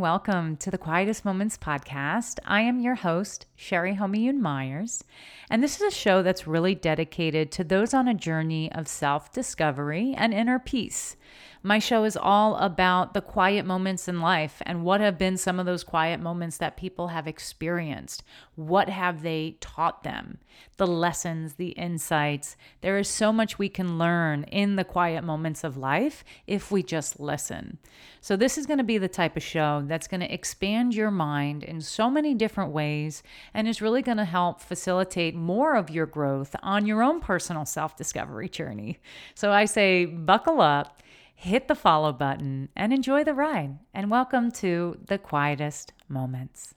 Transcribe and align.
welcome 0.00 0.56
to 0.56 0.70
the 0.70 0.78
Quietest 0.78 1.26
Moments 1.26 1.58
podcast. 1.58 2.38
I 2.46 2.62
am 2.62 2.80
your 2.80 2.94
host, 2.94 3.44
Sherry 3.54 3.96
Homiyoon 3.96 4.38
Myers, 4.38 5.04
and 5.50 5.62
this 5.62 5.76
is 5.76 5.82
a 5.82 5.94
show 5.94 6.22
that's 6.22 6.46
really 6.46 6.74
dedicated 6.74 7.52
to 7.52 7.64
those 7.64 7.92
on 7.92 8.08
a 8.08 8.14
journey 8.14 8.72
of 8.72 8.88
self 8.88 9.30
discovery 9.30 10.14
and 10.16 10.32
inner 10.32 10.58
peace. 10.58 11.16
My 11.62 11.78
show 11.78 12.04
is 12.04 12.16
all 12.16 12.56
about 12.56 13.12
the 13.12 13.20
quiet 13.20 13.66
moments 13.66 14.08
in 14.08 14.22
life 14.22 14.62
and 14.64 14.82
what 14.82 15.02
have 15.02 15.18
been 15.18 15.36
some 15.36 15.60
of 15.60 15.66
those 15.66 15.84
quiet 15.84 16.18
moments 16.18 16.56
that 16.56 16.78
people 16.78 17.08
have 17.08 17.26
experienced. 17.26 18.22
What 18.54 18.88
have 18.88 19.20
they 19.20 19.58
taught 19.60 20.02
them? 20.02 20.38
The 20.78 20.86
lessons, 20.86 21.54
the 21.54 21.70
insights. 21.70 22.56
There 22.80 22.96
is 22.96 23.08
so 23.08 23.30
much 23.30 23.58
we 23.58 23.68
can 23.68 23.98
learn 23.98 24.44
in 24.44 24.76
the 24.76 24.84
quiet 24.84 25.22
moments 25.22 25.62
of 25.62 25.76
life 25.76 26.24
if 26.46 26.70
we 26.70 26.82
just 26.82 27.20
listen. 27.20 27.76
So, 28.22 28.36
this 28.36 28.56
is 28.56 28.66
going 28.66 28.78
to 28.78 28.84
be 28.84 28.96
the 28.96 29.08
type 29.08 29.36
of 29.36 29.42
show 29.42 29.82
that's 29.86 30.08
going 30.08 30.20
to 30.20 30.32
expand 30.32 30.94
your 30.94 31.10
mind 31.10 31.62
in 31.62 31.82
so 31.82 32.10
many 32.10 32.32
different 32.32 32.72
ways 32.72 33.22
and 33.52 33.68
is 33.68 33.82
really 33.82 34.00
going 34.00 34.16
to 34.16 34.24
help 34.24 34.62
facilitate 34.62 35.34
more 35.34 35.76
of 35.76 35.90
your 35.90 36.06
growth 36.06 36.56
on 36.62 36.86
your 36.86 37.02
own 37.02 37.20
personal 37.20 37.66
self 37.66 37.96
discovery 37.96 38.48
journey. 38.48 38.98
So, 39.34 39.52
I 39.52 39.66
say, 39.66 40.06
buckle 40.06 40.62
up 40.62 41.02
hit 41.40 41.68
the 41.68 41.74
follow 41.74 42.12
button 42.12 42.68
and 42.76 42.92
enjoy 42.92 43.24
the 43.24 43.32
ride. 43.32 43.78
And 43.94 44.10
welcome 44.10 44.50
to 44.52 44.98
the 45.06 45.16
quietest 45.16 45.94
moments. 46.06 46.74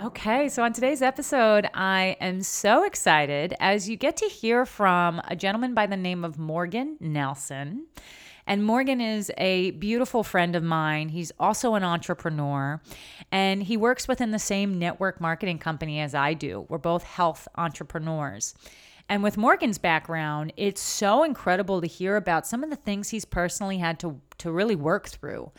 Okay, 0.00 0.48
so 0.48 0.62
on 0.62 0.72
today's 0.72 1.02
episode, 1.02 1.68
I 1.74 2.16
am 2.20 2.42
so 2.42 2.84
excited 2.84 3.52
as 3.58 3.88
you 3.88 3.96
get 3.96 4.16
to 4.18 4.26
hear 4.26 4.64
from 4.64 5.20
a 5.26 5.34
gentleman 5.34 5.74
by 5.74 5.86
the 5.86 5.96
name 5.96 6.24
of 6.24 6.38
Morgan 6.38 6.96
Nelson. 7.00 7.86
And 8.46 8.64
Morgan 8.64 9.00
is 9.00 9.32
a 9.38 9.72
beautiful 9.72 10.22
friend 10.22 10.54
of 10.54 10.62
mine. 10.62 11.08
He's 11.08 11.32
also 11.40 11.74
an 11.74 11.84
entrepreneur 11.84 12.80
and 13.32 13.62
he 13.62 13.76
works 13.76 14.06
within 14.06 14.32
the 14.32 14.38
same 14.38 14.78
network 14.78 15.20
marketing 15.20 15.58
company 15.58 16.00
as 16.00 16.14
I 16.14 16.34
do. 16.34 16.66
We're 16.68 16.78
both 16.78 17.04
health 17.04 17.48
entrepreneurs. 17.56 18.54
And 19.08 19.22
with 19.22 19.36
Morgan's 19.36 19.78
background, 19.78 20.52
it's 20.56 20.80
so 20.80 21.24
incredible 21.24 21.80
to 21.80 21.86
hear 21.86 22.16
about 22.16 22.46
some 22.46 22.64
of 22.64 22.70
the 22.70 22.76
things 22.76 23.10
he's 23.10 23.24
personally 23.24 23.78
had 23.78 23.98
to, 24.00 24.20
to 24.38 24.50
really 24.50 24.76
work 24.76 25.08
through. 25.08 25.52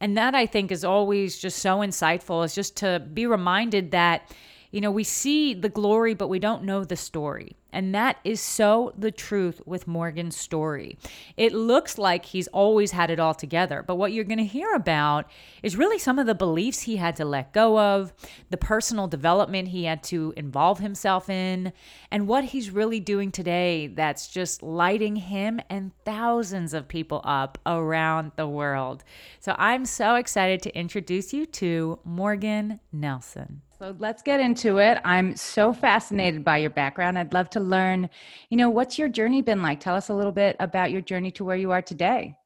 And 0.00 0.16
that 0.16 0.34
I 0.34 0.46
think 0.46 0.70
is 0.70 0.84
always 0.84 1.38
just 1.38 1.58
so 1.58 1.78
insightful, 1.78 2.44
is 2.44 2.54
just 2.54 2.76
to 2.78 3.00
be 3.12 3.26
reminded 3.26 3.90
that 3.90 4.30
you 4.70 4.80
know, 4.80 4.90
we 4.90 5.04
see 5.04 5.54
the 5.54 5.68
glory, 5.68 6.14
but 6.14 6.28
we 6.28 6.38
don't 6.38 6.64
know 6.64 6.84
the 6.84 6.96
story. 6.96 7.56
And 7.72 7.94
that 7.94 8.18
is 8.24 8.40
so 8.40 8.92
the 8.98 9.12
truth 9.12 9.60
with 9.64 9.86
Morgan's 9.86 10.36
story. 10.36 10.98
It 11.36 11.52
looks 11.52 11.98
like 11.98 12.24
he's 12.24 12.48
always 12.48 12.90
had 12.90 13.10
it 13.10 13.20
all 13.20 13.34
together, 13.34 13.84
but 13.86 13.94
what 13.94 14.12
you're 14.12 14.24
going 14.24 14.38
to 14.38 14.44
hear 14.44 14.72
about 14.74 15.30
is 15.62 15.76
really 15.76 15.98
some 15.98 16.18
of 16.18 16.26
the 16.26 16.34
beliefs 16.34 16.82
he 16.82 16.96
had 16.96 17.14
to 17.16 17.24
let 17.24 17.52
go 17.52 17.78
of, 17.78 18.12
the 18.50 18.56
personal 18.56 19.06
development 19.06 19.68
he 19.68 19.84
had 19.84 20.02
to 20.04 20.34
involve 20.36 20.80
himself 20.80 21.30
in, 21.30 21.72
and 22.10 22.26
what 22.26 22.44
he's 22.44 22.70
really 22.70 22.98
doing 23.00 23.30
today 23.30 23.86
that's 23.86 24.26
just 24.26 24.62
lighting 24.62 25.16
him 25.16 25.60
and 25.70 25.92
thousands 26.04 26.74
of 26.74 26.88
people 26.88 27.20
up 27.24 27.58
around 27.66 28.32
the 28.34 28.48
world. 28.48 29.04
So 29.38 29.54
I'm 29.58 29.84
so 29.84 30.16
excited 30.16 30.60
to 30.62 30.76
introduce 30.76 31.32
you 31.32 31.46
to 31.46 32.00
Morgan 32.04 32.80
Nelson. 32.92 33.62
So 33.80 33.96
let's 33.98 34.20
get 34.20 34.40
into 34.40 34.76
it. 34.76 34.98
I'm 35.06 35.34
so 35.34 35.72
fascinated 35.72 36.44
by 36.44 36.58
your 36.58 36.68
background. 36.68 37.18
I'd 37.18 37.32
love 37.32 37.48
to 37.50 37.60
learn, 37.60 38.10
you 38.50 38.58
know, 38.58 38.68
what's 38.68 38.98
your 38.98 39.08
journey 39.08 39.40
been 39.40 39.62
like? 39.62 39.80
Tell 39.80 39.96
us 39.96 40.10
a 40.10 40.14
little 40.14 40.32
bit 40.32 40.54
about 40.60 40.90
your 40.90 41.00
journey 41.00 41.30
to 41.30 41.46
where 41.46 41.56
you 41.56 41.70
are 41.70 41.80
today. 41.80 42.36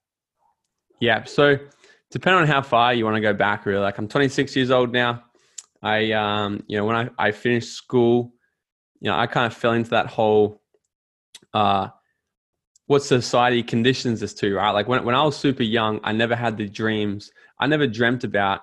Yeah. 1.00 1.24
So 1.24 1.58
depending 2.12 2.42
on 2.42 2.46
how 2.46 2.62
far 2.62 2.94
you 2.94 3.04
want 3.04 3.16
to 3.16 3.20
go 3.20 3.32
back, 3.32 3.66
really, 3.66 3.80
like 3.80 3.98
I'm 3.98 4.06
26 4.06 4.54
years 4.54 4.70
old 4.70 4.92
now. 4.92 5.24
I, 5.82 6.12
um, 6.12 6.62
you 6.68 6.76
know, 6.76 6.84
when 6.84 6.94
I, 6.94 7.10
I 7.18 7.32
finished 7.32 7.72
school, 7.74 8.32
you 9.00 9.10
know, 9.10 9.16
I 9.16 9.26
kind 9.26 9.44
of 9.44 9.58
fell 9.58 9.72
into 9.72 9.90
that 9.90 10.06
whole, 10.06 10.62
uh, 11.52 11.88
what 12.86 13.02
society 13.02 13.64
conditions 13.64 14.22
us 14.22 14.34
to, 14.34 14.54
right? 14.54 14.70
Like 14.70 14.86
when, 14.86 15.04
when 15.04 15.16
I 15.16 15.24
was 15.24 15.36
super 15.36 15.64
young, 15.64 15.98
I 16.04 16.12
never 16.12 16.36
had 16.36 16.56
the 16.56 16.68
dreams. 16.68 17.32
I 17.58 17.66
never 17.66 17.88
dreamt 17.88 18.22
about 18.22 18.60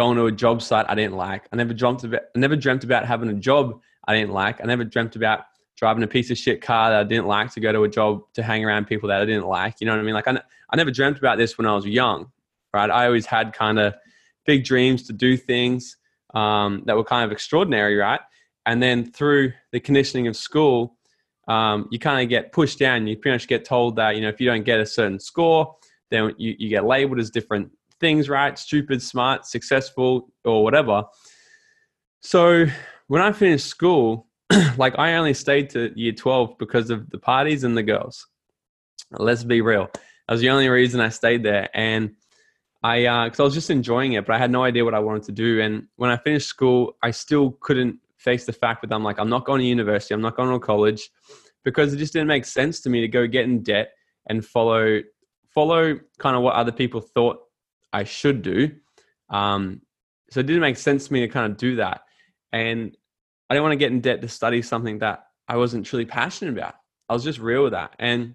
going 0.00 0.16
to 0.16 0.24
a 0.24 0.32
job 0.32 0.62
site 0.62 0.86
I 0.88 0.94
didn't 0.94 1.16
like. 1.16 1.46
I 1.52 1.56
never 1.56 1.74
dreamt 1.74 2.04
about 2.04 2.22
I 2.34 2.38
never 2.38 2.56
dreamt 2.56 2.84
about 2.84 3.04
having 3.04 3.28
a 3.28 3.34
job 3.34 3.78
I 4.08 4.14
didn't 4.14 4.32
like. 4.32 4.58
I 4.62 4.64
never 4.64 4.82
dreamt 4.82 5.14
about 5.14 5.40
driving 5.76 6.02
a 6.02 6.06
piece 6.06 6.30
of 6.30 6.38
shit 6.38 6.62
car 6.62 6.88
that 6.88 7.00
I 7.00 7.04
didn't 7.04 7.26
like 7.26 7.52
to 7.52 7.60
go 7.60 7.70
to 7.70 7.84
a 7.84 7.88
job 7.88 8.22
to 8.32 8.42
hang 8.42 8.64
around 8.64 8.86
people 8.86 9.10
that 9.10 9.20
I 9.20 9.26
didn't 9.26 9.46
like. 9.46 9.74
You 9.78 9.86
know 9.86 9.92
what 9.92 10.00
I 10.00 10.04
mean? 10.04 10.14
Like 10.14 10.26
I, 10.26 10.40
I 10.70 10.76
never 10.76 10.90
dreamt 10.90 11.18
about 11.18 11.36
this 11.36 11.58
when 11.58 11.66
I 11.66 11.74
was 11.74 11.84
young, 11.84 12.32
right? 12.72 12.90
I 12.90 13.04
always 13.04 13.26
had 13.26 13.52
kind 13.52 13.78
of 13.78 13.92
big 14.46 14.64
dreams 14.64 15.02
to 15.08 15.12
do 15.12 15.36
things 15.36 15.98
um, 16.32 16.82
that 16.86 16.96
were 16.96 17.04
kind 17.04 17.26
of 17.26 17.30
extraordinary, 17.30 17.96
right? 17.96 18.20
And 18.64 18.82
then 18.82 19.12
through 19.12 19.52
the 19.70 19.80
conditioning 19.80 20.28
of 20.28 20.34
school, 20.34 20.96
um, 21.46 21.88
you 21.90 21.98
kind 21.98 22.22
of 22.22 22.30
get 22.30 22.52
pushed 22.52 22.78
down. 22.78 23.06
You 23.06 23.18
pretty 23.18 23.34
much 23.34 23.48
get 23.48 23.66
told 23.66 23.96
that 23.96 24.16
you 24.16 24.22
know 24.22 24.30
if 24.30 24.40
you 24.40 24.46
don't 24.46 24.64
get 24.64 24.80
a 24.80 24.86
certain 24.86 25.20
score, 25.20 25.76
then 26.10 26.34
you, 26.38 26.56
you 26.58 26.70
get 26.70 26.86
labeled 26.86 27.18
as 27.18 27.30
different 27.30 27.70
things 28.00 28.28
right 28.28 28.58
stupid, 28.58 29.02
smart, 29.02 29.46
successful, 29.46 30.32
or 30.44 30.64
whatever. 30.64 31.04
So 32.20 32.66
when 33.08 33.22
I 33.22 33.32
finished 33.32 33.66
school, 33.66 34.26
like 34.76 34.98
I 34.98 35.14
only 35.14 35.34
stayed 35.34 35.70
to 35.70 35.92
year 35.94 36.12
12 36.12 36.58
because 36.58 36.90
of 36.90 37.10
the 37.10 37.18
parties 37.18 37.64
and 37.64 37.76
the 37.76 37.82
girls. 37.82 38.26
Let's 39.12 39.44
be 39.44 39.60
real. 39.60 39.90
That 39.94 40.34
was 40.34 40.40
the 40.40 40.50
only 40.50 40.68
reason 40.68 41.00
I 41.00 41.08
stayed 41.08 41.42
there. 41.42 41.68
And 41.74 42.12
I, 42.82 43.00
because 43.26 43.40
uh, 43.40 43.42
I 43.42 43.46
was 43.46 43.54
just 43.54 43.70
enjoying 43.70 44.14
it, 44.14 44.26
but 44.26 44.34
I 44.34 44.38
had 44.38 44.50
no 44.50 44.64
idea 44.64 44.84
what 44.84 44.94
I 44.94 45.00
wanted 45.00 45.24
to 45.24 45.32
do. 45.32 45.60
And 45.60 45.86
when 45.96 46.10
I 46.10 46.16
finished 46.16 46.48
school, 46.48 46.96
I 47.02 47.10
still 47.10 47.52
couldn't 47.60 47.98
face 48.18 48.46
the 48.46 48.52
fact 48.52 48.82
that 48.82 48.94
I'm 48.94 49.04
like, 49.04 49.18
I'm 49.18 49.28
not 49.28 49.44
going 49.44 49.60
to 49.60 49.66
university, 49.66 50.14
I'm 50.14 50.20
not 50.20 50.36
going 50.36 50.50
to 50.50 50.58
college, 50.58 51.10
because 51.64 51.92
it 51.92 51.98
just 51.98 52.12
didn't 52.12 52.28
make 52.28 52.44
sense 52.44 52.80
to 52.82 52.90
me 52.90 53.00
to 53.00 53.08
go 53.08 53.26
get 53.26 53.44
in 53.44 53.62
debt 53.62 53.90
and 54.28 54.44
follow 54.44 55.00
follow 55.54 55.98
kind 56.18 56.36
of 56.36 56.42
what 56.42 56.54
other 56.54 56.70
people 56.70 57.00
thought 57.00 57.38
I 57.92 58.04
should 58.04 58.42
do. 58.42 58.70
Um, 59.28 59.82
so 60.30 60.40
it 60.40 60.46
didn't 60.46 60.62
make 60.62 60.76
sense 60.76 61.06
to 61.06 61.12
me 61.12 61.20
to 61.20 61.28
kind 61.28 61.50
of 61.50 61.58
do 61.58 61.76
that. 61.76 62.02
And 62.52 62.96
I 63.48 63.54
didn't 63.54 63.64
want 63.64 63.72
to 63.72 63.76
get 63.78 63.92
in 63.92 64.00
debt 64.00 64.22
to 64.22 64.28
study 64.28 64.62
something 64.62 64.98
that 64.98 65.24
I 65.48 65.56
wasn't 65.56 65.86
truly 65.86 66.04
passionate 66.04 66.52
about. 66.56 66.74
I 67.08 67.14
was 67.14 67.24
just 67.24 67.40
real 67.40 67.64
with 67.64 67.72
that. 67.72 67.96
And 67.98 68.34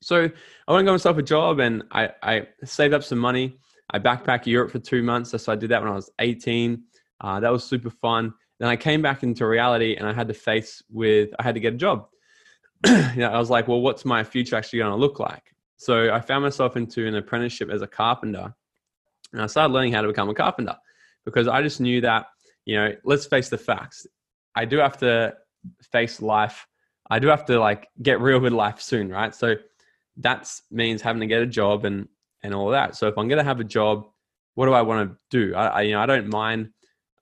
so 0.00 0.16
I 0.16 0.72
went 0.72 0.80
and 0.80 0.86
got 0.86 0.92
myself 0.92 1.18
a 1.18 1.22
job 1.22 1.60
and 1.60 1.82
I, 1.92 2.10
I 2.22 2.48
saved 2.64 2.94
up 2.94 3.04
some 3.04 3.18
money. 3.18 3.58
I 3.90 3.98
backpacked 3.98 4.46
Europe 4.46 4.70
for 4.70 4.78
two 4.78 5.02
months. 5.02 5.30
So 5.30 5.52
I 5.52 5.56
did 5.56 5.70
that 5.70 5.82
when 5.82 5.90
I 5.90 5.94
was 5.94 6.10
18. 6.18 6.82
Uh, 7.20 7.40
that 7.40 7.52
was 7.52 7.64
super 7.64 7.90
fun. 7.90 8.32
Then 8.58 8.68
I 8.68 8.76
came 8.76 9.02
back 9.02 9.22
into 9.22 9.46
reality 9.46 9.96
and 9.96 10.06
I 10.06 10.12
had 10.12 10.28
to 10.28 10.34
face 10.34 10.82
with, 10.90 11.30
I 11.38 11.42
had 11.42 11.54
to 11.54 11.60
get 11.60 11.74
a 11.74 11.76
job. 11.76 12.08
you 12.86 13.16
know, 13.16 13.30
I 13.30 13.38
was 13.38 13.50
like, 13.50 13.68
well, 13.68 13.80
what's 13.80 14.04
my 14.04 14.24
future 14.24 14.56
actually 14.56 14.80
going 14.80 14.92
to 14.92 14.96
look 14.96 15.20
like? 15.20 15.54
So 15.76 16.12
I 16.12 16.20
found 16.20 16.42
myself 16.42 16.76
into 16.76 17.06
an 17.06 17.14
apprenticeship 17.14 17.70
as 17.70 17.82
a 17.82 17.86
carpenter 17.86 18.54
and 19.32 19.42
I 19.42 19.46
started 19.46 19.72
learning 19.72 19.92
how 19.92 20.02
to 20.02 20.08
become 20.08 20.28
a 20.28 20.34
carpenter 20.34 20.76
because 21.24 21.48
I 21.48 21.62
just 21.62 21.80
knew 21.80 22.00
that, 22.00 22.26
you 22.64 22.76
know, 22.76 22.92
let's 23.04 23.26
face 23.26 23.48
the 23.48 23.58
facts. 23.58 24.06
I 24.54 24.64
do 24.64 24.78
have 24.78 24.96
to 24.98 25.34
face 25.82 26.20
life. 26.22 26.66
I 27.10 27.18
do 27.18 27.28
have 27.28 27.44
to 27.46 27.58
like 27.58 27.88
get 28.02 28.20
real 28.20 28.40
with 28.40 28.52
life 28.52 28.80
soon, 28.80 29.10
right? 29.10 29.34
So 29.34 29.56
that 30.18 30.50
means 30.70 31.02
having 31.02 31.20
to 31.20 31.26
get 31.26 31.42
a 31.42 31.46
job 31.46 31.84
and 31.84 32.08
and 32.42 32.54
all 32.54 32.70
that. 32.70 32.96
So 32.96 33.08
if 33.08 33.18
I'm 33.18 33.28
gonna 33.28 33.44
have 33.44 33.60
a 33.60 33.64
job, 33.64 34.06
what 34.54 34.66
do 34.66 34.72
I 34.72 34.82
want 34.82 35.10
to 35.10 35.16
do? 35.30 35.54
I, 35.54 35.66
I, 35.66 35.80
you 35.82 35.92
know 35.92 36.00
I 36.00 36.06
don't 36.06 36.28
mind 36.28 36.70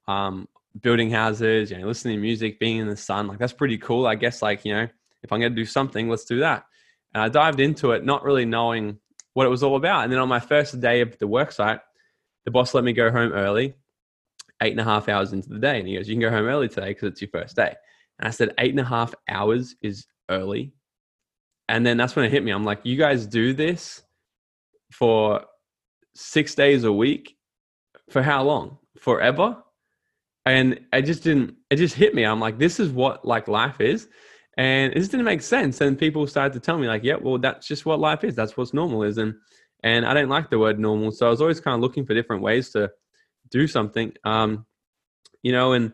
um, 0.07 0.47
building 0.81 1.11
houses, 1.11 1.71
you 1.71 1.77
know, 1.77 1.87
listening 1.87 2.17
to 2.17 2.21
music, 2.21 2.59
being 2.59 2.77
in 2.77 2.87
the 2.87 2.97
sun. 2.97 3.27
Like 3.27 3.39
that's 3.39 3.53
pretty 3.53 3.77
cool. 3.77 4.07
I 4.07 4.15
guess 4.15 4.41
like 4.41 4.65
you 4.65 4.73
know 4.73 4.87
if 5.23 5.31
I'm 5.31 5.39
gonna 5.39 5.55
do 5.55 5.65
something, 5.65 6.09
let's 6.09 6.25
do 6.25 6.39
that. 6.39 6.65
And 7.13 7.23
I 7.23 7.29
dived 7.29 7.59
into 7.59 7.91
it, 7.91 8.05
not 8.05 8.23
really 8.23 8.45
knowing 8.45 8.99
what 9.33 9.45
it 9.45 9.49
was 9.49 9.63
all 9.63 9.75
about. 9.75 10.03
And 10.03 10.11
then 10.11 10.19
on 10.19 10.27
my 10.27 10.39
first 10.39 10.79
day 10.79 11.01
of 11.01 11.17
the 11.19 11.27
work 11.27 11.51
site, 11.51 11.79
the 12.47 12.51
boss 12.51 12.73
let 12.73 12.85
me 12.85 12.93
go 12.93 13.11
home 13.11 13.33
early, 13.33 13.73
eight 14.61 14.71
and 14.71 14.79
a 14.79 14.83
half 14.85 15.09
hours 15.09 15.33
into 15.33 15.49
the 15.49 15.59
day. 15.59 15.79
And 15.79 15.87
he 15.87 15.97
goes, 15.97 16.07
You 16.07 16.15
can 16.15 16.21
go 16.21 16.29
home 16.29 16.45
early 16.45 16.69
today 16.69 16.91
because 16.91 17.09
it's 17.09 17.21
your 17.21 17.29
first 17.29 17.57
day. 17.57 17.75
And 18.19 18.27
I 18.29 18.31
said, 18.31 18.53
Eight 18.57 18.71
and 18.71 18.79
a 18.79 18.85
half 18.85 19.13
hours 19.27 19.75
is 19.81 20.05
early. 20.29 20.71
And 21.67 21.85
then 21.85 21.97
that's 21.97 22.15
when 22.15 22.23
it 22.23 22.31
hit 22.31 22.45
me. 22.45 22.51
I'm 22.51 22.63
like, 22.63 22.79
You 22.85 22.95
guys 22.95 23.27
do 23.27 23.53
this 23.53 24.01
for 24.93 25.41
six 26.15 26.55
days 26.55 26.85
a 26.85 26.91
week 26.91 27.35
for 28.11 28.23
how 28.23 28.43
long? 28.43 28.77
Forever? 28.97 29.61
And 30.45 30.79
I 30.93 31.01
just 31.01 31.23
didn't, 31.23 31.55
it 31.69 31.75
just 31.75 31.95
hit 31.95 32.15
me. 32.15 32.23
I'm 32.23 32.39
like, 32.39 32.59
This 32.59 32.79
is 32.79 32.91
what 32.91 33.27
like 33.27 33.49
life 33.49 33.81
is. 33.81 34.07
And 34.57 34.93
it 34.93 34.99
just 34.99 35.11
didn't 35.11 35.25
make 35.25 35.41
sense. 35.41 35.81
And 35.81 35.99
people 35.99 36.25
started 36.27 36.53
to 36.53 36.61
tell 36.61 36.77
me, 36.77 36.87
like, 36.87 37.03
yeah, 37.03 37.17
well, 37.21 37.37
that's 37.37 37.67
just 37.67 37.85
what 37.85 37.99
life 37.99 38.23
is. 38.23 38.35
That's 38.35 38.55
what's 38.55 38.73
normal 38.73 39.03
is. 39.03 39.17
And 39.17 39.35
and 39.83 40.05
I 40.05 40.13
don't 40.13 40.29
like 40.29 40.49
the 40.49 40.59
word 40.59 40.79
normal. 40.79 41.11
So 41.11 41.27
I 41.27 41.29
was 41.29 41.41
always 41.41 41.59
kind 41.59 41.75
of 41.75 41.81
looking 41.81 42.05
for 42.05 42.13
different 42.13 42.41
ways 42.41 42.69
to 42.71 42.91
do 43.49 43.67
something. 43.67 44.13
Um, 44.23 44.65
you 45.43 45.51
know, 45.51 45.73
and 45.73 45.93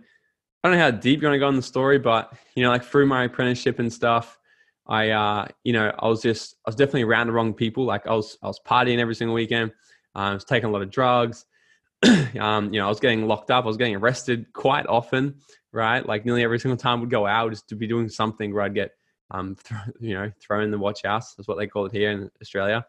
I 0.63 0.69
don't 0.69 0.77
know 0.77 0.83
how 0.83 0.91
deep 0.91 1.21
you 1.21 1.27
want 1.27 1.35
to 1.35 1.39
go 1.39 1.49
in 1.49 1.55
the 1.55 1.61
story, 1.61 1.99
but 1.99 2.33
you 2.55 2.63
know, 2.63 2.69
like 2.69 2.83
through 2.83 3.05
my 3.05 3.25
apprenticeship 3.25 3.79
and 3.79 3.91
stuff, 3.91 4.39
I, 4.87 5.09
uh, 5.09 5.47
you 5.63 5.73
know, 5.73 5.93
I 5.97 6.07
was 6.07 6.21
just, 6.21 6.55
I 6.65 6.69
was 6.69 6.75
definitely 6.75 7.03
around 7.03 7.27
the 7.27 7.33
wrong 7.33 7.53
people. 7.53 7.85
Like 7.85 8.07
I 8.07 8.13
was, 8.13 8.37
I 8.41 8.47
was 8.47 8.59
partying 8.65 8.99
every 8.99 9.15
single 9.15 9.33
weekend. 9.33 9.71
Uh, 10.15 10.19
I 10.19 10.33
was 10.33 10.45
taking 10.45 10.69
a 10.69 10.71
lot 10.71 10.81
of 10.81 10.89
drugs. 10.89 11.45
um, 12.39 12.73
you 12.73 12.79
know, 12.79 12.85
I 12.85 12.89
was 12.89 12.99
getting 12.99 13.27
locked 13.27 13.51
up. 13.51 13.63
I 13.63 13.67
was 13.67 13.77
getting 13.77 13.95
arrested 13.95 14.51
quite 14.53 14.85
often, 14.87 15.35
right? 15.71 16.05
Like 16.05 16.25
nearly 16.25 16.43
every 16.43 16.59
single 16.59 16.77
time 16.77 16.99
we'd 16.99 17.09
go 17.09 17.25
out 17.25 17.51
just 17.51 17.69
to 17.69 17.75
be 17.75 17.87
doing 17.87 18.09
something 18.09 18.53
where 18.53 18.63
I'd 18.63 18.75
get, 18.75 18.91
um, 19.31 19.55
th- 19.67 19.95
you 19.99 20.13
know, 20.13 20.31
thrown 20.41 20.63
in 20.63 20.71
the 20.71 20.77
watch 20.77 21.03
house. 21.03 21.33
That's 21.35 21.47
what 21.47 21.57
they 21.57 21.67
call 21.67 21.85
it 21.85 21.91
here 21.91 22.11
in 22.11 22.29
Australia. 22.41 22.85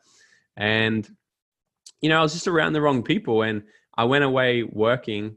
And, 0.57 1.09
you 2.01 2.09
know, 2.09 2.19
I 2.19 2.23
was 2.23 2.33
just 2.33 2.49
around 2.49 2.73
the 2.73 2.81
wrong 2.81 3.03
people. 3.03 3.43
And 3.43 3.63
I 3.97 4.05
went 4.05 4.25
away 4.25 4.63
working. 4.63 5.37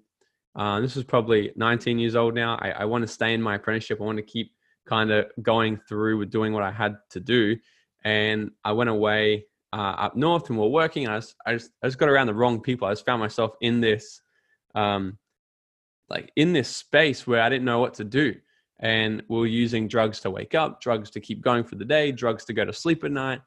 Uh, 0.56 0.80
this 0.80 0.96
was 0.96 1.04
probably 1.04 1.52
19 1.56 2.00
years 2.00 2.16
old 2.16 2.34
now. 2.34 2.58
I, 2.60 2.72
I 2.72 2.86
want 2.86 3.04
to 3.04 3.08
stay 3.08 3.34
in 3.34 3.42
my 3.42 3.56
apprenticeship. 3.56 4.00
I 4.02 4.04
want 4.04 4.18
to 4.18 4.24
keep 4.24 4.52
kind 4.88 5.12
of 5.12 5.28
going 5.42 5.78
through 5.88 6.18
with 6.18 6.32
doing 6.32 6.54
what 6.54 6.64
I 6.64 6.72
had 6.72 6.98
to 7.12 7.20
do. 7.20 7.58
And 8.04 8.52
I 8.64 8.72
went 8.72 8.90
away 8.90 9.46
uh, 9.74 9.96
up 9.98 10.16
north 10.16 10.50
and 10.50 10.58
we 10.58 10.66
are 10.66 10.70
working. 10.70 11.06
And 11.06 11.14
I 11.14 11.18
just, 11.18 11.36
I 11.46 11.54
just, 11.54 11.72
I 11.84 11.88
just 11.88 11.98
got 11.98 12.10
around 12.10 12.28
the 12.28 12.34
wrong 12.34 12.62
people. 12.62 12.88
I 12.88 12.92
just 12.92 13.06
found 13.06 13.20
myself 13.20 13.52
in 13.62 13.82
this, 13.82 14.22
um, 14.76 15.18
like 16.10 16.32
in 16.36 16.54
this 16.54 16.70
space 16.70 17.28
where 17.28 17.42
I 17.42 17.50
didn't 17.50 17.66
know 17.66 17.80
what 17.80 17.96
to 17.96 18.04
do. 18.04 18.36
And 18.80 19.24
we 19.28 19.40
are 19.40 19.46
using 19.46 19.88
drugs 19.88 20.20
to 20.22 20.30
wake 20.30 20.56
up, 20.56 20.82
drugs 20.82 21.10
to 21.12 21.20
keep 21.20 21.42
going 21.42 21.64
for 21.64 21.76
the 21.76 21.86
day, 21.86 22.12
drugs 22.12 22.46
to 22.46 22.54
go 22.54 22.64
to 22.64 22.74
sleep 22.74 23.04
at 23.04 23.12
night. 23.12 23.42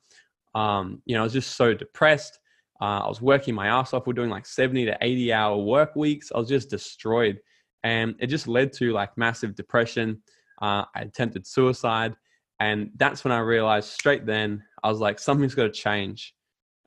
Um, 0.55 1.03
you 1.05 1.15
know, 1.15 1.21
I 1.21 1.25
was 1.25 1.33
just 1.33 1.57
so 1.57 1.75
depressed. 1.75 2.39
Uh, 2.81 3.01
I 3.05 3.09
was 3.09 3.21
working 3.21 3.55
my 3.55 3.67
ass 3.67 3.93
off. 3.93 4.07
We're 4.07 4.15
doing 4.15 4.31
like 4.31 4.47
70 4.47 4.87
to 4.87 4.99
80 5.01 5.33
hour 5.33 5.57
work 5.59 5.97
weeks. 5.97 6.33
I 6.35 6.39
was 6.39 6.49
just 6.49 6.71
destroyed. 6.71 7.39
And 7.83 8.15
it 8.19 8.29
just 8.29 8.49
led 8.49 8.73
to 8.75 8.93
like 8.93 9.17
massive 9.17 9.55
depression. 9.55 10.23
Uh, 10.61 10.85
I 10.95 11.03
attempted 11.03 11.47
suicide. 11.47 12.15
And 12.59 12.91
that's 12.97 13.25
when 13.25 13.33
I 13.33 13.39
realized 13.39 13.89
straight 13.89 14.27
then, 14.27 14.63
I 14.83 14.89
was 14.89 15.01
like, 15.01 15.19
something's 15.19 15.55
got 15.55 15.65
to 15.65 15.71
change. 15.71 16.35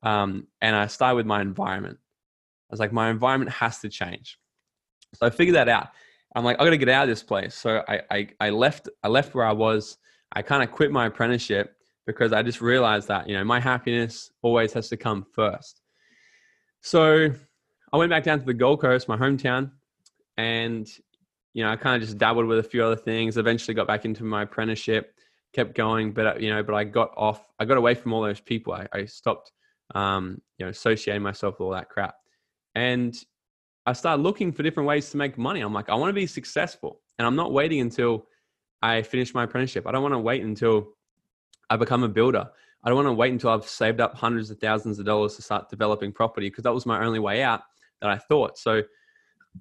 Um, 0.03 0.47
and 0.61 0.75
I 0.75 0.87
started 0.87 1.15
with 1.15 1.25
my 1.25 1.41
environment. 1.41 1.97
I 1.99 2.73
was 2.73 2.79
like, 2.79 2.93
my 2.93 3.09
environment 3.09 3.51
has 3.51 3.79
to 3.79 3.89
change. 3.89 4.37
So 5.15 5.25
I 5.25 5.29
figured 5.29 5.55
that 5.55 5.69
out. 5.69 5.89
I'm 6.35 6.43
like, 6.43 6.59
I 6.59 6.63
got 6.63 6.71
to 6.71 6.77
get 6.77 6.89
out 6.89 7.03
of 7.03 7.09
this 7.09 7.23
place. 7.23 7.55
So 7.55 7.83
I, 7.87 8.01
I, 8.11 8.27
I 8.39 8.49
left, 8.49 8.89
I 9.03 9.07
left 9.07 9.35
where 9.35 9.45
I 9.45 9.51
was. 9.51 9.97
I 10.33 10.41
kind 10.41 10.63
of 10.63 10.71
quit 10.71 10.91
my 10.91 11.05
apprenticeship 11.07 11.75
because 12.05 12.33
I 12.33 12.43
just 12.43 12.61
realized 12.61 13.07
that, 13.07 13.27
you 13.29 13.35
know, 13.37 13.43
my 13.43 13.59
happiness 13.59 14.31
always 14.41 14.73
has 14.73 14.89
to 14.89 14.97
come 14.97 15.25
first. 15.33 15.81
So 16.81 17.29
I 17.91 17.97
went 17.97 18.09
back 18.09 18.23
down 18.23 18.39
to 18.39 18.45
the 18.45 18.53
Gold 18.53 18.81
Coast, 18.81 19.07
my 19.07 19.17
hometown, 19.17 19.71
and 20.37 20.87
you 21.53 21.63
know, 21.63 21.69
I 21.69 21.75
kind 21.75 21.95
of 21.95 22.07
just 22.07 22.17
dabbled 22.17 22.47
with 22.47 22.59
a 22.59 22.63
few 22.63 22.83
other 22.83 22.95
things. 22.95 23.37
Eventually, 23.37 23.75
got 23.75 23.87
back 23.87 24.05
into 24.05 24.23
my 24.23 24.41
apprenticeship, 24.41 25.13
kept 25.53 25.75
going, 25.75 26.11
but 26.11 26.25
uh, 26.25 26.35
you 26.39 26.49
know, 26.49 26.63
but 26.63 26.73
I 26.73 26.83
got 26.83 27.11
off. 27.15 27.45
I 27.59 27.65
got 27.65 27.77
away 27.77 27.93
from 27.93 28.13
all 28.13 28.21
those 28.21 28.39
people. 28.39 28.73
I, 28.73 28.87
I 28.91 29.05
stopped, 29.05 29.51
um, 29.93 30.41
you 30.57 30.65
know, 30.65 30.71
associating 30.71 31.21
myself 31.21 31.59
with 31.59 31.65
all 31.65 31.71
that 31.73 31.89
crap, 31.89 32.15
and 32.73 33.15
I 33.85 33.93
started 33.93 34.23
looking 34.23 34.51
for 34.51 34.63
different 34.63 34.87
ways 34.87 35.09
to 35.11 35.17
make 35.17 35.37
money. 35.37 35.61
I'm 35.61 35.73
like, 35.73 35.89
I 35.89 35.95
want 35.95 36.09
to 36.09 36.13
be 36.13 36.25
successful, 36.25 37.01
and 37.19 37.27
I'm 37.27 37.35
not 37.35 37.53
waiting 37.53 37.81
until 37.81 38.25
I 38.81 39.03
finish 39.03 39.33
my 39.35 39.43
apprenticeship. 39.43 39.85
I 39.85 39.91
don't 39.91 40.01
want 40.01 40.15
to 40.15 40.19
wait 40.19 40.43
until 40.43 40.95
I 41.69 41.77
become 41.77 42.03
a 42.03 42.09
builder. 42.09 42.49
I 42.83 42.89
don't 42.89 42.97
want 42.97 43.07
to 43.07 43.13
wait 43.13 43.31
until 43.31 43.51
I've 43.51 43.65
saved 43.65 44.01
up 44.01 44.15
hundreds 44.15 44.49
of 44.49 44.59
thousands 44.59 44.99
of 44.99 45.05
dollars 45.05 45.35
to 45.35 45.41
start 45.41 45.69
developing 45.69 46.11
property 46.11 46.49
because 46.49 46.63
that 46.63 46.73
was 46.73 46.85
my 46.85 47.03
only 47.03 47.19
way 47.19 47.41
out 47.41 47.61
that 48.01 48.09
I 48.09 48.17
thought. 48.17 48.57
So, 48.57 48.81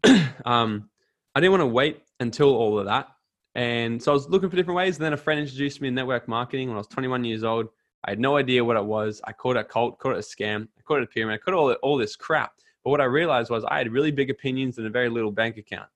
um, 0.45 0.89
I 1.35 1.41
didn't 1.41 1.53
want 1.53 1.63
to 1.63 1.67
wait 1.67 2.03
until 2.21 2.55
all 2.55 2.79
of 2.79 2.87
that. 2.87 3.09
And 3.55 4.03
so 4.03 4.13
I 4.13 4.15
was 4.15 4.29
looking 4.29 4.51
for 4.51 4.57
different 4.57 4.77
ways. 4.77 4.97
And 4.97 5.05
then 5.05 5.13
a 5.13 5.19
friend 5.19 5.41
introduced 5.41 5.81
me 5.81 5.89
to 5.89 5.95
network 5.95 6.27
marketing 6.27 6.69
when 6.69 6.77
I 6.77 6.79
was 6.79 6.89
21 6.89 7.25
years 7.25 7.45
old. 7.45 7.69
I 8.05 8.11
had 8.11 8.19
no 8.19 8.37
idea 8.37 8.65
what 8.65 8.77
it 8.77 8.85
was. 8.85 9.21
I 9.25 9.33
called 9.33 9.57
it 9.57 9.61
a 9.61 9.65
cult, 9.65 9.99
called 9.99 10.17
it 10.17 10.19
a 10.19 10.23
scam, 10.23 10.67
I 10.79 10.83
called 10.83 11.01
it 11.01 11.05
a 11.05 11.07
pyramid, 11.07 11.35
I 11.35 11.39
called 11.39 11.57
all, 11.57 11.73
all 11.83 11.97
this 11.97 12.17
crap. 12.17 12.53
But 12.83 12.91
what 12.91 13.01
I 13.01 13.05
realized 13.05 13.51
was 13.51 13.65
I 13.65 13.79
had 13.79 13.93
really 13.93 14.11
big 14.11 14.31
opinions 14.31 14.79
and 14.79 14.87
a 14.87 14.91
very 14.91 15.09
little 15.09 15.31
bank 15.31 15.57
account. 15.57 15.89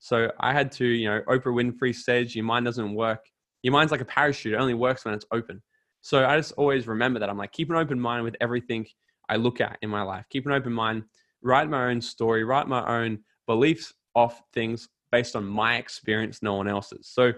So 0.00 0.32
I 0.40 0.52
had 0.52 0.72
to, 0.72 0.84
you 0.84 1.08
know, 1.08 1.20
Oprah 1.28 1.54
Winfrey 1.54 1.94
says 1.94 2.34
your 2.34 2.44
mind 2.44 2.64
doesn't 2.64 2.94
work. 2.94 3.24
Your 3.62 3.72
mind's 3.72 3.92
like 3.92 4.00
a 4.00 4.06
parachute. 4.06 4.54
It 4.54 4.56
only 4.56 4.74
works 4.74 5.04
when 5.04 5.14
it's 5.14 5.26
open. 5.32 5.62
So 6.00 6.26
I 6.26 6.36
just 6.36 6.52
always 6.52 6.86
remember 6.86 7.20
that. 7.20 7.30
I'm 7.30 7.38
like, 7.38 7.52
keep 7.52 7.70
an 7.70 7.76
open 7.76 7.98
mind 7.98 8.24
with 8.24 8.36
everything 8.40 8.86
I 9.28 9.36
look 9.36 9.60
at 9.60 9.78
in 9.82 9.90
my 9.90 10.02
life. 10.02 10.26
Keep 10.30 10.46
an 10.46 10.52
open 10.52 10.72
mind, 10.72 11.04
write 11.42 11.68
my 11.68 11.90
own 11.90 12.00
story, 12.00 12.44
write 12.44 12.66
my 12.66 12.84
own 13.02 13.20
beliefs 13.46 13.94
off 14.14 14.42
things 14.52 14.88
based 15.10 15.36
on 15.36 15.46
my 15.46 15.76
experience, 15.76 16.42
no 16.42 16.54
one 16.54 16.66
else's. 16.66 17.08
So 17.08 17.32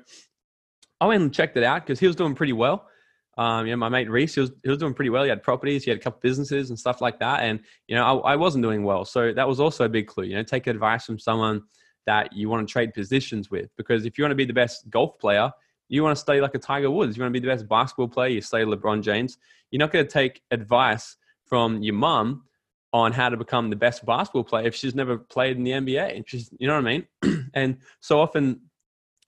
I 1.00 1.06
went 1.06 1.23
and 1.23 1.35
checked 1.35 1.56
it 1.56 1.65
out 1.65 1.85
because 1.85 2.00
he 2.00 2.06
was 2.06 2.17
doing 2.17 2.35
pretty 2.35 2.53
well. 2.53 2.88
Um, 3.37 3.67
you 3.67 3.73
know, 3.73 3.76
my 3.76 3.88
mate 3.88 4.09
Reese, 4.09 4.37
he 4.37 4.41
was, 4.41 4.53
he 4.62 4.71
was 4.71 4.79
doing 4.79 4.94
pretty 4.94 5.11
well. 5.11 5.25
He 5.25 5.29
had 5.29 5.43
properties, 5.43 5.85
he 5.85 5.91
had 5.91 5.99
a 5.99 6.03
couple 6.03 6.21
businesses 6.23 6.71
and 6.71 6.79
stuff 6.79 7.00
like 7.00 7.19
that. 7.19 7.41
And, 7.41 7.61
you 7.88 7.97
know, 7.97 8.21
I, 8.21 8.32
I 8.32 8.37
wasn't 8.37 8.62
doing 8.62 8.85
well. 8.85 9.05
So 9.05 9.32
that 9.32 9.47
was 9.47 9.59
also 9.59 9.85
a 9.85 9.88
big 9.88 10.06
clue. 10.06 10.25
You 10.25 10.37
know, 10.37 10.44
take 10.44 10.69
advice 10.69 11.05
from 11.05 11.19
someone 11.19 11.62
that 12.06 12.32
you 12.32 12.49
want 12.49 12.67
to 12.67 12.73
trade 12.73 12.94
positions 12.94 13.50
with. 13.50 13.71
Because 13.76 14.06
if 14.06 14.17
you 14.17 14.25
want 14.25 14.31
to 14.31 14.37
be 14.37 14.44
the 14.44 14.53
best 14.53 14.88
golf 14.88 15.19
player, 15.19 15.50
you 15.88 16.02
want 16.02 16.16
to 16.16 16.20
study 16.20 16.40
like 16.40 16.54
a 16.54 16.58
Tiger 16.58 16.90
Woods. 16.90 17.16
You 17.16 17.22
want 17.22 17.34
to 17.34 17.40
be 17.40 17.46
the 17.46 17.52
best 17.52 17.69
basketball 17.69 18.08
player, 18.08 18.28
you 18.28 18.40
study 18.40 18.64
LeBron 18.64 19.02
James. 19.02 19.38
You're 19.70 19.81
not 19.81 19.92
going 19.92 20.04
to 20.04 20.10
take 20.10 20.42
advice 20.50 21.16
from 21.46 21.82
your 21.82 21.94
mum 21.94 22.44
on 22.92 23.12
how 23.12 23.28
to 23.28 23.36
become 23.36 23.70
the 23.70 23.76
best 23.76 24.06
basketball 24.06 24.44
player 24.44 24.66
if 24.66 24.75
she's 24.75 24.94
never 24.94 25.19
played 25.19 25.56
in 25.56 25.64
the 25.64 25.72
NBA. 25.72 26.25
She's, 26.26 26.48
you 26.58 26.69
know 26.69 26.75
what 26.75 26.86
I 26.86 26.98
mean? 27.22 27.50
and 27.54 27.78
so 28.00 28.20
often 28.20 28.60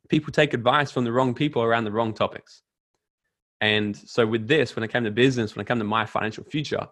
people 0.08 0.32
take 0.32 0.54
advice 0.54 0.90
from 0.90 1.04
the 1.04 1.12
wrong 1.12 1.34
people 1.34 1.62
around 1.62 1.84
the 1.84 1.92
wrong 1.92 2.14
topics. 2.14 2.62
And 3.60 3.96
so 3.96 4.26
with 4.26 4.46
this, 4.46 4.76
when 4.76 4.82
it 4.82 4.92
came 4.92 5.04
to 5.04 5.10
business, 5.10 5.56
when 5.56 5.62
it 5.62 5.68
came 5.68 5.78
to 5.78 5.84
my 5.84 6.06
financial 6.06 6.44
future, 6.44 6.86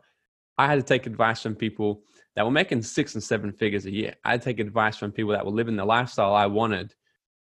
I 0.57 0.67
had 0.67 0.77
to 0.77 0.83
take 0.83 1.07
advice 1.07 1.43
from 1.43 1.55
people 1.55 2.03
that 2.37 2.45
were 2.45 2.51
making 2.51 2.83
six 2.83 3.15
and 3.15 3.23
seven 3.23 3.53
figures 3.53 3.87
a 3.87 3.93
year. 3.93 4.15
I 4.25 4.33
had 4.33 4.41
to 4.41 4.45
take 4.45 4.61
advice 4.61 4.97
from 4.97 5.13
people 5.13 5.33
that 5.33 5.45
were 5.45 5.53
living 5.53 5.77
the 5.77 5.85
lifestyle 5.85 6.35
I 6.35 6.47
wanted, 6.47 6.95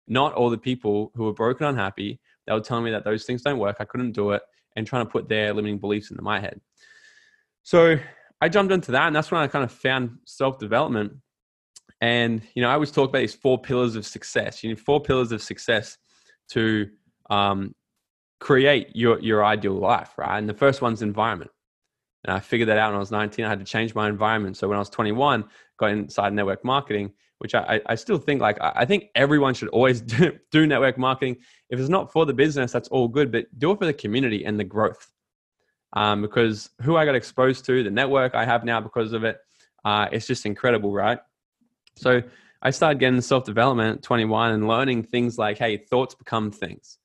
not 0.06 0.32
all 0.34 0.50
the 0.50 0.58
people 0.58 1.12
who 1.14 1.24
were 1.24 1.32
broken, 1.32 1.66
unhappy, 1.66 2.20
they 2.46 2.52
were 2.52 2.60
telling 2.60 2.84
me 2.84 2.90
that 2.90 3.04
those 3.04 3.24
things 3.24 3.42
don't 3.42 3.58
work, 3.58 3.76
I 3.80 3.84
couldn't 3.84 4.12
do 4.12 4.30
it, 4.30 4.42
and 4.76 4.86
trying 4.86 5.06
to 5.06 5.10
put 5.10 5.28
their 5.28 5.54
limiting 5.54 5.78
beliefs 5.78 6.10
into 6.10 6.22
my 6.22 6.40
head. 6.40 6.60
So 7.62 7.96
I 8.40 8.48
jumped 8.48 8.72
into 8.72 8.92
that, 8.92 9.06
and 9.06 9.16
that's 9.16 9.30
when 9.30 9.40
I 9.40 9.46
kind 9.46 9.64
of 9.64 9.72
found 9.72 10.18
self 10.26 10.58
development. 10.58 11.14
And 12.00 12.42
you 12.54 12.62
know, 12.62 12.68
I 12.68 12.74
always 12.74 12.90
talk 12.90 13.08
about 13.08 13.20
these 13.20 13.34
four 13.34 13.58
pillars 13.58 13.96
of 13.96 14.06
success. 14.06 14.62
You 14.62 14.68
need 14.68 14.80
four 14.80 15.00
pillars 15.00 15.32
of 15.32 15.42
success 15.42 15.96
to 16.50 16.90
um, 17.30 17.74
create 18.40 18.94
your 18.94 19.18
your 19.20 19.44
ideal 19.44 19.74
life, 19.74 20.12
right? 20.18 20.38
And 20.38 20.48
the 20.48 20.54
first 20.54 20.82
one's 20.82 21.00
environment. 21.00 21.50
And 22.24 22.34
I 22.34 22.40
figured 22.40 22.68
that 22.68 22.78
out 22.78 22.90
when 22.90 22.96
I 22.96 23.00
was 23.00 23.10
19. 23.10 23.44
I 23.44 23.48
had 23.48 23.58
to 23.58 23.64
change 23.64 23.94
my 23.94 24.08
environment. 24.08 24.56
So 24.56 24.66
when 24.68 24.76
I 24.76 24.78
was 24.78 24.90
21, 24.90 25.44
got 25.76 25.90
inside 25.90 26.32
network 26.32 26.64
marketing, 26.64 27.12
which 27.38 27.54
I, 27.54 27.80
I 27.86 27.94
still 27.94 28.18
think 28.18 28.40
like 28.40 28.58
I 28.60 28.84
think 28.84 29.10
everyone 29.14 29.54
should 29.54 29.68
always 29.68 30.00
do, 30.00 30.38
do 30.50 30.66
network 30.66 30.96
marketing. 30.98 31.36
If 31.70 31.78
it's 31.78 31.90
not 31.90 32.12
for 32.12 32.24
the 32.24 32.32
business, 32.32 32.72
that's 32.72 32.88
all 32.88 33.08
good, 33.08 33.30
but 33.30 33.46
do 33.58 33.72
it 33.72 33.78
for 33.78 33.86
the 33.86 33.92
community 33.92 34.44
and 34.44 34.58
the 34.58 34.64
growth 34.64 35.10
um, 35.94 36.22
because 36.22 36.70
who 36.82 36.96
I 36.96 37.04
got 37.04 37.14
exposed 37.14 37.64
to, 37.66 37.82
the 37.82 37.90
network 37.90 38.34
I 38.34 38.44
have 38.44 38.64
now 38.64 38.80
because 38.80 39.12
of 39.12 39.24
it, 39.24 39.38
uh, 39.84 40.08
it's 40.12 40.26
just 40.26 40.44
incredible, 40.44 40.92
right? 40.92 41.18
So 41.96 42.22
I 42.62 42.70
started 42.70 42.98
getting 42.98 43.20
self 43.20 43.44
development 43.44 43.98
at 43.98 44.02
21 44.02 44.52
and 44.52 44.68
learning 44.68 45.04
things 45.04 45.38
like, 45.38 45.58
hey, 45.58 45.76
thoughts 45.76 46.14
become 46.14 46.50
things. 46.50 46.98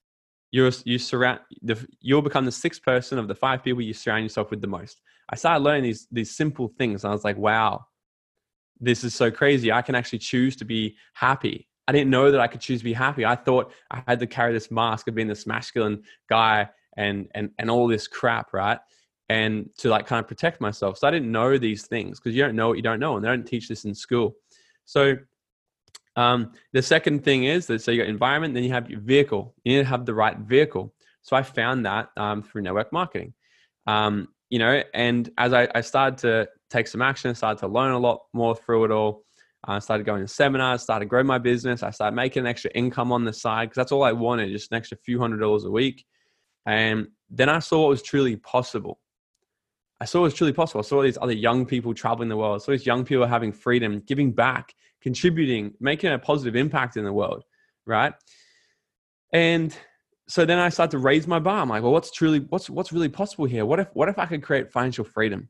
You're, 0.52 0.72
you 0.84 0.98
surround 0.98 1.42
the, 1.62 1.86
you'll 2.02 2.24
become 2.24 2.46
the 2.46 2.52
sixth 2.52 2.82
person 2.82 3.20
of 3.20 3.28
the 3.28 3.36
five 3.36 3.64
people 3.64 3.82
you 3.82 3.94
surround 3.94 4.24
yourself 4.24 4.50
with 4.50 4.62
the 4.62 4.68
most. 4.68 5.02
I 5.30 5.36
started 5.36 5.64
learning 5.64 5.84
these 5.84 6.08
these 6.12 6.36
simple 6.36 6.68
things, 6.78 7.04
and 7.04 7.12
I 7.12 7.14
was 7.14 7.24
like, 7.24 7.38
wow, 7.38 7.86
this 8.80 9.04
is 9.04 9.14
so 9.14 9.30
crazy. 9.30 9.72
I 9.72 9.82
can 9.82 9.96
actually 9.96 10.20
choose 10.20 10.56
to 10.58 10.66
be 10.66 10.98
happy. 11.14 11.68
I 11.88 11.92
didn't 11.92 12.10
know 12.10 12.32
that 12.32 12.40
I 12.40 12.48
could 12.48 12.62
choose 12.62 12.80
to 12.80 12.84
be 12.84 12.94
happy. 12.94 13.26
I 13.26 13.36
thought 13.36 13.72
I 13.92 14.04
had 14.08 14.20
to 14.20 14.28
carry 14.28 14.54
this 14.54 14.70
mask 14.70 15.08
of 15.08 15.16
being 15.16 15.28
this 15.28 15.48
masculine 15.48 16.04
guy 16.30 16.70
and 16.98 17.28
and 17.34 17.52
and 17.58 17.70
all 17.70 17.88
this 17.88 18.08
crap, 18.08 18.54
right? 18.54 18.80
And 19.28 19.70
to 19.78 19.90
like 19.90 20.08
kind 20.08 20.20
of 20.20 20.28
protect 20.28 20.60
myself. 20.60 20.98
So 20.98 21.08
I 21.08 21.12
didn't 21.12 21.32
know 21.32 21.58
these 21.58 21.86
things 21.86 22.20
because 22.20 22.36
you 22.36 22.44
don't 22.44 22.56
know 22.56 22.70
what 22.70 22.78
you 22.78 22.84
don't 22.84 23.00
know, 23.00 23.16
and 23.16 23.24
they 23.24 23.30
don't 23.30 23.46
teach 23.46 23.68
this 23.68 23.86
in 23.86 23.94
school. 23.94 24.36
So 24.86 25.16
um, 26.16 26.52
the 26.74 26.82
second 26.82 27.24
thing 27.24 27.46
is 27.46 27.68
that 27.68 27.82
so 27.82 27.92
you 27.92 28.02
got 28.02 28.10
environment, 28.10 28.54
then 28.54 28.64
you 28.64 28.72
have 28.72 28.90
your 28.90 29.00
vehicle. 29.00 29.54
You 29.64 29.78
need 29.78 29.84
to 29.84 29.90
have 29.90 30.06
the 30.06 30.14
right 30.14 30.38
vehicle. 30.38 30.94
So 31.22 31.36
I 31.36 31.44
found 31.44 31.86
that 31.86 32.10
um, 32.18 32.42
through 32.44 32.64
network 32.64 32.92
marketing. 32.92 33.34
Um, 33.88 34.30
you 34.50 34.60
know, 34.60 34.82
and 34.94 35.30
as 35.38 35.54
I, 35.54 35.68
I, 35.76 35.82
started 35.82 36.18
to 36.20 36.50
take 36.70 36.88
some 36.88 37.02
action, 37.02 37.34
started 37.36 37.60
to 37.60 37.68
learn 37.68 37.92
a 37.92 38.00
lot 38.00 38.22
more 38.34 38.56
through 38.56 38.86
it 38.86 38.92
all. 38.92 39.24
I 39.64 39.80
started 39.80 40.06
going 40.06 40.22
to 40.22 40.28
seminars, 40.28 40.82
started 40.82 41.08
growing 41.08 41.28
my 41.28 41.38
business. 41.38 41.84
I 41.84 41.92
started 41.92 42.16
making 42.16 42.42
an 42.42 42.48
extra 42.48 42.72
income 42.72 43.12
on 43.12 43.26
the 43.26 43.34
side 43.34 43.66
because 43.66 43.76
that's 43.76 43.92
all 43.92 44.04
I 44.04 44.14
wanted, 44.14 44.52
just 44.52 44.72
an 44.72 44.78
extra 44.78 44.98
few 44.98 45.20
hundred 45.20 45.38
dollars 45.40 45.66
a 45.66 45.72
week. 45.72 46.06
And 46.66 47.10
then 47.30 47.50
I 47.50 47.60
saw 47.60 47.82
what 47.82 47.90
was 47.90 48.02
truly 48.02 48.38
possible. 48.38 49.00
I 50.02 50.06
saw 50.06 50.20
what 50.20 50.26
was 50.26 50.34
truly 50.34 50.54
possible. 50.54 50.80
I 50.80 50.84
saw 50.84 51.02
these 51.02 51.18
other 51.22 51.34
young 51.34 51.66
people 51.66 51.94
traveling 51.94 52.30
the 52.30 52.38
world. 52.38 52.62
I 52.62 52.64
saw 52.64 52.72
these 52.72 52.86
young 52.86 53.04
people 53.04 53.28
having 53.28 53.52
freedom, 53.52 54.00
giving 54.00 54.32
back, 54.32 54.74
contributing, 55.02 55.74
making 55.80 56.12
a 56.12 56.20
positive 56.20 56.56
impact 56.56 56.96
in 56.96 57.04
the 57.04 57.14
world, 57.14 57.44
right? 57.86 58.14
And 59.34 59.78
so 60.30 60.46
then 60.46 60.60
I 60.60 60.70
start 60.70 60.92
to 60.92 61.00
raise 61.00 61.26
my 61.26 61.40
bar. 61.40 61.60
I'm 61.60 61.70
like, 61.70 61.82
well, 61.82 61.92
what's 61.92 62.12
truly 62.12 62.40
what's 62.50 62.70
what's 62.70 62.94
really 62.94 63.10
possible 63.10 63.46
here? 63.46 63.66
What 63.66 63.80
if 63.80 63.88
what 63.94 64.10
if 64.10 64.20
I 64.20 64.28
could 64.28 64.44
create 64.44 64.72
financial 64.72 65.04
freedom? 65.04 65.50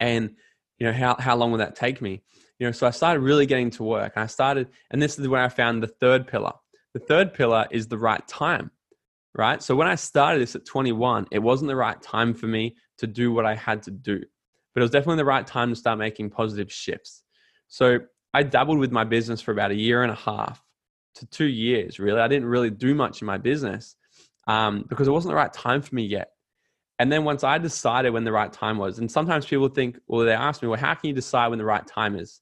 And 0.00 0.34
you 0.78 0.86
know, 0.86 0.92
how 0.92 1.16
how 1.20 1.36
long 1.36 1.52
would 1.52 1.60
that 1.60 1.76
take 1.76 2.02
me? 2.02 2.22
You 2.58 2.66
know, 2.66 2.72
so 2.72 2.86
I 2.86 2.90
started 2.90 3.20
really 3.20 3.46
getting 3.46 3.70
to 3.70 3.84
work. 3.84 4.14
I 4.16 4.26
started, 4.26 4.68
and 4.90 5.00
this 5.00 5.18
is 5.18 5.28
where 5.28 5.42
I 5.42 5.48
found 5.48 5.82
the 5.82 5.88
third 5.88 6.26
pillar. 6.26 6.52
The 6.94 7.00
third 7.00 7.32
pillar 7.32 7.66
is 7.70 7.86
the 7.86 7.98
right 7.98 8.26
time, 8.26 8.72
right? 9.34 9.62
So 9.62 9.76
when 9.76 9.86
I 9.86 9.94
started 9.94 10.40
this 10.40 10.56
at 10.56 10.64
21, 10.64 11.26
it 11.30 11.38
wasn't 11.38 11.68
the 11.68 11.76
right 11.76 12.00
time 12.02 12.34
for 12.34 12.46
me 12.46 12.76
to 12.98 13.06
do 13.06 13.30
what 13.30 13.46
I 13.46 13.54
had 13.54 13.82
to 13.84 13.92
do, 13.92 14.18
but 14.74 14.80
it 14.80 14.82
was 14.82 14.90
definitely 14.90 15.18
the 15.18 15.26
right 15.26 15.46
time 15.46 15.68
to 15.70 15.76
start 15.76 15.98
making 15.98 16.30
positive 16.30 16.72
shifts. 16.72 17.22
So 17.68 18.00
I 18.34 18.42
dabbled 18.42 18.78
with 18.78 18.90
my 18.90 19.04
business 19.04 19.40
for 19.40 19.52
about 19.52 19.70
a 19.70 19.76
year 19.76 20.02
and 20.02 20.10
a 20.10 20.16
half 20.16 20.65
to 21.16 21.26
two 21.26 21.46
years, 21.46 21.98
really. 21.98 22.20
I 22.20 22.28
didn't 22.28 22.48
really 22.48 22.70
do 22.70 22.94
much 22.94 23.20
in 23.20 23.26
my 23.26 23.38
business 23.38 23.96
um, 24.46 24.84
because 24.88 25.08
it 25.08 25.12
wasn't 25.12 25.32
the 25.32 25.36
right 25.36 25.52
time 25.52 25.82
for 25.82 25.94
me 25.94 26.04
yet. 26.04 26.30
And 26.98 27.12
then 27.12 27.24
once 27.24 27.44
I 27.44 27.58
decided 27.58 28.10
when 28.10 28.24
the 28.24 28.32
right 28.32 28.52
time 28.52 28.78
was, 28.78 28.98
and 28.98 29.10
sometimes 29.10 29.44
people 29.44 29.68
think, 29.68 29.98
well, 30.06 30.24
they 30.24 30.32
ask 30.32 30.62
me, 30.62 30.68
well, 30.68 30.80
how 30.80 30.94
can 30.94 31.08
you 31.08 31.14
decide 31.14 31.48
when 31.48 31.58
the 31.58 31.64
right 31.64 31.86
time 31.86 32.16
is? 32.16 32.40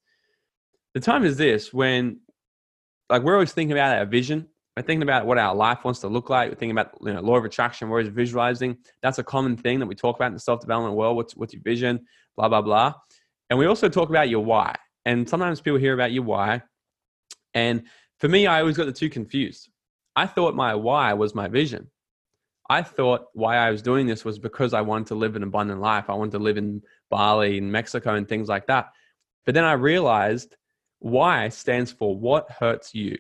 The 0.95 1.01
time 1.01 1.25
is 1.25 1.37
this 1.37 1.73
when, 1.73 2.21
like, 3.11 3.23
we're 3.23 3.35
always 3.35 3.53
thinking 3.53 3.73
about 3.73 3.97
our 3.97 4.07
vision. 4.07 4.47
We're 4.77 4.85
thinking 4.85 5.03
about 5.03 5.27
what 5.27 5.39
our 5.39 5.55
life 5.55 5.85
wants 5.85 6.01
to 6.01 6.09
look 6.09 6.31
like. 6.31 6.51
We're 6.51 6.57
thinking 6.57 6.73
about 6.73 6.93
you 7.01 7.13
know, 7.13 7.21
law 7.21 7.37
of 7.37 7.45
attraction. 7.45 7.89
We're 7.89 7.99
always 7.99 8.13
visualizing. 8.13 8.77
That's 9.03 9.19
a 9.19 9.25
common 9.25 9.57
thing 9.57 9.81
that 9.81 9.87
we 9.87 9.95
talk 9.95 10.17
about 10.17 10.29
in 10.29 10.35
the 10.35 10.41
self 10.41 10.61
development 10.61 10.97
world. 10.97 11.17
What's, 11.17 11.37
what's 11.37 11.53
your 11.53 11.63
vision? 11.63 12.07
Blah, 12.37 12.49
blah, 12.49 12.63
blah. 12.63 12.95
And 13.51 13.59
we 13.59 13.67
also 13.67 13.89
talk 13.89 14.09
about 14.09 14.29
your 14.29 14.45
why. 14.45 14.75
And 15.05 15.29
sometimes 15.29 15.61
people 15.61 15.79
hear 15.79 15.95
about 15.95 16.13
your 16.13 16.25
why. 16.25 16.63
And 17.55 17.85
for 18.19 18.29
me, 18.29 18.47
I 18.47 18.61
always 18.61 18.77
got 18.77 18.87
the 18.87 18.93
two 18.93 19.11
confused. 19.11 19.69
I 20.17 20.27
thought 20.27 20.55
my 20.55 20.75
why 20.75 21.13
was 21.15 21.35
my 21.35 21.49
vision. 21.49 21.91
I 22.71 22.83
thought 22.83 23.27
why 23.35 23.57
I 23.57 23.71
was 23.71 23.83
doing 23.83 24.07
this 24.07 24.25
was 24.25 24.39
because 24.39 24.73
I 24.73 24.81
wanted 24.81 25.09
to 25.09 25.17
live 25.17 25.37
an 25.37 25.43
abundant 25.43 25.81
life. 25.81 26.09
I 26.09 26.15
wanted 26.15 26.33
to 26.33 26.39
live 26.39 26.57
in 26.57 26.83
Bali 27.11 27.59
and 27.59 27.71
Mexico 27.71 28.15
and 28.15 28.29
things 28.29 28.49
like 28.49 28.67
that. 28.69 28.91
But 29.45 29.55
then 29.55 29.65
I 29.65 29.73
realized 29.73 30.57
why 31.01 31.51
stands 31.51 31.93
for 31.93 32.17
what 32.17 32.51
hurts 32.51 32.95
you. 32.95 33.19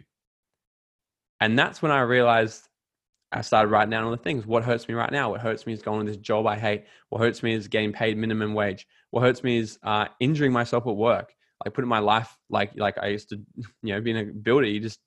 And 1.41 1.59
that's 1.59 1.83
when 1.83 1.93
I 1.93 2.01
realized 2.01 2.67
I 3.31 3.43
started 3.43 3.69
writing 3.69 3.91
down 3.91 4.05
all 4.05 4.13
the 4.13 4.17
things. 4.17 4.47
What 4.47 4.65
hurts 4.65 4.89
me 4.89 4.95
right 4.95 5.13
now? 5.13 5.31
What 5.31 5.41
hurts 5.41 5.67
me 5.67 5.73
is 5.73 5.83
going 5.83 6.07
to 6.07 6.11
this 6.11 6.21
job 6.21 6.47
I 6.47 6.57
hate. 6.57 6.85
What 7.11 7.21
hurts 7.21 7.43
me 7.43 7.53
is 7.53 7.69
getting 7.69 7.93
paid 7.93 8.17
minimum 8.17 8.55
wage. 8.55 8.87
What 9.11 9.23
hurts 9.23 9.43
me 9.43 9.59
is 9.59 9.79
uh, 9.83 10.07
injuring 10.21 10.53
myself 10.53 10.87
at 10.87 10.97
work. 10.97 11.35
Like 11.65 11.75
putting 11.75 11.89
my 11.89 11.99
life 11.99 12.37
like 12.51 12.73
like 12.77 12.99
I 12.99 13.09
used 13.09 13.29
to, 13.31 13.41
you 13.83 13.95
know, 13.95 14.01
being 14.01 14.19
a 14.19 14.25
builder. 14.25 14.67
You 14.67 14.81
just 14.81 15.01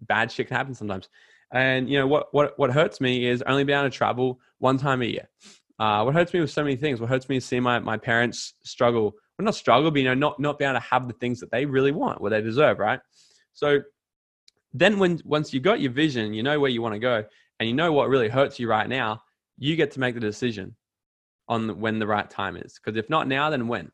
bad 0.00 0.30
shit 0.30 0.48
can 0.48 0.56
happen 0.56 0.74
sometimes. 0.74 1.08
And 1.52 1.88
you 1.88 1.98
know 1.98 2.06
what 2.06 2.32
what 2.32 2.58
what 2.58 2.72
hurts 2.72 3.00
me 3.00 3.26
is 3.26 3.42
only 3.42 3.64
being 3.64 3.78
able 3.78 3.90
to 3.90 3.96
travel 3.96 4.40
one 4.58 4.78
time 4.78 5.02
a 5.02 5.06
year. 5.06 5.28
Uh, 5.78 6.02
what 6.02 6.14
hurts 6.14 6.32
me 6.32 6.40
with 6.40 6.50
so 6.50 6.62
many 6.62 6.76
things. 6.76 7.00
What 7.00 7.10
hurts 7.10 7.28
me 7.28 7.36
is 7.36 7.44
seeing 7.44 7.62
my 7.62 7.78
my 7.78 7.96
parents 7.96 8.54
struggle. 8.64 9.14
Well, 9.38 9.44
not 9.44 9.54
struggle, 9.54 9.90
but 9.90 9.98
you 9.98 10.04
know, 10.04 10.14
not 10.14 10.38
not 10.40 10.58
being 10.58 10.70
able 10.70 10.80
to 10.80 10.86
have 10.86 11.08
the 11.08 11.14
things 11.14 11.40
that 11.40 11.50
they 11.50 11.66
really 11.66 11.92
want, 11.92 12.20
what 12.20 12.30
they 12.30 12.40
deserve, 12.40 12.78
right? 12.78 13.00
So 13.52 13.80
then 14.72 14.98
when 14.98 15.20
once 15.24 15.52
you 15.52 15.60
got 15.60 15.80
your 15.80 15.92
vision, 15.92 16.34
you 16.34 16.42
know 16.42 16.58
where 16.58 16.70
you 16.70 16.82
want 16.82 16.94
to 16.94 17.00
go, 17.00 17.24
and 17.58 17.68
you 17.68 17.74
know 17.74 17.92
what 17.92 18.08
really 18.08 18.28
hurts 18.28 18.58
you 18.58 18.68
right 18.68 18.88
now, 18.88 19.22
you 19.58 19.76
get 19.76 19.92
to 19.92 20.00
make 20.00 20.14
the 20.14 20.20
decision 20.20 20.76
on 21.48 21.80
when 21.80 21.98
the 21.98 22.06
right 22.06 22.28
time 22.28 22.56
is. 22.56 22.78
Because 22.82 22.98
if 22.98 23.10
not 23.10 23.28
now, 23.28 23.50
then 23.50 23.68
when? 23.68 23.90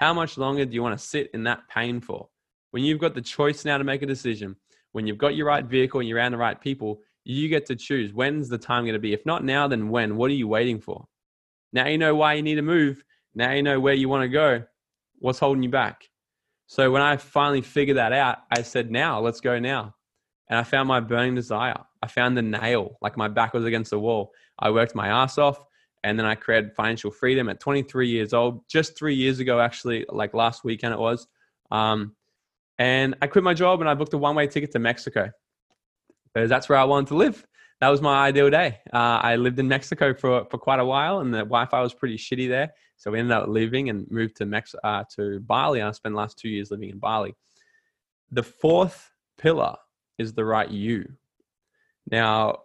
How 0.00 0.14
much 0.14 0.38
longer 0.38 0.64
do 0.64 0.72
you 0.72 0.82
want 0.82 0.98
to 0.98 1.04
sit 1.04 1.30
in 1.34 1.44
that 1.44 1.68
pain 1.68 2.00
for? 2.00 2.26
When 2.70 2.82
you've 2.82 3.00
got 3.00 3.14
the 3.14 3.20
choice 3.20 3.66
now 3.66 3.76
to 3.76 3.84
make 3.84 4.00
a 4.00 4.06
decision, 4.06 4.56
when 4.92 5.06
you've 5.06 5.18
got 5.18 5.36
your 5.36 5.46
right 5.46 5.64
vehicle 5.64 6.00
and 6.00 6.08
you're 6.08 6.16
around 6.16 6.32
the 6.32 6.38
right 6.38 6.58
people, 6.58 7.02
you 7.24 7.50
get 7.50 7.66
to 7.66 7.76
choose 7.76 8.14
when's 8.14 8.48
the 8.48 8.56
time 8.56 8.84
going 8.84 8.94
to 8.94 8.98
be. 8.98 9.12
If 9.12 9.26
not 9.26 9.44
now, 9.44 9.68
then 9.68 9.90
when? 9.90 10.16
What 10.16 10.30
are 10.30 10.34
you 10.34 10.48
waiting 10.48 10.80
for? 10.80 11.06
Now 11.74 11.86
you 11.86 11.98
know 11.98 12.14
why 12.14 12.32
you 12.32 12.42
need 12.42 12.54
to 12.54 12.62
move. 12.62 13.04
Now 13.34 13.52
you 13.52 13.62
know 13.62 13.78
where 13.78 13.92
you 13.92 14.08
want 14.08 14.22
to 14.22 14.28
go. 14.28 14.64
What's 15.18 15.38
holding 15.38 15.62
you 15.62 15.68
back? 15.68 16.08
So 16.66 16.90
when 16.90 17.02
I 17.02 17.18
finally 17.18 17.60
figured 17.60 17.98
that 17.98 18.14
out, 18.14 18.38
I 18.50 18.62
said, 18.62 18.90
now 18.90 19.20
let's 19.20 19.40
go 19.40 19.58
now. 19.58 19.94
And 20.48 20.58
I 20.58 20.62
found 20.62 20.88
my 20.88 21.00
burning 21.00 21.34
desire. 21.34 21.76
I 22.02 22.06
found 22.06 22.38
the 22.38 22.42
nail, 22.42 22.96
like 23.02 23.18
my 23.18 23.28
back 23.28 23.52
was 23.52 23.66
against 23.66 23.90
the 23.90 24.00
wall. 24.00 24.32
I 24.58 24.70
worked 24.70 24.94
my 24.94 25.08
ass 25.08 25.36
off 25.36 25.62
and 26.02 26.18
then 26.18 26.26
I 26.26 26.34
created 26.34 26.74
financial 26.74 27.10
freedom 27.10 27.48
at 27.48 27.60
23 27.60 28.08
years 28.08 28.32
old, 28.32 28.66
just 28.68 28.96
three 28.96 29.14
years 29.14 29.38
ago, 29.38 29.60
actually, 29.60 30.06
like 30.08 30.34
last 30.34 30.64
weekend 30.64 30.94
it 30.94 30.98
was. 31.00 31.26
Um, 31.70 32.16
and 32.78 33.14
I 33.20 33.26
quit 33.26 33.44
my 33.44 33.54
job 33.54 33.80
and 33.80 33.90
I 33.90 33.94
booked 33.94 34.14
a 34.14 34.18
one 34.18 34.34
way 34.34 34.46
ticket 34.46 34.72
to 34.72 34.78
Mexico 34.78 35.30
because 36.32 36.48
that's 36.48 36.68
where 36.68 36.78
I 36.78 36.84
wanted 36.84 37.08
to 37.08 37.16
live. 37.16 37.46
That 37.80 37.88
was 37.88 38.00
my 38.00 38.26
ideal 38.26 38.50
day. 38.50 38.78
Uh, 38.92 39.20
I 39.22 39.36
lived 39.36 39.58
in 39.58 39.68
Mexico 39.68 40.14
for, 40.14 40.46
for 40.50 40.58
quite 40.58 40.80
a 40.80 40.84
while 40.84 41.20
and 41.20 41.32
the 41.32 41.38
Wi 41.38 41.66
Fi 41.66 41.80
was 41.80 41.94
pretty 41.94 42.16
shitty 42.16 42.48
there. 42.48 42.70
So 42.96 43.10
we 43.10 43.18
ended 43.18 43.32
up 43.32 43.48
leaving 43.48 43.90
and 43.90 44.10
moved 44.10 44.36
to, 44.36 44.46
Mex- 44.46 44.74
uh, 44.82 45.04
to 45.16 45.40
Bali. 45.40 45.82
I 45.82 45.90
spent 45.92 46.14
the 46.14 46.18
last 46.18 46.38
two 46.38 46.48
years 46.48 46.70
living 46.70 46.90
in 46.90 46.98
Bali. 46.98 47.34
The 48.30 48.42
fourth 48.42 49.10
pillar 49.38 49.76
is 50.18 50.32
the 50.32 50.44
right 50.44 50.70
you. 50.70 51.06
Now, 52.10 52.58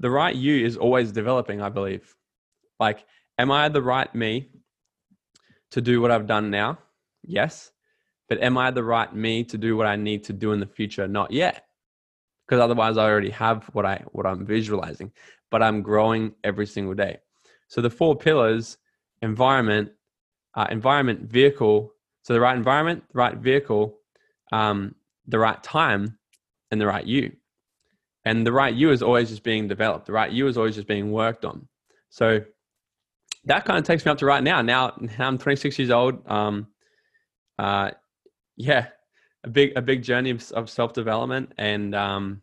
the 0.00 0.10
right 0.10 0.34
you 0.34 0.64
is 0.64 0.76
always 0.76 1.12
developing, 1.12 1.62
I 1.62 1.68
believe. 1.68 2.14
Like, 2.80 3.04
am 3.38 3.50
I 3.50 3.68
the 3.68 3.82
right 3.82 4.12
me 4.14 4.48
to 5.70 5.80
do 5.80 6.00
what 6.00 6.10
I've 6.10 6.26
done 6.26 6.50
now? 6.50 6.78
Yes. 7.22 7.70
But 8.28 8.42
am 8.42 8.56
I 8.56 8.70
the 8.70 8.84
right 8.84 9.14
me 9.14 9.44
to 9.44 9.58
do 9.58 9.76
what 9.76 9.86
I 9.86 9.96
need 9.96 10.24
to 10.24 10.32
do 10.32 10.52
in 10.52 10.60
the 10.60 10.66
future? 10.66 11.06
Not 11.06 11.30
yet. 11.30 11.66
Because 12.46 12.60
otherwise 12.60 12.96
I 12.96 13.04
already 13.04 13.30
have 13.30 13.64
what 13.72 13.86
I 13.86 14.02
what 14.12 14.26
I'm 14.26 14.44
visualizing, 14.44 15.12
but 15.50 15.62
I'm 15.62 15.82
growing 15.82 16.34
every 16.42 16.66
single 16.66 16.94
day. 16.94 17.18
So 17.68 17.80
the 17.80 17.90
four 17.90 18.16
pillars, 18.16 18.76
environment, 19.22 19.92
uh, 20.54 20.66
environment, 20.70 21.22
vehicle. 21.22 21.92
So 22.22 22.34
the 22.34 22.40
right 22.40 22.56
environment, 22.56 23.04
the 23.12 23.18
right 23.18 23.36
vehicle, 23.36 23.98
um, 24.52 24.94
the 25.26 25.38
right 25.38 25.62
time, 25.62 26.18
and 26.70 26.80
the 26.80 26.86
right 26.86 27.06
you. 27.06 27.32
And 28.26 28.46
the 28.46 28.52
right 28.52 28.74
you 28.74 28.90
is 28.90 29.02
always 29.02 29.30
just 29.30 29.42
being 29.42 29.68
developed. 29.68 30.06
The 30.06 30.12
right 30.12 30.30
you 30.30 30.46
is 30.46 30.56
always 30.56 30.74
just 30.74 30.88
being 30.88 31.12
worked 31.12 31.44
on. 31.44 31.68
So 32.08 32.42
that 33.46 33.64
kind 33.64 33.78
of 33.78 33.84
takes 33.84 34.04
me 34.04 34.10
up 34.10 34.18
to 34.18 34.26
right 34.26 34.42
now. 34.42 34.62
Now, 34.62 34.94
now 35.00 35.28
I'm 35.28 35.38
26 35.38 35.78
years 35.78 35.90
old. 35.90 36.26
Um, 36.30 36.68
uh, 37.58 37.90
yeah, 38.56 38.88
a 39.44 39.48
big 39.48 39.72
a 39.76 39.82
big 39.82 40.02
journey 40.02 40.30
of, 40.30 40.50
of 40.52 40.70
self 40.70 40.92
development 40.92 41.52
and 41.58 41.94
um 41.94 42.40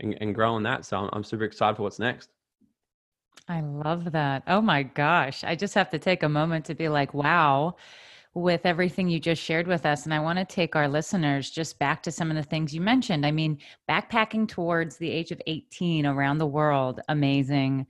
and, 0.00 0.16
and 0.20 0.34
growing 0.34 0.64
that. 0.64 0.84
So 0.84 0.98
I'm, 0.98 1.10
I'm 1.12 1.24
super 1.24 1.44
excited 1.44 1.76
for 1.76 1.84
what's 1.84 1.98
next. 1.98 2.28
I 3.48 3.60
love 3.60 4.12
that. 4.12 4.42
Oh 4.46 4.60
my 4.60 4.82
gosh. 4.82 5.44
I 5.44 5.54
just 5.54 5.74
have 5.74 5.90
to 5.90 5.98
take 5.98 6.22
a 6.22 6.28
moment 6.28 6.64
to 6.66 6.74
be 6.74 6.88
like, 6.88 7.14
wow, 7.14 7.76
with 8.34 8.64
everything 8.64 9.08
you 9.08 9.20
just 9.20 9.42
shared 9.42 9.66
with 9.66 9.84
us. 9.84 10.04
And 10.04 10.14
I 10.14 10.20
want 10.20 10.38
to 10.38 10.44
take 10.44 10.74
our 10.74 10.88
listeners 10.88 11.50
just 11.50 11.78
back 11.78 12.02
to 12.04 12.10
some 12.10 12.30
of 12.30 12.36
the 12.36 12.42
things 12.42 12.74
you 12.74 12.80
mentioned. 12.80 13.26
I 13.26 13.30
mean, 13.30 13.58
backpacking 13.88 14.48
towards 14.48 14.96
the 14.96 15.10
age 15.10 15.32
of 15.32 15.42
18 15.46 16.06
around 16.06 16.38
the 16.38 16.46
world, 16.46 17.00
amazing. 17.08 17.86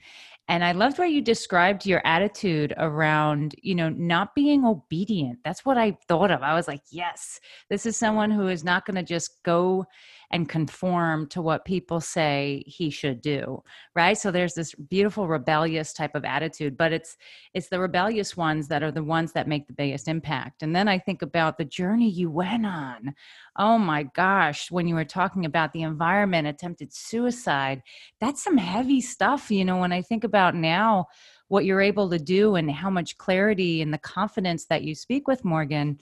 And 0.48 0.64
I 0.64 0.72
loved 0.72 0.98
where 0.98 1.08
you 1.08 1.20
described 1.22 1.86
your 1.86 2.02
attitude 2.04 2.74
around, 2.76 3.54
you 3.62 3.74
know, 3.74 3.88
not 3.88 4.34
being 4.34 4.64
obedient. 4.64 5.38
That's 5.44 5.64
what 5.64 5.78
I 5.78 5.96
thought 6.08 6.30
of. 6.30 6.42
I 6.42 6.54
was 6.54 6.66
like, 6.66 6.82
yes, 6.90 7.40
this 7.70 7.86
is 7.86 7.96
someone 7.96 8.30
who 8.30 8.48
is 8.48 8.64
not 8.64 8.84
going 8.84 8.96
to 8.96 9.02
just 9.02 9.42
go 9.44 9.86
and 10.32 10.48
conform 10.48 11.26
to 11.28 11.42
what 11.42 11.64
people 11.64 12.00
say 12.00 12.62
he 12.66 12.90
should 12.90 13.20
do 13.20 13.62
right? 13.94 14.16
So 14.16 14.30
there's 14.30 14.54
this 14.54 14.74
beautiful 14.74 15.28
rebellious 15.28 15.92
type 15.92 16.14
of 16.14 16.24
attitude 16.24 16.76
but 16.76 16.92
it's 16.92 17.16
it's 17.54 17.68
the 17.68 17.80
rebellious 17.80 18.36
ones 18.36 18.68
that 18.68 18.82
are 18.82 18.90
the 18.90 19.04
ones 19.04 19.32
that 19.32 19.48
make 19.48 19.66
the 19.66 19.72
biggest 19.72 20.08
impact. 20.08 20.62
And 20.62 20.74
then 20.74 20.88
i 20.88 20.98
think 20.98 21.22
about 21.22 21.58
the 21.58 21.64
journey 21.64 22.08
you 22.08 22.30
went 22.30 22.66
on. 22.66 23.14
Oh 23.58 23.78
my 23.78 24.04
gosh 24.04 24.70
when 24.70 24.86
you 24.86 24.94
were 24.94 25.04
talking 25.04 25.44
about 25.44 25.72
the 25.72 25.82
environment 25.82 26.48
attempted 26.48 26.92
suicide 26.92 27.82
that's 28.20 28.42
some 28.42 28.56
heavy 28.56 29.00
stuff 29.00 29.50
you 29.50 29.64
know 29.64 29.76
when 29.78 29.92
i 29.92 30.02
think 30.02 30.24
about 30.24 30.54
now 30.54 31.06
what 31.48 31.64
you're 31.64 31.80
able 31.80 32.08
to 32.08 32.18
do 32.18 32.54
and 32.54 32.70
how 32.70 32.88
much 32.88 33.18
clarity 33.18 33.82
and 33.82 33.92
the 33.92 33.98
confidence 33.98 34.64
that 34.66 34.82
you 34.82 34.94
speak 34.94 35.28
with 35.28 35.44
morgan 35.44 35.98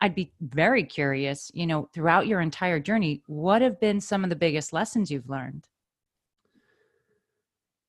I'd 0.00 0.14
be 0.14 0.32
very 0.40 0.84
curious, 0.84 1.50
you 1.54 1.66
know, 1.66 1.88
throughout 1.94 2.26
your 2.26 2.40
entire 2.40 2.78
journey, 2.78 3.22
what 3.26 3.62
have 3.62 3.80
been 3.80 4.00
some 4.00 4.24
of 4.24 4.30
the 4.30 4.36
biggest 4.36 4.72
lessons 4.72 5.10
you've 5.10 5.28
learned? 5.28 5.66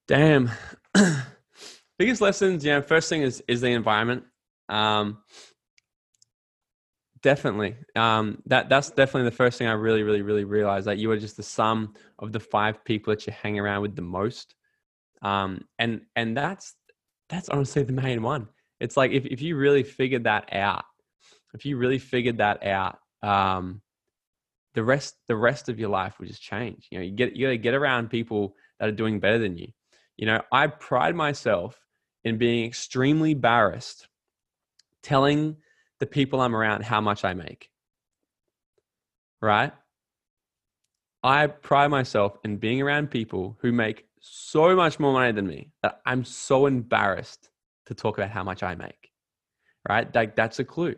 Damn. 0.08 0.50
biggest 2.00 2.22
lessons, 2.22 2.64
yeah, 2.64 2.80
first 2.82 3.10
thing 3.10 3.24
is 3.24 3.44
is 3.48 3.62
the 3.62 3.68
environment. 3.68 4.24
Um 4.70 5.18
definitely. 7.22 7.76
Um 7.96 8.42
that 8.46 8.70
that's 8.70 8.90
definitely 8.90 9.30
the 9.30 9.36
first 9.36 9.58
thing 9.58 9.68
I 9.68 9.74
really, 9.74 10.04
really, 10.04 10.22
really 10.22 10.46
realized 10.46 10.88
that 10.88 10.98
you 10.98 11.12
are 11.12 11.18
just 11.18 11.36
the 11.36 11.44
sum 11.44 11.94
of 12.20 12.32
the 12.32 12.40
five 12.40 12.86
people 12.86 13.14
that 13.14 13.28
you 13.28 13.34
hang 13.34 13.60
around 13.60 13.82
with 13.82 13.98
the 13.98 14.02
most. 14.02 14.56
Um 15.22 15.66
and 15.78 16.02
and 16.16 16.38
that's 16.38 16.74
that's 17.30 17.50
honestly 17.50 17.84
the 17.84 17.92
main 17.92 18.22
one. 18.22 18.48
It's 18.80 18.96
like 18.96 19.12
if, 19.12 19.26
if 19.26 19.42
you 19.42 19.58
really 19.58 19.84
figured 19.84 20.24
that 20.24 20.54
out 20.54 20.86
if 21.54 21.66
you 21.66 21.78
really 21.78 22.00
figured 22.00 22.38
that 22.38 22.66
out, 22.66 23.00
um, 23.24 23.82
the 24.74 24.84
rest 24.84 25.16
the 25.28 25.36
rest 25.36 25.70
of 25.70 25.80
your 25.80 25.90
life 25.90 26.20
will 26.20 26.28
just 26.28 26.42
change. 26.42 26.88
You 26.92 27.00
know, 27.00 27.04
you 27.04 27.12
get 27.12 27.36
you 27.36 27.48
got 27.48 27.52
to 27.52 27.58
get 27.58 27.74
around 27.74 28.10
people 28.10 28.56
that 28.80 28.90
are 28.90 28.94
doing 28.94 29.20
better 29.20 29.40
than 29.40 29.58
you. 29.58 29.70
You 30.18 30.28
know, 30.28 30.42
I 30.52 30.68
pride 30.68 31.16
myself 31.16 31.80
in 32.24 32.38
being 32.38 32.66
extremely 32.66 33.32
embarrassed 33.32 34.08
telling 35.02 35.58
the 36.00 36.06
people 36.06 36.42
I'm 36.42 36.56
around 36.56 36.84
how 36.84 37.02
much 37.02 37.24
I 37.24 37.34
make. 37.34 37.70
Right? 39.42 39.72
I 41.24 41.48
pride 41.48 41.90
myself 41.90 42.38
in 42.44 42.58
being 42.58 42.82
around 42.82 43.10
people 43.10 43.58
who 43.62 43.72
make 43.72 44.06
so 44.20 44.76
much 44.76 45.00
more 45.00 45.14
money 45.14 45.32
than 45.32 45.48
me 45.48 45.72
that 45.82 46.02
I'm 46.06 46.24
so 46.24 46.66
embarrassed 46.66 47.50
to 47.88 47.96
talk 47.96 48.18
about 48.18 48.30
how 48.30 48.44
much 48.44 48.62
I 48.64 48.76
make. 48.76 49.12
Right? 49.88 50.14
Like 50.14 50.36
that's 50.36 50.60
a 50.60 50.64
clue. 50.64 50.96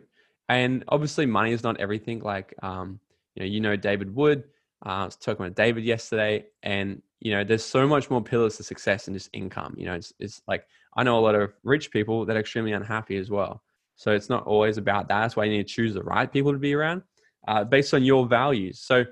And 0.50 0.84
obviously 0.88 1.26
money 1.26 1.52
is 1.52 1.62
not 1.62 1.80
everything. 1.80 2.20
Like 2.20 2.54
um, 2.62 3.00
you 3.34 3.40
know, 3.40 3.46
you 3.46 3.60
know 3.60 3.76
David 3.76 4.14
Wood. 4.14 4.44
Uh, 4.84 4.88
I 4.88 5.04
was 5.04 5.16
talking 5.16 5.44
with 5.44 5.54
David 5.54 5.84
yesterday, 5.84 6.46
and 6.62 7.02
you 7.20 7.32
know, 7.32 7.44
there's 7.44 7.64
so 7.64 7.86
much 7.86 8.10
more 8.10 8.22
pillars 8.22 8.56
to 8.56 8.62
success 8.62 9.04
than 9.04 9.14
just 9.14 9.30
income. 9.32 9.74
You 9.78 9.86
know, 9.86 9.94
it's, 9.94 10.12
it's 10.18 10.42
like 10.48 10.66
I 10.96 11.02
know 11.02 11.18
a 11.18 11.20
lot 11.20 11.34
of 11.34 11.52
rich 11.62 11.90
people 11.90 12.24
that 12.26 12.36
are 12.36 12.40
extremely 12.40 12.72
unhappy 12.72 13.16
as 13.16 13.30
well. 13.30 13.62
So 13.96 14.12
it's 14.12 14.28
not 14.28 14.44
always 14.46 14.78
about 14.78 15.08
that. 15.08 15.20
That's 15.20 15.36
why 15.36 15.44
you 15.44 15.52
need 15.52 15.68
to 15.68 15.74
choose 15.74 15.94
the 15.94 16.02
right 16.02 16.30
people 16.30 16.52
to 16.52 16.58
be 16.58 16.74
around 16.74 17.02
uh, 17.46 17.64
based 17.64 17.94
on 17.94 18.02
your 18.02 18.26
values. 18.26 18.80
So 18.80 19.04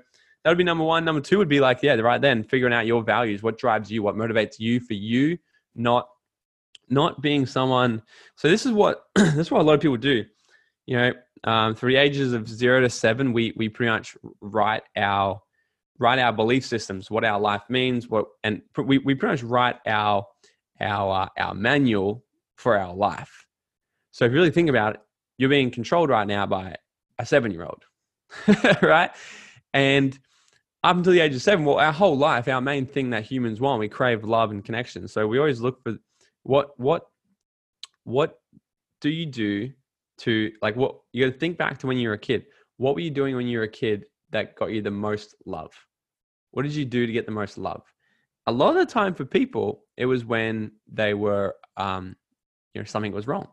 that 0.43 0.49
would 0.49 0.57
be 0.57 0.63
number 0.63 0.83
one. 0.83 1.05
Number 1.05 1.21
two 1.21 1.37
would 1.37 1.49
be 1.49 1.59
like, 1.59 1.79
yeah, 1.83 1.93
right 1.93 2.19
then, 2.19 2.43
figuring 2.43 2.73
out 2.73 2.87
your 2.87 3.03
values, 3.03 3.43
what 3.43 3.57
drives 3.57 3.91
you, 3.91 4.01
what 4.01 4.15
motivates 4.15 4.59
you 4.59 4.79
for 4.79 4.95
you, 4.95 5.37
not 5.75 6.09
not 6.91 7.21
being 7.21 7.45
someone. 7.45 8.01
So 8.35 8.49
this 8.49 8.65
is 8.65 8.71
what 8.71 9.03
this 9.15 9.35
is 9.35 9.51
what 9.51 9.61
a 9.61 9.63
lot 9.63 9.73
of 9.73 9.81
people 9.81 9.97
do. 9.97 10.25
You 10.87 10.97
know, 10.97 11.13
um, 11.43 11.75
through 11.75 11.93
the 11.93 11.99
ages 11.99 12.33
of 12.33 12.47
zero 12.47 12.81
to 12.81 12.89
seven, 12.89 13.33
we 13.33 13.53
we 13.55 13.69
pretty 13.69 13.91
much 13.91 14.17
write 14.41 14.83
our 14.95 15.41
write 15.97 16.19
our 16.19 16.33
belief 16.33 16.65
systems, 16.65 17.11
what 17.11 17.23
our 17.23 17.39
life 17.39 17.63
means, 17.69 18.07
what 18.07 18.25
and 18.43 18.61
we 18.77 18.97
we 18.99 19.15
pretty 19.15 19.33
much 19.33 19.43
write 19.43 19.77
our 19.85 20.25
our 20.79 21.23
uh, 21.23 21.27
our 21.37 21.53
manual 21.53 22.23
for 22.55 22.77
our 22.77 22.93
life. 22.93 23.45
So 24.11 24.25
if 24.25 24.31
you 24.31 24.37
really 24.37 24.51
think 24.51 24.69
about 24.69 24.95
it, 24.95 25.01
you're 25.37 25.49
being 25.49 25.71
controlled 25.71 26.09
right 26.09 26.27
now 26.27 26.45
by 26.45 26.75
a 27.17 27.25
seven 27.25 27.51
year 27.51 27.63
old, 27.63 27.85
right? 28.81 29.11
And 29.73 30.17
up 30.83 30.97
until 30.97 31.13
the 31.13 31.19
age 31.19 31.35
of 31.35 31.41
seven, 31.41 31.65
well, 31.65 31.77
our 31.77 31.91
whole 31.91 32.17
life, 32.17 32.47
our 32.47 32.61
main 32.61 32.85
thing 32.85 33.09
that 33.11 33.25
humans 33.25 33.59
want, 33.59 33.79
we 33.79 33.89
crave 33.89 34.23
love 34.23 34.51
and 34.51 34.63
connection. 34.63 35.07
So 35.07 35.27
we 35.27 35.37
always 35.37 35.61
look 35.61 35.81
for 35.83 35.97
what 36.43 36.77
what 36.79 37.07
what 38.03 38.39
do 39.01 39.09
you 39.09 39.25
do 39.25 39.71
to 40.19 40.51
like 40.61 40.75
what 40.75 40.99
you 41.11 41.25
got 41.25 41.33
to 41.33 41.39
think 41.39 41.57
back 41.57 41.77
to 41.79 41.87
when 41.87 41.97
you 41.97 42.09
were 42.09 42.15
a 42.15 42.19
kid. 42.19 42.45
What 42.77 42.95
were 42.95 43.01
you 43.01 43.11
doing 43.11 43.35
when 43.35 43.47
you 43.47 43.59
were 43.59 43.65
a 43.65 43.69
kid 43.69 44.05
that 44.31 44.55
got 44.55 44.71
you 44.71 44.81
the 44.81 44.91
most 44.91 45.35
love? 45.45 45.73
What 46.51 46.63
did 46.63 46.73
you 46.73 46.85
do 46.85 47.05
to 47.05 47.11
get 47.11 47.25
the 47.25 47.31
most 47.31 47.57
love? 47.57 47.83
A 48.47 48.51
lot 48.51 48.75
of 48.75 48.87
the 48.87 48.91
time 48.91 49.13
for 49.13 49.25
people, 49.25 49.83
it 49.97 50.05
was 50.05 50.25
when 50.25 50.71
they 50.91 51.13
were, 51.13 51.55
um, 51.77 52.15
you 52.73 52.81
know, 52.81 52.85
something 52.85 53.11
was 53.11 53.27
wrong. 53.27 53.47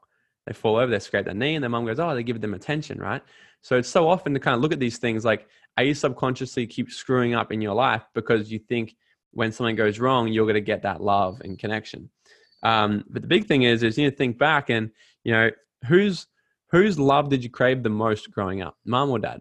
They 0.47 0.53
fall 0.53 0.77
over, 0.77 0.91
they 0.91 1.01
scrape 1.01 1.25
their 1.25 1.35
knee, 1.35 1.57
and 1.57 1.63
their 1.63 1.69
mom 1.69 1.85
goes, 1.87 1.99
"Oh, 1.99 2.15
they 2.15 2.23
give 2.23 2.41
them 2.41 2.55
attention, 2.55 2.99
right?" 2.99 3.23
So 3.63 3.77
it's 3.77 3.89
so 3.89 4.09
often 4.09 4.33
to 4.35 4.41
kind 4.41 4.55
of 4.55 4.61
look 4.61 4.73
at 4.73 4.79
these 4.79 4.99
things 4.99 5.25
like, 5.25 5.49
are 5.77 5.83
you 5.83 5.93
subconsciously 5.93 6.69
keep 6.69 6.91
screwing 6.91 7.35
up 7.35 7.53
in 7.53 7.61
your 7.61 7.75
life 7.75 8.05
because 8.15 8.51
you 8.51 8.61
think 8.61 8.95
when 9.33 9.53
something 9.53 9.77
goes 9.77 9.99
wrong, 9.99 10.29
you're 10.29 10.47
going 10.47 10.55
to 10.55 10.61
get 10.61 10.83
that 10.83 11.03
love 11.03 11.41
and 11.43 11.59
connection. 11.59 12.09
Um, 12.63 13.05
but 13.11 13.23
the 13.23 13.29
big 13.29 13.47
thing 13.47 13.63
is, 13.63 13.83
is 13.83 13.99
you 13.99 14.05
need 14.05 14.11
to 14.11 14.17
think 14.17 14.39
back 14.39 14.71
and 14.71 14.91
you 15.25 15.33
know 15.33 15.51
whose 15.87 16.27
whose 16.71 16.99
love 16.99 17.29
did 17.29 17.45
you 17.45 17.51
crave 17.51 17.83
the 17.83 17.91
most 17.91 18.31
growing 18.31 18.63
up, 18.63 18.77
mom 18.85 19.11
or 19.11 19.19
dad? 19.19 19.41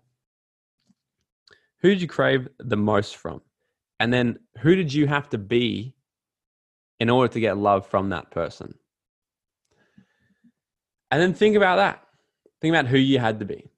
Who 1.82 1.90
did 1.90 2.02
you 2.02 2.08
crave 2.08 2.48
the 2.60 2.78
most 2.78 3.18
from? 3.18 3.42
And 4.00 4.12
then 4.12 4.40
who 4.60 4.76
did 4.76 4.94
you 4.94 5.08
have 5.08 5.30
to 5.30 5.38
be 5.38 5.94
in 7.00 7.10
order 7.10 7.32
to 7.34 7.40
get 7.40 7.58
love 7.58 7.88
from 7.88 8.10
that 8.10 8.32
person? 8.32 8.76
And 11.12 11.22
then 11.22 11.34
think 11.34 11.56
about 11.56 11.78
that. 11.78 12.02
Think 12.62 12.74
about 12.74 12.88
who 12.88 12.98
you 12.98 13.20
had 13.20 13.40
to 13.40 13.46
be. 13.46 13.70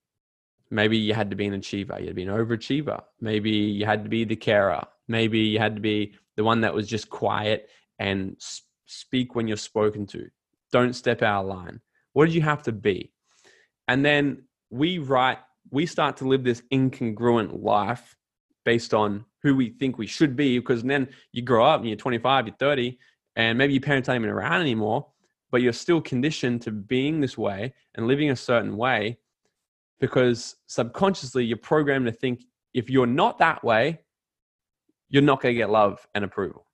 Maybe 0.69 0.97
you 0.97 1.13
had 1.13 1.29
to 1.29 1.35
be 1.35 1.45
an 1.45 1.53
achiever. 1.53 1.99
You 1.99 2.07
had 2.07 2.11
to 2.11 2.13
be 2.13 2.23
an 2.23 2.29
overachiever. 2.29 3.01
Maybe 3.21 3.51
you 3.51 3.85
had 3.85 4.03
to 4.03 4.09
be 4.09 4.23
the 4.23 4.35
carer. 4.35 4.83
Maybe 5.07 5.39
you 5.39 5.59
had 5.59 5.75
to 5.75 5.81
be 5.81 6.15
the 6.35 6.43
one 6.43 6.61
that 6.61 6.73
was 6.73 6.87
just 6.87 7.09
quiet 7.09 7.69
and 7.99 8.35
speak 8.85 9.35
when 9.35 9.47
you're 9.47 9.57
spoken 9.57 10.05
to. 10.07 10.29
Don't 10.71 10.93
step 10.93 11.21
out 11.21 11.41
of 11.43 11.47
line. 11.47 11.79
What 12.13 12.25
did 12.25 12.35
you 12.35 12.41
have 12.41 12.63
to 12.63 12.71
be? 12.71 13.13
And 13.87 14.05
then 14.05 14.43
we 14.69 14.99
write, 14.99 15.39
we 15.71 15.85
start 15.85 16.17
to 16.17 16.27
live 16.27 16.43
this 16.43 16.61
incongruent 16.71 17.63
life 17.63 18.15
based 18.65 18.93
on 18.93 19.25
who 19.43 19.55
we 19.55 19.69
think 19.69 19.97
we 19.97 20.07
should 20.07 20.35
be. 20.35 20.59
Because 20.59 20.83
then 20.83 21.07
you 21.31 21.41
grow 21.41 21.65
up 21.65 21.79
and 21.79 21.89
you're 21.89 21.97
25, 21.97 22.47
you're 22.47 22.55
30, 22.57 22.97
and 23.35 23.57
maybe 23.57 23.73
your 23.73 23.81
parents 23.81 24.09
aren't 24.09 24.21
even 24.21 24.29
around 24.29 24.61
anymore, 24.61 25.07
but 25.51 25.61
you're 25.61 25.73
still 25.73 26.01
conditioned 26.01 26.61
to 26.63 26.71
being 26.71 27.21
this 27.21 27.37
way 27.37 27.73
and 27.95 28.07
living 28.07 28.29
a 28.31 28.35
certain 28.35 28.75
way 28.75 29.17
because 29.99 30.55
subconsciously 30.67 31.45
you're 31.45 31.57
programmed 31.57 32.05
to 32.05 32.11
think 32.11 32.43
if 32.73 32.89
you're 32.89 33.07
not 33.07 33.39
that 33.39 33.63
way, 33.63 33.99
you're 35.09 35.23
not 35.23 35.41
going 35.41 35.55
to 35.55 35.57
get 35.57 35.69
love 35.69 36.05
and 36.13 36.23
approval. 36.23 36.65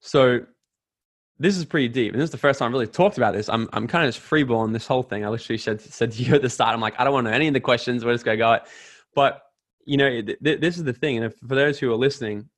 So 0.00 0.40
this 1.42 1.56
is 1.56 1.64
pretty 1.64 1.88
deep. 1.88 2.12
And 2.12 2.20
this 2.20 2.28
is 2.28 2.30
the 2.30 2.38
first 2.38 2.60
time 2.60 2.70
I 2.70 2.72
really 2.72 2.86
talked 2.86 3.16
about 3.16 3.34
this. 3.34 3.48
I'm, 3.48 3.68
I'm 3.72 3.88
kind 3.88 4.06
of 4.06 4.14
just 4.14 4.24
freeballing 4.24 4.72
this 4.72 4.86
whole 4.86 5.02
thing. 5.02 5.24
I 5.24 5.28
literally 5.28 5.58
said, 5.58 5.80
said 5.80 6.12
to 6.12 6.22
you 6.22 6.36
at 6.36 6.42
the 6.42 6.48
start, 6.48 6.72
I'm 6.72 6.80
like, 6.80 6.94
I 7.00 7.04
don't 7.04 7.12
want 7.12 7.26
to 7.26 7.30
know 7.30 7.36
any 7.36 7.48
of 7.48 7.54
the 7.54 7.60
questions. 7.60 8.04
We're 8.04 8.12
just 8.12 8.24
going 8.24 8.38
to 8.38 8.42
go. 8.44 8.52
It. 8.52 8.62
But, 9.12 9.42
you 9.84 9.96
know, 9.96 10.08
th- 10.08 10.38
th- 10.42 10.60
this 10.60 10.76
is 10.76 10.84
the 10.84 10.92
thing. 10.92 11.16
And 11.16 11.26
if, 11.26 11.34
for 11.36 11.56
those 11.56 11.80
who 11.80 11.92
are 11.92 11.96
listening, 11.96 12.48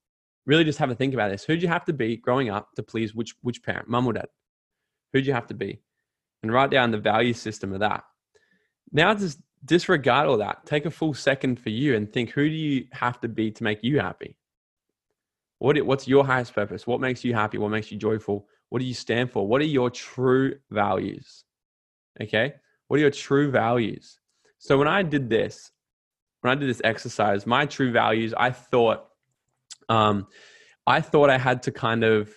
really 0.45 0.65
just 0.65 0.79
have 0.81 0.91
a 0.91 0.95
think 0.95 1.15
about 1.15 1.31
this. 1.31 1.45
Who'd 1.45 1.63
you 1.63 1.69
have 1.69 1.87
to 1.87 1.95
be 1.95 2.19
growing 2.19 2.51
up 2.51 2.75
to 2.77 2.83
please 2.83 3.15
which, 3.15 3.35
which 3.41 3.63
parent, 3.63 3.89
mum 3.89 4.07
or 4.07 4.13
dad? 4.13 4.27
Who'd 5.15 5.27
you 5.27 5.33
have 5.33 5.47
to 5.47 5.55
be? 5.55 5.81
And 6.43 6.53
write 6.53 6.71
down 6.71 6.91
the 6.91 6.99
value 6.99 7.33
system 7.33 7.73
of 7.73 7.81
that. 7.81 8.05
Now 8.93 9.15
just 9.15 9.39
disregard 9.65 10.29
all 10.29 10.37
that. 10.37 10.67
Take 10.67 10.85
a 10.85 10.91
full 10.91 11.15
second 11.15 11.59
for 11.59 11.71
you 11.71 11.97
and 11.97 12.13
think 12.13 12.31
who 12.31 12.47
do 12.47 12.55
you 12.55 12.85
have 12.93 13.19
to 13.23 13.29
be 13.29 13.51
to 13.53 13.65
make 13.65 13.83
you 13.83 13.99
happy? 13.99 14.37
What, 15.59 15.81
what's 15.87 16.07
your 16.07 16.27
highest 16.27 16.55
purpose? 16.55 16.87
What 16.87 17.01
makes 17.01 17.25
you 17.25 17.33
happy? 17.33 17.57
What 17.57 17.71
makes 17.71 17.91
you 17.91 17.97
joyful? 17.97 18.47
What 18.69 18.81
do 18.81 18.85
you 18.85 18.95
stand 18.95 19.31
for? 19.31 19.47
What 19.47 19.61
are 19.61 19.67
your 19.67 19.91
true 19.91 20.57
values? 20.71 21.45
Okay. 22.21 22.55
What 22.89 22.99
are 22.99 23.01
your 23.01 23.11
true 23.11 23.51
values? 23.51 24.19
So 24.59 24.79
when 24.79 24.89
I 24.89 25.03
did 25.03 25.29
this, 25.29 25.71
when 26.41 26.57
I 26.57 26.61
did 26.61 26.69
this 26.69 26.81
exercise, 26.85 27.47
my 27.47 27.67
true 27.67 27.93
values, 27.93 28.35
I 28.37 28.51
thought, 28.51 29.07
um, 29.89 30.27
I 30.87 31.01
thought 31.01 31.31
I 31.31 31.39
had 31.39 31.63
to 31.65 31.73
kind 31.73 32.05
of, 32.05 32.31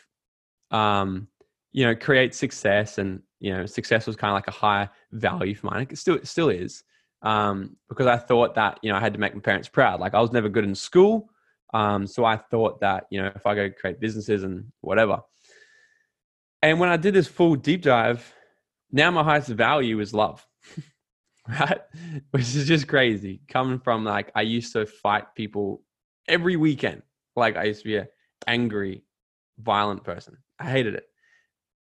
um, 0.71 1.27
you 1.71 1.85
know, 1.85 1.95
create 1.95 2.33
success 2.33 2.97
and, 2.97 3.21
you 3.39 3.53
know, 3.53 3.65
success 3.65 4.07
was 4.07 4.15
kind 4.15 4.31
of 4.31 4.35
like 4.35 4.47
a 4.47 4.51
high 4.51 4.89
value 5.11 5.55
for 5.55 5.67
mine. 5.67 5.87
It 5.89 5.97
still, 5.97 6.15
it 6.15 6.27
still 6.27 6.49
is. 6.49 6.83
Um, 7.21 7.75
because 7.89 8.07
I 8.07 8.17
thought 8.17 8.55
that, 8.55 8.79
you 8.81 8.91
know, 8.91 8.97
I 8.97 8.99
had 8.99 9.13
to 9.13 9.19
make 9.19 9.33
my 9.33 9.41
parents 9.41 9.67
proud. 9.67 9.99
Like 9.99 10.13
I 10.13 10.21
was 10.21 10.31
never 10.31 10.49
good 10.49 10.63
in 10.63 10.75
school. 10.75 11.29
Um, 11.73 12.07
so 12.07 12.23
I 12.25 12.37
thought 12.37 12.79
that, 12.79 13.05
you 13.09 13.21
know, 13.21 13.31
if 13.35 13.45
I 13.45 13.55
go 13.55 13.69
create 13.69 13.99
businesses 13.99 14.43
and 14.43 14.71
whatever. 14.81 15.19
And 16.61 16.79
when 16.79 16.89
I 16.89 16.97
did 16.97 17.13
this 17.13 17.27
full 17.27 17.55
deep 17.55 17.83
dive, 17.83 18.33
now 18.91 19.11
my 19.11 19.23
highest 19.23 19.49
value 19.49 19.99
is 19.99 20.13
love. 20.13 20.45
right? 21.47 21.81
Which 22.31 22.55
is 22.55 22.67
just 22.67 22.87
crazy. 22.87 23.41
Coming 23.47 23.79
from 23.79 24.03
like 24.03 24.31
I 24.35 24.41
used 24.41 24.73
to 24.73 24.85
fight 24.85 25.35
people 25.35 25.83
every 26.27 26.55
weekend. 26.55 27.03
Like 27.35 27.55
I 27.57 27.65
used 27.65 27.81
to 27.83 27.87
be 27.87 27.97
an 27.97 28.07
angry, 28.47 29.03
violent 29.59 30.03
person. 30.03 30.37
I 30.59 30.69
hated 30.69 30.95
it. 30.95 31.07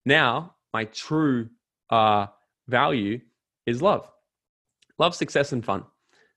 Now 0.04 0.56
my 0.72 0.84
true 0.86 1.48
uh, 1.90 2.26
value 2.68 3.20
is 3.66 3.80
love. 3.80 4.10
Love, 4.98 5.14
success, 5.14 5.52
and 5.52 5.64
fun. 5.64 5.84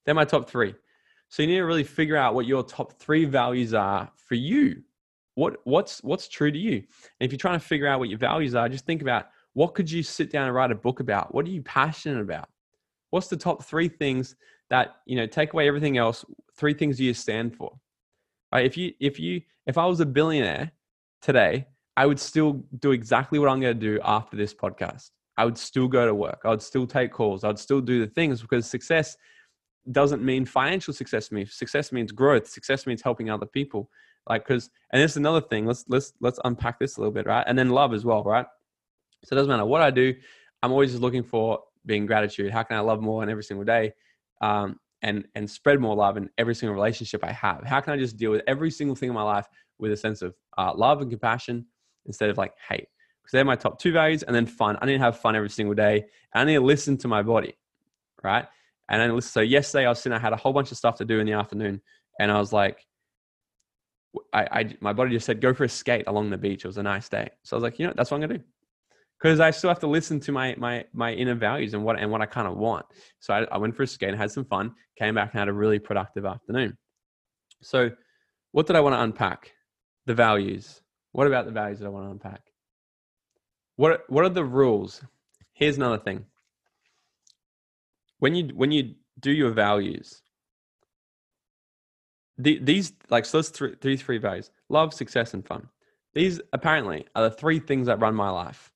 They're 0.05 0.15
my 0.15 0.25
top 0.25 0.49
three. 0.49 0.75
So 1.29 1.43
you 1.43 1.47
need 1.47 1.57
to 1.57 1.65
really 1.65 1.83
figure 1.83 2.15
out 2.15 2.33
what 2.33 2.45
your 2.45 2.63
top 2.63 2.93
three 2.99 3.25
values 3.25 3.73
are 3.73 4.09
for 4.15 4.35
you. 4.35 4.83
What 5.37 5.57
what's 5.65 6.03
what's 6.03 6.27
true 6.27 6.51
to 6.51 6.57
you? 6.57 6.77
And 6.77 6.83
if 7.19 7.31
you're 7.31 7.37
trying 7.37 7.59
to 7.59 7.63
figure 7.63 7.85
out 7.85 7.99
what 7.99 8.09
your 8.09 8.17
values 8.17 8.55
are, 8.55 8.67
just 8.67 8.87
think 8.87 9.03
about 9.03 9.27
what 9.53 9.75
could 9.75 9.89
you 9.89 10.01
sit 10.01 10.31
down 10.31 10.47
and 10.47 10.55
write 10.55 10.71
a 10.71 10.75
book 10.75 10.99
about? 10.99 11.31
What 11.31 11.45
are 11.45 11.51
you 11.51 11.61
passionate 11.61 12.21
about? 12.21 12.49
What's 13.11 13.27
the 13.27 13.37
top 13.37 13.63
three 13.63 13.87
things 13.87 14.35
that 14.71 14.95
you 15.05 15.15
know? 15.15 15.27
Take 15.27 15.53
away 15.53 15.67
everything 15.67 15.99
else. 15.99 16.25
Three 16.55 16.73
things 16.73 16.99
you 16.99 17.13
stand 17.13 17.55
for. 17.55 17.71
Right? 18.51 18.65
If 18.65 18.77
you 18.77 18.93
if 18.99 19.19
you 19.19 19.43
if 19.67 19.77
I 19.77 19.85
was 19.85 19.99
a 19.99 20.07
billionaire 20.07 20.71
today, 21.21 21.67
I 21.95 22.07
would 22.07 22.19
still 22.19 22.63
do 22.79 22.91
exactly 22.91 23.37
what 23.37 23.47
I'm 23.47 23.61
going 23.61 23.79
to 23.79 23.79
do 23.79 23.99
after 24.03 24.35
this 24.35 24.55
podcast. 24.55 25.11
I 25.37 25.45
would 25.45 25.59
still 25.59 25.87
go 25.87 26.07
to 26.07 26.15
work. 26.15 26.41
I 26.45 26.49
would 26.49 26.63
still 26.63 26.87
take 26.87 27.11
calls. 27.11 27.43
I'd 27.43 27.59
still 27.59 27.81
do 27.81 27.99
the 27.99 28.11
things 28.11 28.41
because 28.41 28.67
success 28.67 29.15
doesn't 29.91 30.23
mean 30.23 30.45
financial 30.45 30.95
success 30.95 31.27
to 31.27 31.35
me. 31.35 31.45
Success 31.45 31.91
means 31.91 32.11
growth. 32.11 32.47
Success 32.47 32.87
means 32.87 33.03
helping 33.03 33.29
other 33.29 33.45
people. 33.45 33.91
Like, 34.29 34.47
cause, 34.47 34.69
and 34.91 35.01
this 35.01 35.11
is 35.11 35.17
another 35.17 35.41
thing. 35.41 35.65
Let's, 35.65 35.85
let's, 35.87 36.13
let's 36.21 36.39
unpack 36.45 36.79
this 36.79 36.97
a 36.97 36.99
little 36.99 37.13
bit, 37.13 37.25
right? 37.25 37.43
And 37.47 37.57
then 37.57 37.69
love 37.69 37.93
as 37.93 38.05
well, 38.05 38.23
right? 38.23 38.45
So 39.25 39.33
it 39.33 39.37
doesn't 39.37 39.49
matter 39.49 39.65
what 39.65 39.81
I 39.81 39.91
do. 39.91 40.13
I'm 40.61 40.71
always 40.71 40.91
just 40.91 41.01
looking 41.01 41.23
for 41.23 41.59
being 41.85 42.05
gratitude. 42.05 42.51
How 42.51 42.63
can 42.63 42.77
I 42.77 42.81
love 42.81 43.01
more 43.01 43.23
in 43.23 43.29
every 43.29 43.43
single 43.43 43.65
day? 43.65 43.93
Um, 44.41 44.79
and 45.01 45.25
and 45.35 45.49
spread 45.49 45.79
more 45.79 45.95
love 45.95 46.17
in 46.17 46.29
every 46.37 46.55
single 46.55 46.75
relationship 46.75 47.23
I 47.23 47.31
have? 47.31 47.63
How 47.63 47.79
can 47.81 47.93
I 47.93 47.97
just 47.97 48.17
deal 48.17 48.31
with 48.31 48.41
every 48.47 48.71
single 48.71 48.95
thing 48.95 49.09
in 49.09 49.15
my 49.15 49.23
life 49.23 49.47
with 49.79 49.91
a 49.91 49.97
sense 49.97 50.21
of 50.21 50.35
uh, 50.57 50.73
love 50.75 51.01
and 51.01 51.09
compassion 51.09 51.65
instead 52.05 52.29
of 52.29 52.37
like 52.37 52.53
hate? 52.67 52.87
Because 53.21 53.31
they're 53.31 53.45
my 53.45 53.55
top 53.55 53.79
two 53.79 53.91
values, 53.91 54.23
and 54.23 54.35
then 54.35 54.45
fun. 54.45 54.77
I 54.81 54.85
need 54.85 54.93
to 54.93 54.99
have 54.99 55.19
fun 55.19 55.35
every 55.35 55.49
single 55.49 55.75
day. 55.75 56.05
I 56.33 56.43
need 56.45 56.55
to 56.55 56.61
listen 56.61 56.97
to 56.97 57.07
my 57.07 57.21
body, 57.21 57.57
right? 58.23 58.45
And 58.89 59.01
then. 59.01 59.21
So 59.21 59.41
yesterday 59.41 59.85
I 59.85 59.89
was 59.89 59.99
sitting, 59.99 60.17
I 60.17 60.19
had 60.19 60.33
a 60.33 60.37
whole 60.37 60.53
bunch 60.53 60.71
of 60.71 60.77
stuff 60.77 60.95
to 60.97 61.05
do 61.05 61.19
in 61.19 61.25
the 61.25 61.33
afternoon, 61.33 61.81
and 62.19 62.31
I 62.31 62.39
was 62.39 62.53
like, 62.53 62.85
I, 64.33 64.47
I 64.51 64.75
my 64.81 64.93
body 64.93 65.11
just 65.11 65.25
said 65.25 65.41
go 65.41 65.53
for 65.53 65.65
a 65.65 65.69
skate 65.69 66.05
along 66.07 66.29
the 66.29 66.37
beach. 66.37 66.65
It 66.65 66.67
was 66.67 66.77
a 66.77 66.83
nice 66.83 67.09
day, 67.09 67.29
so 67.43 67.55
I 67.55 67.57
was 67.57 67.63
like, 67.63 67.79
you 67.79 67.87
know, 67.87 67.93
that's 67.95 68.11
what 68.11 68.17
I'm 68.17 68.21
gonna 68.21 68.39
do 68.39 68.43
because 69.19 69.39
I 69.39 69.51
still 69.51 69.69
have 69.69 69.79
to 69.79 69.87
listen 69.87 70.19
to 70.21 70.31
my 70.31 70.55
my 70.57 70.85
my 70.93 71.13
inner 71.13 71.35
values 71.35 71.73
and 71.73 71.83
what 71.83 71.99
and 71.99 72.11
what 72.11 72.21
I 72.21 72.25
kind 72.25 72.47
of 72.47 72.57
want. 72.57 72.85
So 73.19 73.33
I, 73.33 73.43
I, 73.45 73.57
went 73.57 73.75
for 73.75 73.83
a 73.83 73.87
skate 73.87 74.09
and 74.09 74.17
had 74.17 74.31
some 74.31 74.45
fun. 74.45 74.73
Came 74.97 75.15
back 75.15 75.31
and 75.33 75.39
had 75.39 75.47
a 75.47 75.53
really 75.53 75.79
productive 75.79 76.25
afternoon. 76.25 76.77
So, 77.61 77.91
what 78.51 78.67
did 78.67 78.75
I 78.75 78.81
want 78.81 78.95
to 78.95 79.01
unpack? 79.01 79.53
The 80.05 80.13
values. 80.13 80.81
What 81.11 81.27
about 81.27 81.45
the 81.45 81.51
values 81.51 81.79
that 81.79 81.85
I 81.85 81.89
want 81.89 82.05
to 82.05 82.11
unpack? 82.11 82.41
What 83.75 84.03
what 84.09 84.25
are 84.25 84.29
the 84.29 84.45
rules? 84.45 85.01
Here's 85.53 85.77
another 85.77 85.97
thing. 85.97 86.25
When 88.19 88.35
you 88.35 88.49
when 88.55 88.71
you 88.71 88.95
do 89.19 89.31
your 89.31 89.51
values, 89.51 90.21
the, 92.37 92.59
these 92.59 92.93
like 93.09 93.25
so 93.25 93.39
those 93.39 93.49
three, 93.49 93.75
three 93.81 93.97
three 93.97 94.17
values: 94.17 94.51
love, 94.69 94.93
success, 94.93 95.33
and 95.33 95.45
fun. 95.45 95.67
These 96.13 96.41
apparently 96.53 97.05
are 97.15 97.23
the 97.29 97.35
three 97.35 97.59
things 97.59 97.87
that 97.87 97.99
run 97.99 98.15
my 98.15 98.29
life 98.29 98.71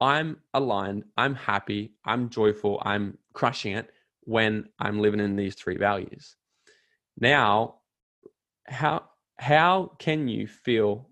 I'm 0.00 0.38
aligned, 0.52 1.04
I'm 1.16 1.34
happy, 1.34 1.92
I'm 2.04 2.28
joyful, 2.28 2.82
I'm 2.84 3.16
crushing 3.32 3.72
it 3.72 3.90
when 4.22 4.68
I'm 4.78 5.00
living 5.00 5.20
in 5.20 5.36
these 5.36 5.54
three 5.54 5.76
values. 5.76 6.36
Now, 7.18 7.76
how 8.66 9.04
how 9.38 9.92
can 9.98 10.28
you 10.28 10.46
feel 10.46 11.08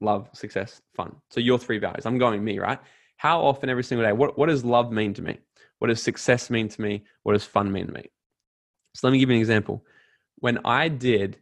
love, 0.00 0.28
success, 0.32 0.80
fun? 0.94 1.16
So 1.30 1.40
your 1.40 1.58
three 1.58 1.78
values. 1.78 2.06
I'm 2.06 2.18
going 2.18 2.42
me, 2.42 2.58
right? 2.58 2.78
How 3.16 3.40
often 3.40 3.68
every 3.68 3.84
single 3.84 4.06
day? 4.06 4.12
What 4.12 4.36
what 4.38 4.48
does 4.48 4.64
love 4.64 4.90
mean 4.90 5.14
to 5.14 5.22
me? 5.22 5.38
What 5.78 5.88
does 5.88 6.02
success 6.02 6.50
mean 6.50 6.68
to 6.68 6.80
me? 6.80 7.04
What 7.22 7.34
does 7.34 7.44
fun 7.44 7.70
mean 7.70 7.86
to 7.86 7.92
me? 7.92 8.10
So 8.94 9.06
let 9.06 9.12
me 9.12 9.18
give 9.18 9.30
you 9.30 9.36
an 9.36 9.40
example. 9.40 9.84
When 10.40 10.58
I 10.64 10.88
did 10.88 11.38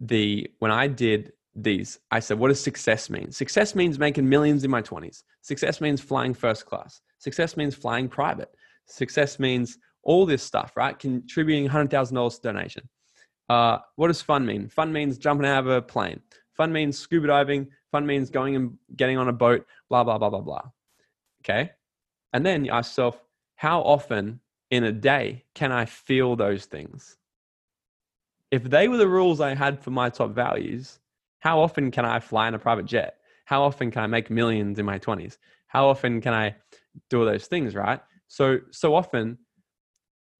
the 0.00 0.50
when 0.58 0.70
I 0.70 0.86
did 0.86 1.32
these. 1.62 1.98
I 2.10 2.20
said, 2.20 2.38
what 2.38 2.48
does 2.48 2.60
success 2.60 3.10
mean? 3.10 3.30
Success 3.30 3.74
means 3.74 3.98
making 3.98 4.28
millions 4.28 4.64
in 4.64 4.70
my 4.70 4.82
20s. 4.82 5.22
Success 5.42 5.80
means 5.80 6.00
flying 6.00 6.34
first 6.34 6.66
class. 6.66 7.00
Success 7.18 7.56
means 7.56 7.74
flying 7.74 8.08
private. 8.08 8.50
Success 8.86 9.38
means 9.38 9.78
all 10.02 10.24
this 10.24 10.42
stuff, 10.42 10.72
right? 10.76 10.98
Contributing 10.98 11.68
$100,000 11.68 12.34
to 12.34 12.40
donation. 12.40 12.88
Uh, 13.48 13.78
what 13.96 14.08
does 14.08 14.22
fun 14.22 14.46
mean? 14.46 14.68
Fun 14.68 14.92
means 14.92 15.18
jumping 15.18 15.46
out 15.46 15.60
of 15.60 15.68
a 15.68 15.82
plane. 15.82 16.20
Fun 16.56 16.72
means 16.72 16.98
scuba 16.98 17.26
diving. 17.26 17.68
Fun 17.90 18.06
means 18.06 18.30
going 18.30 18.56
and 18.56 18.76
getting 18.96 19.18
on 19.18 19.28
a 19.28 19.32
boat, 19.32 19.66
blah, 19.88 20.04
blah, 20.04 20.18
blah, 20.18 20.30
blah, 20.30 20.40
blah. 20.40 20.62
Okay. 21.42 21.70
And 22.32 22.44
then 22.44 22.64
you 22.64 22.70
ask 22.70 22.90
yourself, 22.90 23.22
how 23.56 23.80
often 23.80 24.40
in 24.70 24.84
a 24.84 24.92
day 24.92 25.44
can 25.54 25.72
I 25.72 25.86
feel 25.86 26.36
those 26.36 26.66
things? 26.66 27.16
If 28.50 28.64
they 28.64 28.88
were 28.88 28.96
the 28.96 29.08
rules 29.08 29.40
I 29.40 29.54
had 29.54 29.82
for 29.82 29.90
my 29.90 30.08
top 30.08 30.30
values, 30.30 30.98
how 31.40 31.60
often 31.60 31.90
can 31.90 32.04
I 32.04 32.20
fly 32.20 32.48
in 32.48 32.54
a 32.54 32.58
private 32.58 32.86
jet? 32.86 33.16
How 33.44 33.62
often 33.62 33.90
can 33.90 34.02
I 34.02 34.06
make 34.06 34.30
millions 34.30 34.78
in 34.78 34.86
my 34.86 34.98
20s? 34.98 35.38
How 35.66 35.88
often 35.88 36.20
can 36.20 36.34
I 36.34 36.56
do 37.10 37.20
all 37.20 37.26
those 37.26 37.46
things, 37.46 37.74
right? 37.74 38.00
So, 38.26 38.58
so 38.70 38.94
often, 38.94 39.38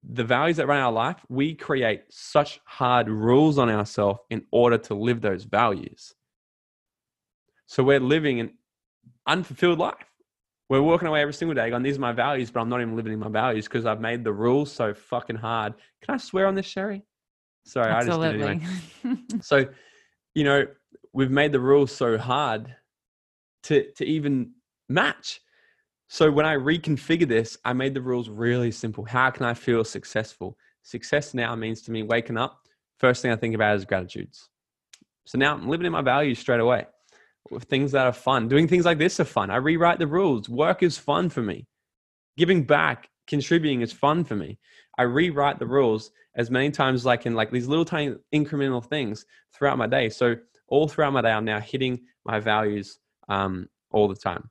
the 0.03 0.25
values 0.25 0.57
that 0.57 0.66
run 0.66 0.81
our 0.81 0.92
life, 0.92 1.25
we 1.29 1.55
create 1.55 2.03
such 2.09 2.61
hard 2.64 3.09
rules 3.09 3.59
on 3.59 3.68
ourselves 3.68 4.21
in 4.31 4.44
order 4.51 4.79
to 4.79 4.94
live 4.94 5.21
those 5.21 5.44
values. 5.44 6.14
So 7.66 7.83
we're 7.83 8.01
living 8.01 8.40
an 8.40 8.53
unfulfilled 9.27 9.79
life. 9.79 9.94
We're 10.68 10.83
walking 10.83 11.09
away 11.09 11.23
every 11.23 11.35
single 11.35 11.55
day 11.55 11.71
going, 11.71 11.83
these 11.83 11.97
are 11.97 12.01
my 12.01 12.12
values, 12.12 12.51
but 12.51 12.61
I'm 12.61 12.68
not 12.68 12.81
even 12.81 12.94
living 12.94 13.12
in 13.12 13.18
my 13.18 13.29
values 13.29 13.64
because 13.64 13.87
I've 13.87 14.01
made 14.01 14.23
the 14.23 14.33
rules 14.33 14.71
so 14.71 14.92
fucking 14.94 15.37
hard. 15.37 15.75
Can 16.03 16.14
I 16.14 16.18
swear 16.18 16.47
on 16.47 16.55
this, 16.55 16.66
Sherry? 16.66 17.03
Sorry, 17.69 17.93
Absolutely. 17.93 18.39
I 18.39 18.55
just 18.55 18.63
did 19.03 19.11
anyway. 19.13 19.23
so, 19.43 19.67
you 20.35 20.45
know, 20.45 20.67
we've 21.13 21.31
made 21.31 21.53
the 21.53 21.61
rules 21.61 21.93
so 21.93 22.17
hard 22.17 22.75
to 23.65 23.91
to 23.93 24.05
even 24.07 24.53
match. 24.89 25.41
So 26.09 26.31
when 26.31 26.47
I 26.47 26.57
reconfigure 26.57 27.29
this, 27.29 27.59
I 27.67 27.75
made 27.75 27.93
the 27.93 28.01
rules 28.01 28.31
really 28.31 28.71
simple. 28.71 29.05
How 29.05 29.31
can 29.31 29.45
I 29.45 29.53
feel 29.53 29.85
successful? 29.85 30.57
Success 30.83 31.35
now 31.35 31.55
means 31.55 31.83
to 31.83 31.91
me 31.91 32.03
waking 32.03 32.39
up. 32.39 32.67
First 32.99 33.21
thing 33.21 33.31
I 33.31 33.37
think 33.37 33.55
about 33.55 33.77
is 33.77 33.85
gratitudes. 33.85 34.49
So 35.27 35.37
now 35.37 35.53
I'm 35.53 35.69
living 35.69 35.85
in 35.85 35.93
my 35.93 36.01
values 36.01 36.39
straight 36.39 36.61
away. 36.61 36.87
With 37.51 37.65
things 37.65 37.93
that 37.93 38.07
are 38.07 38.13
fun. 38.13 38.49
Doing 38.49 38.67
things 38.69 38.87
like 38.87 38.99
this 38.99 39.21
are 39.21 39.25
fun. 39.25 39.51
I 39.51 39.57
rewrite 39.57 39.99
the 39.99 40.07
rules. 40.07 40.49
Work 40.49 40.83
is 40.83 40.97
fun 40.97 41.29
for 41.29 41.43
me. 41.43 41.67
Giving 42.39 42.65
back, 42.65 43.11
contributing 43.27 43.83
is 43.83 43.93
fun 43.93 44.25
for 44.25 44.37
me. 44.37 44.59
I 44.99 45.05
rewrite 45.05 45.59
the 45.59 45.67
rules 45.67 46.11
as 46.35 46.51
many 46.51 46.71
times 46.71 47.03
as 47.03 47.07
I 47.07 47.17
can, 47.17 47.35
like 47.35 47.51
these 47.51 47.69
little 47.69 47.85
tiny 47.85 48.17
incremental 48.35 48.85
things 48.85 49.25
throughout 49.55 49.79
my 49.79 49.87
day. 49.87 50.09
So 50.09 50.37
all 50.69 50.89
throughout 50.89 51.13
my 51.13 51.23
day, 51.23 51.31
I'm 51.31 51.45
now 51.45 51.61
hitting 51.61 52.01
my 52.25 52.41
values 52.41 52.99
um, 53.29 53.69
all 53.91 54.09
the 54.09 54.17
time. 54.17 54.51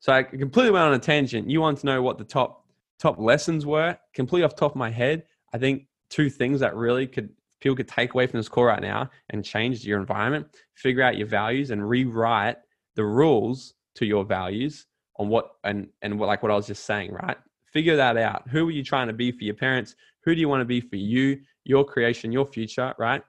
So 0.00 0.12
I 0.12 0.22
completely 0.22 0.70
went 0.70 0.84
on 0.84 0.94
a 0.94 0.98
tangent. 0.98 1.48
You 1.48 1.60
want 1.60 1.78
to 1.78 1.86
know 1.86 2.02
what 2.02 2.18
the 2.18 2.24
top 2.24 2.66
top 2.98 3.18
lessons 3.18 3.64
were? 3.64 3.96
Completely 4.12 4.44
off 4.44 4.54
top 4.54 4.72
of 4.72 4.76
my 4.76 4.90
head, 4.90 5.24
I 5.52 5.58
think 5.58 5.86
two 6.10 6.28
things 6.28 6.60
that 6.60 6.76
really 6.76 7.06
could 7.06 7.30
people 7.60 7.76
could 7.76 7.88
take 7.88 8.12
away 8.12 8.26
from 8.26 8.38
this 8.38 8.48
call 8.48 8.64
right 8.64 8.82
now 8.82 9.08
and 9.30 9.42
change 9.42 9.84
your 9.84 9.98
environment. 9.98 10.46
Figure 10.74 11.02
out 11.02 11.16
your 11.16 11.26
values 11.26 11.70
and 11.70 11.88
rewrite 11.88 12.56
the 12.94 13.04
rules 13.04 13.74
to 13.94 14.04
your 14.04 14.24
values 14.24 14.86
on 15.16 15.28
what 15.28 15.52
and 15.64 15.88
and 16.02 16.18
what 16.18 16.26
like 16.26 16.42
what 16.42 16.52
I 16.52 16.56
was 16.56 16.66
just 16.66 16.84
saying. 16.84 17.12
Right? 17.12 17.38
Figure 17.74 17.96
that 17.96 18.16
out. 18.16 18.48
Who 18.48 18.66
are 18.68 18.70
you 18.70 18.82
trying 18.82 19.08
to 19.08 19.12
be 19.12 19.30
for 19.30 19.44
your 19.44 19.54
parents? 19.54 19.94
Who 20.22 20.34
do 20.34 20.40
you 20.40 20.48
want 20.48 20.62
to 20.62 20.64
be 20.64 20.80
for 20.80 20.96
you, 20.96 21.40
your 21.64 21.84
creation, 21.84 22.32
your 22.32 22.46
future? 22.46 22.94
Right? 22.98 23.22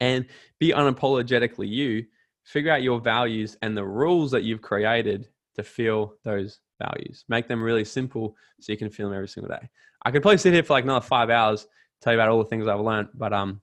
and 0.00 0.26
be 0.58 0.72
unapologetically 0.72 1.68
you. 1.68 2.04
Figure 2.44 2.72
out 2.72 2.82
your 2.82 3.00
values 3.00 3.56
and 3.62 3.76
the 3.76 3.84
rules 3.84 4.30
that 4.30 4.42
you've 4.42 4.60
created 4.60 5.28
to 5.54 5.62
feel 5.62 6.14
those 6.24 6.60
values. 6.78 7.24
Make 7.28 7.48
them 7.48 7.62
really 7.62 7.84
simple 7.84 8.36
so 8.60 8.72
you 8.72 8.78
can 8.78 8.90
feel 8.90 9.08
them 9.08 9.16
every 9.16 9.28
single 9.28 9.54
day. 9.54 9.68
I 10.04 10.10
could 10.10 10.22
probably 10.22 10.38
sit 10.38 10.52
here 10.52 10.62
for 10.62 10.74
like 10.74 10.84
another 10.84 11.04
five 11.04 11.30
hours, 11.30 11.66
tell 12.02 12.12
you 12.12 12.18
about 12.18 12.28
all 12.28 12.38
the 12.38 12.48
things 12.48 12.66
I've 12.66 12.80
learned, 12.80 13.08
but 13.14 13.32
um, 13.32 13.62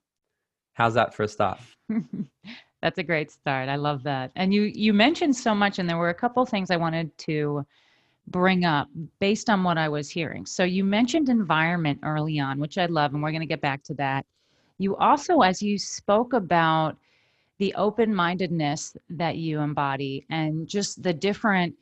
how's 0.73 0.95
that 0.95 1.13
for 1.13 1.23
a 1.23 1.27
start? 1.27 1.59
That's 2.81 2.97
a 2.97 3.03
great 3.03 3.29
start. 3.29 3.69
I 3.69 3.75
love 3.75 4.01
that. 4.03 4.31
And 4.35 4.51
you 4.51 4.63
you 4.63 4.91
mentioned 4.91 5.35
so 5.35 5.53
much, 5.53 5.77
and 5.77 5.87
there 5.87 5.97
were 5.97 6.09
a 6.09 6.15
couple 6.15 6.43
things 6.47 6.71
I 6.71 6.77
wanted 6.77 7.15
to 7.19 7.63
bring 8.27 8.65
up 8.65 8.87
based 9.19 9.49
on 9.49 9.63
what 9.63 9.77
I 9.77 9.89
was 9.89 10.09
hearing. 10.09 10.45
So 10.45 10.63
you 10.63 10.83
mentioned 10.83 11.29
environment 11.29 11.99
early 12.03 12.39
on, 12.39 12.59
which 12.59 12.77
I 12.77 12.85
love, 12.85 13.13
and 13.13 13.21
we're 13.21 13.31
going 13.31 13.41
to 13.41 13.47
get 13.47 13.61
back 13.61 13.83
to 13.83 13.93
that 13.95 14.25
you 14.81 14.95
also, 14.97 15.41
as 15.41 15.61
you 15.61 15.77
spoke 15.77 16.33
about 16.33 16.97
the 17.59 17.73
open 17.75 18.13
mindedness 18.13 18.97
that 19.11 19.37
you 19.37 19.59
embody 19.59 20.25
and 20.31 20.67
just 20.67 21.03
the 21.03 21.13
different 21.13 21.75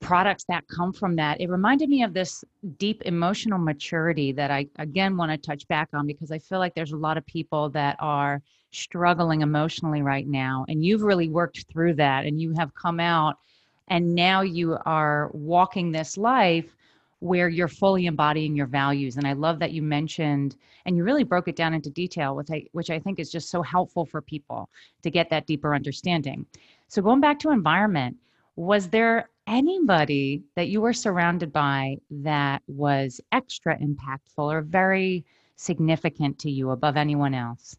products 0.00 0.44
that 0.44 0.64
come 0.68 0.92
from 0.92 1.16
that, 1.16 1.40
it 1.40 1.48
reminded 1.48 1.88
me 1.88 2.02
of 2.02 2.12
this 2.12 2.44
deep 2.76 3.02
emotional 3.06 3.58
maturity 3.58 4.30
that 4.32 4.50
I, 4.50 4.68
again, 4.76 5.16
want 5.16 5.32
to 5.32 5.38
touch 5.38 5.66
back 5.68 5.88
on 5.94 6.06
because 6.06 6.30
I 6.30 6.38
feel 6.38 6.58
like 6.58 6.74
there's 6.74 6.92
a 6.92 6.96
lot 6.96 7.16
of 7.16 7.24
people 7.26 7.70
that 7.70 7.96
are 7.98 8.42
struggling 8.70 9.40
emotionally 9.40 10.02
right 10.02 10.28
now. 10.28 10.66
And 10.68 10.84
you've 10.84 11.02
really 11.02 11.30
worked 11.30 11.64
through 11.72 11.94
that 11.94 12.26
and 12.26 12.40
you 12.40 12.54
have 12.58 12.74
come 12.74 13.00
out 13.00 13.38
and 13.90 14.14
now 14.14 14.42
you 14.42 14.76
are 14.84 15.30
walking 15.32 15.90
this 15.90 16.16
life 16.16 16.74
where 17.20 17.48
you're 17.48 17.68
fully 17.68 18.06
embodying 18.06 18.54
your 18.54 18.66
values. 18.66 19.16
And 19.16 19.26
I 19.26 19.32
love 19.32 19.58
that 19.58 19.72
you 19.72 19.82
mentioned 19.82 20.56
and 20.86 20.96
you 20.96 21.02
really 21.02 21.24
broke 21.24 21.48
it 21.48 21.56
down 21.56 21.74
into 21.74 21.90
detail, 21.90 22.36
which 22.36 22.48
I, 22.50 22.64
which 22.72 22.90
I 22.90 22.98
think 22.98 23.18
is 23.18 23.30
just 23.30 23.50
so 23.50 23.60
helpful 23.62 24.04
for 24.04 24.20
people 24.20 24.68
to 25.02 25.10
get 25.10 25.28
that 25.30 25.46
deeper 25.46 25.74
understanding. 25.74 26.46
So 26.86 27.02
going 27.02 27.20
back 27.20 27.38
to 27.40 27.50
environment, 27.50 28.16
was 28.54 28.88
there 28.88 29.30
anybody 29.46 30.42
that 30.54 30.68
you 30.68 30.80
were 30.80 30.92
surrounded 30.92 31.52
by 31.52 31.96
that 32.10 32.62
was 32.66 33.20
extra 33.32 33.76
impactful 33.78 34.52
or 34.52 34.62
very 34.62 35.24
significant 35.56 36.38
to 36.40 36.50
you 36.50 36.70
above 36.70 36.96
anyone 36.96 37.34
else? 37.34 37.76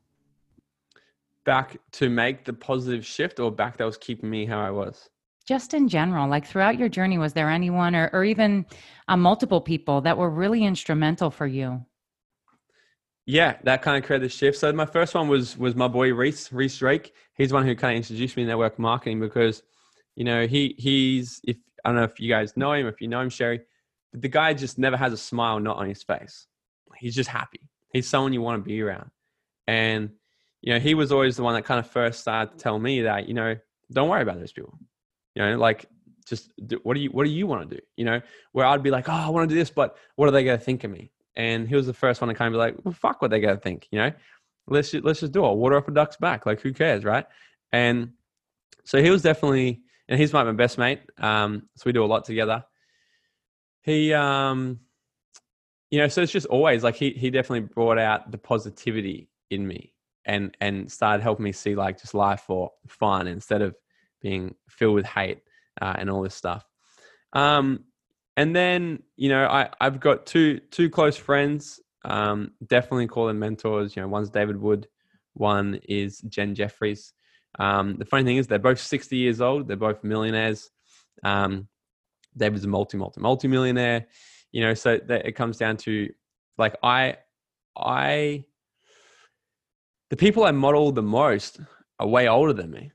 Back 1.46 1.78
to 1.94 2.10
make 2.10 2.44
the 2.44 2.54
positive 2.54 3.06
shift 3.06 3.40
or 3.40 3.52
back 3.52 3.78
that 3.78 3.86
was 3.86 3.98
keeping 3.98 4.30
me 4.30 4.46
how 4.46 4.60
I 4.60 4.72
was? 4.72 5.10
Just 5.50 5.74
in 5.74 5.88
general 5.88 6.30
like 6.30 6.46
throughout 6.46 6.78
your 6.78 6.90
journey 6.90 7.18
was 7.18 7.34
there 7.34 7.50
anyone 7.50 7.96
or, 7.96 8.12
or 8.14 8.24
even 8.24 8.68
uh, 9.08 9.18
multiple 9.18 9.60
people 9.60 10.00
that 10.02 10.16
were 10.16 10.30
really 10.30 10.64
instrumental 10.64 11.32
for 11.32 11.48
you? 11.48 11.84
Yeah 13.26 13.58
that 13.64 13.82
kind 13.82 13.98
of 13.98 14.06
created 14.06 14.30
the 14.30 14.30
shift. 14.32 14.60
So 14.60 14.72
my 14.72 14.86
first 14.86 15.16
one 15.16 15.28
was 15.28 15.58
was 15.58 15.76
my 15.76 15.88
boy 15.88 16.14
reese 16.14 16.54
reese 16.54 16.78
drake. 16.78 17.16
He's 17.34 17.52
one 17.52 17.66
who 17.66 17.76
kind 17.76 17.94
of 17.94 17.98
introduced 17.98 18.38
me 18.38 18.44
to 18.44 18.50
network 18.50 18.78
marketing 18.78 19.20
because 19.20 19.64
you 20.16 20.24
know 20.24 20.46
he 20.46 20.76
he's 20.78 21.42
if 21.44 21.58
i 21.84 21.90
don't 21.90 21.96
know 21.96 22.04
if 22.04 22.20
you 22.20 22.30
guys 22.30 22.56
know 22.56 22.74
him 22.74 22.86
if 22.86 23.02
you 23.02 23.08
know 23.08 23.22
him 23.22 23.30
sherry 23.30 23.62
but 24.12 24.22
the 24.22 24.28
guy 24.28 24.54
just 24.54 24.78
never 24.78 24.98
has 24.98 25.14
a 25.14 25.18
smile 25.18 25.60
not 25.60 25.78
on 25.78 25.88
his 25.88 26.04
face. 26.04 26.46
He's 26.98 27.16
just 27.16 27.30
happy. 27.30 27.62
He's 27.94 28.08
someone 28.08 28.34
you 28.34 28.42
want 28.42 28.64
to 28.64 28.68
be 28.68 28.82
around. 28.82 29.10
And, 29.68 30.12
you 30.62 30.74
know, 30.74 30.80
he 30.80 30.94
was 30.94 31.12
always 31.12 31.38
the 31.38 31.44
one 31.44 31.56
that 31.56 31.66
kind 31.66 31.80
of 31.80 31.90
first 31.90 32.20
started 32.20 32.52
to 32.52 32.58
tell 32.58 32.80
me 32.80 33.04
that, 33.04 33.28
you 33.28 33.34
know, 33.34 33.56
don't 33.92 34.10
worry 34.10 34.22
about 34.22 34.40
those 34.40 34.52
people. 34.52 34.78
You 35.36 35.44
know, 35.44 35.58
like 35.58 35.86
just 36.28 36.52
do, 36.68 36.80
what 36.84 36.96
do 36.96 37.02
you 37.02 37.10
what 37.10 37.26
do 37.26 37.32
you 37.32 37.48
want 37.48 37.70
to 37.70 37.76
do? 37.76 37.82
You 37.98 38.06
know, 38.06 38.22
where 38.52 38.66
I'd 38.66 38.84
be 38.84 38.92
like, 38.92 39.10
oh, 39.10 39.14
I 39.14 39.30
want 39.30 39.50
to 39.50 39.54
do 39.54 39.60
this, 39.60 39.70
but 39.70 39.98
what 40.16 40.28
are 40.28 40.32
they 40.32 40.44
going 40.44 40.58
to 40.58 40.64
think 40.64 40.84
of 40.84 40.92
me? 40.92 41.12
And 41.36 41.68
he 41.68 41.76
was 41.76 41.88
the 41.88 41.94
first 41.94 42.22
one 42.22 42.28
to 42.28 42.34
kind 42.34 42.48
of 42.48 42.54
be 42.54 42.58
like, 42.58 42.76
well, 42.84 42.94
fuck 42.94 43.22
what 43.22 43.32
they 43.32 43.40
going 43.40 43.56
to 43.56 43.62
think. 43.62 43.88
You 43.92 44.00
know, 44.00 44.12
let's 44.68 44.92
just, 44.92 45.06
let's 45.06 45.20
just 45.22 45.32
do 45.32 45.46
it. 45.46 45.56
Water 45.56 45.78
off 45.78 45.88
a 45.88 45.92
duck's 45.92 46.18
back. 46.18 46.46
Like, 46.46 46.60
who 46.62 46.74
cares, 46.74 47.06
right? 47.06 47.26
And 47.72 48.12
so 48.84 49.02
he 49.02 49.10
was 49.10 49.22
definitely, 49.22 49.82
and 50.08 50.20
he's 50.20 50.34
my, 50.34 50.50
best 50.52 50.78
mate. 50.78 51.02
Um, 51.18 51.70
so 51.76 51.84
we 51.86 51.94
do 51.94 52.04
a 52.04 52.08
lot 52.08 52.26
together. 52.26 52.66
He, 53.84 54.14
um, 54.14 54.80
you 55.92 56.00
know, 56.00 56.08
so 56.08 56.22
it's 56.22 56.32
just 56.32 56.48
always 56.48 56.84
like 56.84 56.96
he 56.96 57.12
he 57.12 57.32
definitely 57.32 57.62
brought 57.62 57.98
out 57.98 58.30
the 58.32 58.38
positivity 58.38 59.30
in 59.50 59.66
me 59.66 59.94
and 60.26 60.56
and 60.62 60.92
started 60.92 61.24
helping 61.24 61.44
me 61.44 61.52
see 61.52 61.76
like 61.76 62.00
just 62.00 62.14
life 62.14 62.42
for 62.42 62.72
fun 62.88 63.26
instead 63.28 63.62
of 63.62 63.76
being 64.22 64.56
filled 64.70 64.96
with 64.96 65.06
hate 65.06 65.40
uh, 65.82 65.96
and 65.98 66.10
all 66.10 66.22
this 66.22 66.36
stuff. 66.36 66.66
Um, 67.34 67.86
and 68.38 68.56
then 68.56 69.04
you 69.18 69.30
know 69.30 69.46
I 69.46 69.70
I've 69.82 70.00
got 70.00 70.26
two 70.26 70.60
two 70.72 70.90
close 70.90 71.18
friends. 71.18 71.80
Um, 72.06 72.52
definitely 72.66 73.08
call 73.08 73.28
them 73.28 73.40
mentors. 73.40 73.96
You 73.96 74.02
know, 74.02 74.08
one's 74.08 74.30
David 74.30 74.60
Wood, 74.60 74.88
one 75.34 75.80
is 75.88 76.20
Jen 76.22 76.56
Jeffries. 76.56 77.14
Um, 77.58 77.98
the 77.98 78.06
funny 78.06 78.24
thing 78.24 78.38
is 78.38 78.48
they're 78.48 78.60
both 78.60 78.80
60 78.80 79.18
years 79.18 79.42
old. 79.42 79.68
They're 79.68 79.76
both 79.76 80.04
millionaires. 80.04 80.70
Um, 81.24 81.68
David's 82.38 82.64
a 82.64 82.68
multi 82.68 82.98
multi 82.98 83.20
multi 83.20 83.48
millionaire. 83.48 84.08
You 84.52 84.62
know, 84.62 84.74
so 84.74 85.00
that 85.08 85.26
it 85.26 85.34
comes 85.34 85.58
down 85.58 85.78
to 85.78 86.10
like 86.58 86.78
I 86.82 87.18
I 87.78 88.46
the 90.10 90.16
people 90.16 90.44
I 90.44 90.52
model 90.52 90.92
the 90.92 91.04
most 91.04 91.60
are 92.00 92.08
way 92.08 92.28
older 92.28 92.54
than 92.54 92.72
me. 92.72 92.92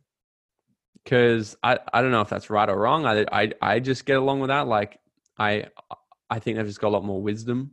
Cause 1.06 1.56
I, 1.62 1.78
I 1.92 2.00
don't 2.00 2.12
know 2.12 2.22
if 2.22 2.30
that's 2.30 2.48
right 2.48 2.68
or 2.68 2.78
wrong. 2.78 3.04
I, 3.04 3.26
I 3.30 3.52
I 3.60 3.80
just 3.80 4.06
get 4.06 4.16
along 4.16 4.40
with 4.40 4.48
that. 4.48 4.66
Like 4.66 4.98
I 5.38 5.66
I 6.30 6.38
think 6.38 6.56
they've 6.56 6.66
just 6.66 6.80
got 6.80 6.88
a 6.88 6.96
lot 6.96 7.04
more 7.04 7.20
wisdom, 7.20 7.72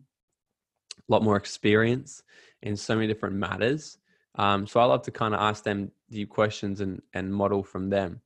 a 0.98 1.12
lot 1.12 1.24
more 1.24 1.38
experience 1.38 2.24
in 2.62 2.76
so 2.76 2.96
many 2.96 3.08
different 3.08 3.36
matters. 3.36 3.98
Um, 4.36 4.68
so 4.68 4.80
I 4.80 4.86
love 4.86 5.04
to 5.04 5.12
kind 5.12 5.34
of 5.34 5.40
ask 5.40 5.64
them 5.64 5.92
deep 6.10 6.30
questions 6.30 6.82
and 6.82 7.02
and 7.14 7.34
model 7.34 7.64
from 7.64 7.90
them. 7.90 8.22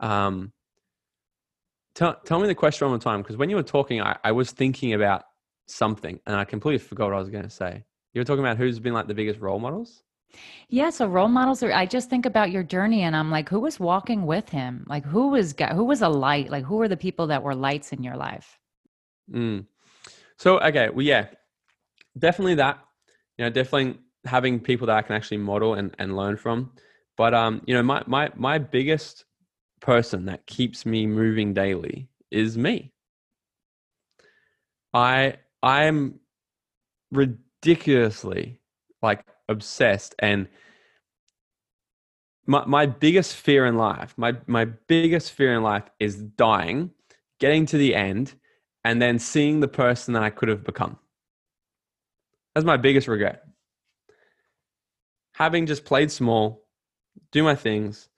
Um, 0.00 0.52
tell 1.94 2.16
tell 2.24 2.40
me 2.40 2.46
the 2.46 2.54
question 2.54 2.86
one 2.86 2.92
more 2.92 3.00
time 3.00 3.22
because 3.22 3.36
when 3.36 3.50
you 3.50 3.56
were 3.56 3.62
talking, 3.62 4.00
I, 4.00 4.16
I 4.24 4.32
was 4.32 4.50
thinking 4.50 4.94
about 4.94 5.24
something 5.66 6.20
and 6.26 6.36
I 6.36 6.44
completely 6.44 6.78
forgot 6.78 7.06
what 7.06 7.14
I 7.14 7.20
was 7.20 7.30
going 7.30 7.44
to 7.44 7.50
say. 7.50 7.84
You 8.12 8.20
were 8.20 8.24
talking 8.24 8.44
about 8.44 8.58
who's 8.58 8.78
been 8.78 8.94
like 8.94 9.06
the 9.06 9.14
biggest 9.14 9.40
role 9.40 9.58
models. 9.58 10.02
Yeah, 10.68 10.90
so 10.90 11.06
role 11.06 11.28
models 11.28 11.62
are 11.62 11.72
I 11.72 11.86
just 11.86 12.10
think 12.10 12.26
about 12.26 12.50
your 12.50 12.62
journey 12.62 13.02
and 13.02 13.14
I'm 13.14 13.30
like 13.30 13.48
who 13.48 13.60
was 13.60 13.78
walking 13.78 14.26
with 14.26 14.48
him? 14.48 14.84
Like 14.88 15.04
who 15.04 15.28
was 15.28 15.54
who 15.72 15.84
was 15.84 16.02
a 16.02 16.08
light? 16.08 16.50
Like 16.50 16.64
who 16.64 16.76
were 16.76 16.88
the 16.88 16.96
people 16.96 17.28
that 17.28 17.42
were 17.42 17.54
lights 17.54 17.92
in 17.92 18.02
your 18.02 18.16
life? 18.16 18.58
Mm. 19.30 19.66
So 20.36 20.58
okay, 20.60 20.88
well 20.90 21.04
yeah. 21.04 21.26
Definitely 22.18 22.56
that. 22.56 22.78
You 23.38 23.44
know, 23.44 23.50
definitely 23.50 23.98
having 24.24 24.60
people 24.60 24.86
that 24.86 24.96
I 24.96 25.02
can 25.02 25.16
actually 25.16 25.38
model 25.38 25.74
and, 25.74 25.94
and 25.98 26.16
learn 26.16 26.36
from. 26.36 26.72
But 27.16 27.34
um, 27.34 27.62
you 27.66 27.74
know, 27.74 27.82
my 27.82 28.02
my 28.06 28.30
my 28.36 28.58
biggest 28.58 29.24
person 29.80 30.24
that 30.26 30.46
keeps 30.46 30.86
me 30.86 31.06
moving 31.06 31.52
daily 31.54 32.08
is 32.30 32.56
me. 32.56 32.92
I 34.92 35.36
I'm 35.62 36.20
ridiculously 37.10 38.60
like 39.02 39.24
obsessed 39.48 40.14
and 40.18 40.48
my, 42.46 42.64
my 42.66 42.86
biggest 42.86 43.36
fear 43.36 43.66
in 43.66 43.76
life 43.76 44.14
my 44.16 44.34
my 44.46 44.64
biggest 44.64 45.32
fear 45.32 45.54
in 45.54 45.62
life 45.62 45.84
is 45.98 46.16
dying 46.16 46.90
getting 47.40 47.66
to 47.66 47.78
the 47.78 47.94
end 47.94 48.34
and 48.84 49.00
then 49.00 49.18
seeing 49.18 49.60
the 49.60 49.68
person 49.68 50.14
that 50.14 50.22
i 50.22 50.30
could 50.30 50.48
have 50.48 50.64
become. 50.64 50.98
That's 52.54 52.66
my 52.66 52.76
biggest 52.76 53.08
regret. 53.08 53.44
Having 55.32 55.66
just 55.66 55.84
played 55.84 56.10
small 56.10 56.64
do 57.32 57.42
my 57.42 57.54
things 57.54 58.08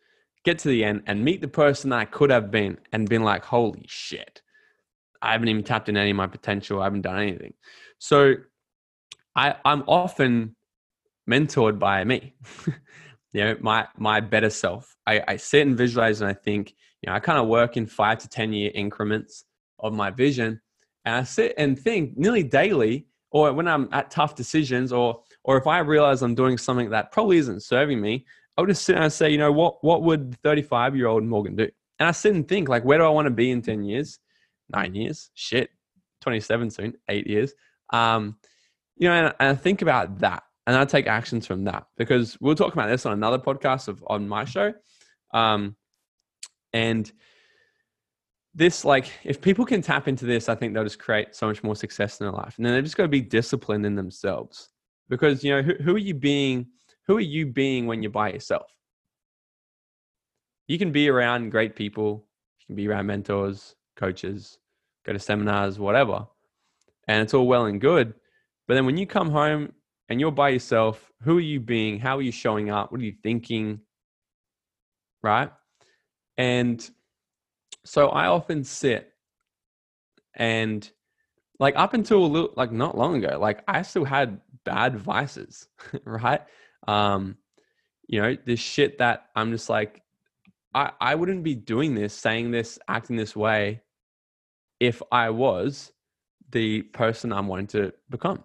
get 0.45 0.59
to 0.59 0.69
the 0.69 0.85
end 0.85 1.03
and 1.07 1.25
meet 1.25 1.41
the 1.41 1.49
person 1.49 1.91
that 1.91 1.99
i 1.99 2.05
could 2.05 2.31
have 2.31 2.51
been 2.51 2.79
and 2.93 3.09
been 3.09 3.23
like 3.23 3.45
holy 3.45 3.85
shit. 3.89 4.43
I 5.23 5.33
haven't 5.33 5.49
even 5.49 5.65
tapped 5.65 5.89
in 5.89 5.97
any 5.97 6.11
of 6.11 6.17
my 6.17 6.27
potential. 6.27 6.81
I 6.81 6.85
haven't 6.85 7.03
done 7.03 7.19
anything. 7.19 7.55
So 7.99 8.35
I, 9.35 9.57
I'm 9.65 9.83
often 9.87 10.56
mentored 11.29 11.79
by 11.79 12.05
me. 12.05 12.35
you 13.33 13.45
know, 13.45 13.57
my 13.61 13.87
my 13.97 14.21
better 14.21 14.51
self. 14.51 14.97
I, 15.07 15.23
I 15.29 15.37
sit 15.37 15.67
and 15.67 15.77
visualize 15.77 16.21
and 16.21 16.31
I 16.31 16.35
think, 16.35 16.75
you 17.03 17.11
know, 17.11 17.15
I 17.15 17.21
kind 17.21 17.39
of 17.39 17.49
work 17.49 17.77
in 17.77 17.87
five 17.87 18.19
to 18.19 18.29
ten 18.29 18.53
year 18.53 18.71
increments 18.75 19.45
of 19.79 19.93
my 19.93 20.11
vision. 20.11 20.61
And 21.05 21.17
I 21.17 21.23
sit 21.23 21.55
and 21.59 21.79
think 21.79 22.17
nearly 22.17 22.43
daily, 22.43 23.07
or 23.31 23.53
when 23.53 23.69
I'm 23.69 23.89
at 23.93 24.11
tough 24.11 24.35
decisions, 24.35 24.93
or 24.93 25.23
or 25.45 25.57
if 25.57 25.67
I 25.67 25.79
realize 25.79 26.23
I'm 26.23 26.35
doing 26.35 26.59
something 26.59 26.91
that 26.91 27.12
probably 27.12 27.39
isn't 27.39 27.62
serving 27.62 28.01
me, 28.01 28.27
I'll 28.57 28.67
just 28.67 28.85
sit 28.85 28.97
and 28.97 29.12
say, 29.12 29.31
you 29.31 29.39
know, 29.39 29.53
what 29.53 29.83
what 29.83 30.03
would 30.03 30.37
35 30.43 30.97
year 30.97 31.07
old 31.07 31.25
Morgan 31.25 31.57
do? 31.57 31.69
And 31.99 32.09
I 32.09 32.12
sit 32.12 32.35
and 32.35 32.47
think, 32.47 32.69
like, 32.69 32.85
where 32.85 32.99
do 32.99 33.05
I 33.05 33.09
want 33.09 33.27
to 33.27 33.31
be 33.31 33.51
in 33.51 33.62
10 33.62 33.85
years? 33.85 34.19
Nine 34.69 34.95
years? 34.95 35.31
Shit. 35.35 35.71
27 36.21 36.71
soon, 36.71 36.95
eight 37.09 37.27
years. 37.27 37.55
Um, 37.91 38.37
you 38.97 39.09
know, 39.09 39.15
and, 39.15 39.35
and 39.39 39.51
I 39.51 39.55
think 39.55 39.83
about 39.83 40.19
that 40.19 40.43
and 40.66 40.76
I 40.76 40.85
take 40.85 41.07
actions 41.07 41.46
from 41.46 41.64
that 41.64 41.87
because 41.96 42.37
we'll 42.40 42.57
talk 42.57 42.72
about 42.72 42.88
this 42.88 43.07
on 43.07 43.12
another 43.12 43.38
podcast 43.38 43.88
of 43.88 44.02
on 44.09 44.29
my 44.29 44.44
show. 44.44 44.72
Um, 45.33 45.76
and 46.72 47.11
this, 48.55 48.85
like, 48.85 49.11
if 49.22 49.40
people 49.40 49.64
can 49.64 49.83
tap 49.83 50.09
into 50.09 50.24
this, 50.24 50.48
I 50.48 50.55
think 50.55 50.74
they'll 50.74 50.83
just 50.83 50.98
create 50.98 51.35
so 51.35 51.46
much 51.46 51.62
more 51.62 51.76
success 51.76 52.18
in 52.18 52.26
their 52.26 52.33
life. 52.33 52.55
And 52.57 52.66
then 52.66 52.72
they're 52.72 52.83
just 52.83 52.96
got 52.96 53.05
to 53.05 53.09
be 53.09 53.20
disciplined 53.20 53.87
in 53.87 53.94
themselves 53.94 54.70
because 55.09 55.44
you 55.44 55.52
know 55.52 55.62
who, 55.62 55.74
who 55.74 55.94
are 55.94 55.98
you 55.98 56.14
being? 56.14 56.66
Who 57.07 57.16
are 57.16 57.20
you 57.20 57.46
being 57.46 57.87
when 57.87 58.02
you're 58.02 58.11
by 58.11 58.33
yourself? 58.33 58.66
You 60.66 60.79
can 60.79 60.90
be 60.90 61.09
around 61.09 61.50
great 61.50 61.76
people. 61.76 62.26
You 62.59 62.66
can 62.66 62.76
be 62.76 62.88
around 62.88 63.07
mentors, 63.07 63.76
coaches, 63.94 64.59
go 65.05 65.12
to 65.12 65.18
seminars, 65.18 65.79
whatever, 65.79 66.26
and 67.07 67.22
it's 67.22 67.35
all 67.35 67.46
well 67.46 67.66
and 67.66 67.81
good. 67.81 68.14
But 68.66 68.74
then 68.74 68.87
when 68.87 68.96
you 68.96 69.07
come 69.07 69.31
home 69.31 69.72
and 70.09 70.21
you're 70.21 70.31
by 70.31 70.51
yourself, 70.51 71.12
who 71.23 71.38
are 71.38 71.42
you 71.42 71.61
being? 71.61 71.99
How 71.99 72.19
are 72.19 72.23
you 72.23 72.33
showing 72.33 72.71
up? 72.71 72.92
What 72.92 73.01
are 73.01 73.05
you 73.05 73.14
thinking? 73.23 73.81
Right? 75.23 75.51
And 76.37 76.88
so 77.85 78.09
I 78.09 78.27
often 78.27 78.64
sit 78.64 79.12
and 80.35 80.88
like 81.59 81.75
up 81.77 81.95
until 81.95 82.25
a 82.25 82.27
little 82.27 82.53
like 82.57 82.73
not 82.73 82.97
long 82.97 83.23
ago, 83.25 83.38
like 83.40 83.62
I 83.66 83.83
still 83.83 84.05
had 84.05 84.40
bad 84.64 84.97
vices, 84.97 85.69
right? 86.05 86.42
Um, 86.87 87.37
you 88.07 88.21
know, 88.21 88.37
this 88.45 88.61
shit 88.61 88.99
that 88.99 89.27
I'm 89.35 89.51
just 89.51 89.69
like, 89.69 90.03
I, 90.75 90.92
I 91.01 91.14
wouldn't 91.14 91.42
be 91.42 91.55
doing 91.55 91.95
this, 91.95 92.12
saying 92.12 92.51
this, 92.51 92.79
acting 92.87 93.16
this 93.16 93.35
way 93.35 93.81
if 94.79 95.03
I 95.11 95.31
was 95.31 95.90
the 96.51 96.83
person 96.83 97.33
I'm 97.33 97.49
wanting 97.49 97.66
to 97.69 97.92
become. 98.11 98.45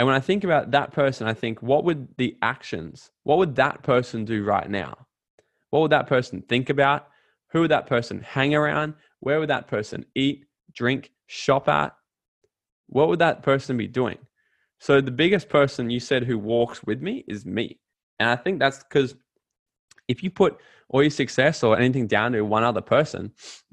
And 0.00 0.06
when 0.06 0.16
I 0.16 0.20
think 0.20 0.44
about 0.44 0.70
that 0.70 0.92
person, 0.92 1.26
I 1.26 1.34
think, 1.34 1.60
what 1.60 1.84
would 1.84 2.08
the 2.16 2.34
actions, 2.40 3.10
what 3.24 3.36
would 3.36 3.56
that 3.56 3.82
person 3.82 4.24
do 4.24 4.42
right 4.42 4.66
now? 4.66 4.96
What 5.68 5.80
would 5.80 5.90
that 5.90 6.06
person 6.06 6.40
think 6.40 6.70
about? 6.70 7.08
Who 7.50 7.60
would 7.60 7.70
that 7.70 7.86
person 7.86 8.22
hang 8.22 8.54
around? 8.54 8.94
Where 9.18 9.38
would 9.38 9.50
that 9.50 9.68
person 9.68 10.06
eat, 10.14 10.46
drink, 10.72 11.10
shop 11.26 11.68
at? 11.68 11.94
What 12.86 13.10
would 13.10 13.18
that 13.18 13.42
person 13.42 13.76
be 13.76 13.88
doing? 13.88 14.16
So 14.78 15.02
the 15.02 15.10
biggest 15.10 15.50
person 15.50 15.90
you 15.90 16.00
said 16.00 16.24
who 16.24 16.38
walks 16.38 16.82
with 16.82 17.02
me 17.02 17.22
is 17.28 17.44
me. 17.44 17.78
And 18.18 18.30
I 18.30 18.36
think 18.36 18.58
that's 18.58 18.82
because 18.82 19.16
if 20.08 20.22
you 20.22 20.30
put 20.30 20.56
all 20.88 21.02
your 21.02 21.10
success 21.10 21.62
or 21.62 21.78
anything 21.78 22.06
down 22.06 22.32
to 22.32 22.40
one 22.40 22.64
other 22.64 22.80
person, 22.80 23.32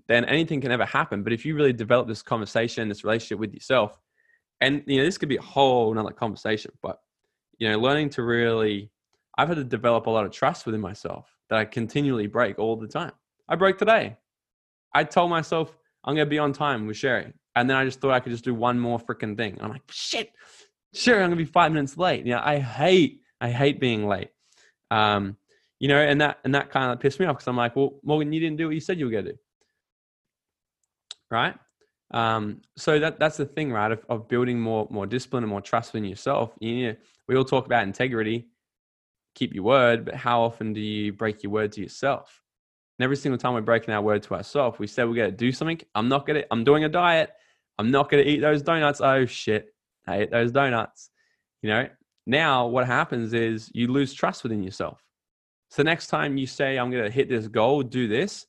then 0.10 0.26
anything 0.26 0.60
can 0.60 0.74
ever 0.74 0.84
happen. 0.84 1.24
But 1.24 1.32
if 1.32 1.46
you 1.46 1.56
really 1.56 1.72
develop 1.72 2.06
this 2.10 2.22
conversation, 2.22 2.90
this 2.90 3.06
relationship 3.06 3.40
with 3.40 3.54
yourself, 3.54 3.98
and 4.62 4.84
you 4.86 4.98
know 4.98 5.04
this 5.04 5.18
could 5.18 5.30
be 5.30 5.38
a 5.38 5.42
whole 5.42 5.92
another 5.92 6.12
conversation 6.12 6.72
but 6.82 7.00
you 7.60 7.70
know 7.70 7.80
learning 7.80 8.10
to 8.10 8.24
really 8.24 8.90
i've 9.38 9.48
had 9.48 9.58
to 9.58 9.64
develop 9.64 10.08
a 10.08 10.10
lot 10.10 10.26
of 10.26 10.32
trust 10.32 10.66
within 10.66 10.82
myself 10.82 11.30
that 11.50 11.60
i 11.60 11.66
continually 11.66 12.28
break 12.28 12.60
all 12.60 12.76
the 12.76 12.88
time. 12.88 13.12
I 13.50 13.56
broke 13.56 13.78
today. 13.78 14.18
I 14.94 15.04
told 15.04 15.30
myself 15.30 15.76
i'm 16.04 16.16
going 16.16 16.26
to 16.26 16.30
be 16.30 16.40
on 16.40 16.54
time 16.54 16.88
with 16.88 16.98
sherry 16.98 17.34
and 17.56 17.70
then 17.70 17.78
i 17.78 17.86
just 17.86 18.00
thought 18.00 18.12
i 18.12 18.20
could 18.20 18.32
just 18.32 18.44
do 18.44 18.54
one 18.54 18.80
more 18.80 19.00
freaking 19.00 19.38
thing. 19.38 19.58
I'm 19.62 19.70
like 19.70 19.84
shit 19.90 20.32
sherry 20.94 21.24
i'm 21.24 21.30
going 21.30 21.38
to 21.40 21.46
be 21.46 21.52
five 21.52 21.72
minutes 21.72 21.98
late. 21.98 22.26
You 22.26 22.34
know 22.34 22.42
i 22.44 22.60
hate 22.60 23.22
i 23.42 23.50
hate 23.50 23.80
being 23.80 24.08
late. 24.08 24.30
Um 24.92 25.38
you 25.80 25.88
know 25.88 25.98
and 25.98 26.22
that 26.22 26.40
and 26.44 26.56
that 26.56 26.72
kind 26.72 26.92
of 26.92 27.00
pissed 27.00 27.20
me 27.20 27.26
off 27.28 27.36
because 27.38 27.48
i'm 27.48 27.58
like 27.58 27.76
well 27.76 28.00
morgan 28.04 28.34
you 28.34 28.40
didn't 28.40 28.58
do 28.58 28.66
what 28.66 28.74
you 28.74 28.82
said 28.82 28.98
you 28.98 29.06
were 29.06 29.12
going 29.12 29.26
to 29.26 29.32
do. 29.34 29.38
Right 31.30 31.56
Um, 32.12 32.62
so 32.78 33.00
that 33.00 33.20
that's 33.20 33.38
the 33.38 33.46
thing, 33.46 33.72
right? 33.72 33.92
Of, 33.92 34.06
of 34.10 34.28
building 34.28 34.60
more 34.60 34.88
more 34.90 35.06
discipline 35.06 35.44
and 35.44 35.50
more 35.50 35.62
trust 35.62 35.96
in 35.96 36.06
yourself. 36.06 36.54
You 36.60 36.94
to, 36.94 36.98
we 37.28 37.36
all 37.36 37.44
talk 37.44 37.66
about 37.66 37.84
integrity, 37.84 38.48
keep 39.36 39.54
your 39.54 39.64
word, 39.64 40.06
but 40.06 40.16
how 40.16 40.42
often 40.42 40.74
do 40.74 40.80
you 40.80 41.12
break 41.12 41.44
your 41.44 41.52
word 41.52 41.74
to 41.74 41.82
yourself? 41.82 42.42
And 42.98 43.04
every 43.04 43.18
single 43.18 43.38
time 43.38 43.54
we're 43.54 43.62
breaking 43.62 43.94
our 43.94 44.02
word 44.02 44.24
to 44.24 44.36
ourselves, 44.36 44.80
we 44.80 44.88
say 44.88 45.04
we're 45.04 45.16
gonna 45.16 45.32
do 45.32 45.52
something. 45.52 45.82
I'm 45.96 46.08
not 46.08 46.26
gonna. 46.26 46.44
I'm 46.50 46.64
doing 46.64 46.86
a 46.86 46.90
diet. 46.90 47.32
I'm 47.78 47.92
not 47.92 48.10
gonna 48.10 48.24
eat 48.24 48.40
those 48.40 48.62
donuts. 48.62 49.02
Oh 49.02 49.26
shit, 49.26 49.74
I 50.08 50.22
ate 50.22 50.32
those 50.32 50.52
donuts. 50.52 51.10
You 51.62 51.70
know. 51.70 51.90
Now 52.26 52.68
what 52.68 52.86
happens 52.88 53.34
is 53.34 53.72
you 53.74 53.88
lose 53.88 54.14
trust 54.14 54.44
within 54.44 54.62
yourself. 54.64 55.02
So 55.70 55.84
next 55.84 56.08
time 56.08 56.38
you 56.38 56.48
say 56.48 56.78
I'm 56.78 56.90
gonna 56.90 57.10
hit 57.10 57.30
this 57.30 57.48
goal, 57.48 57.84
do 57.84 58.08
this. 58.08 58.46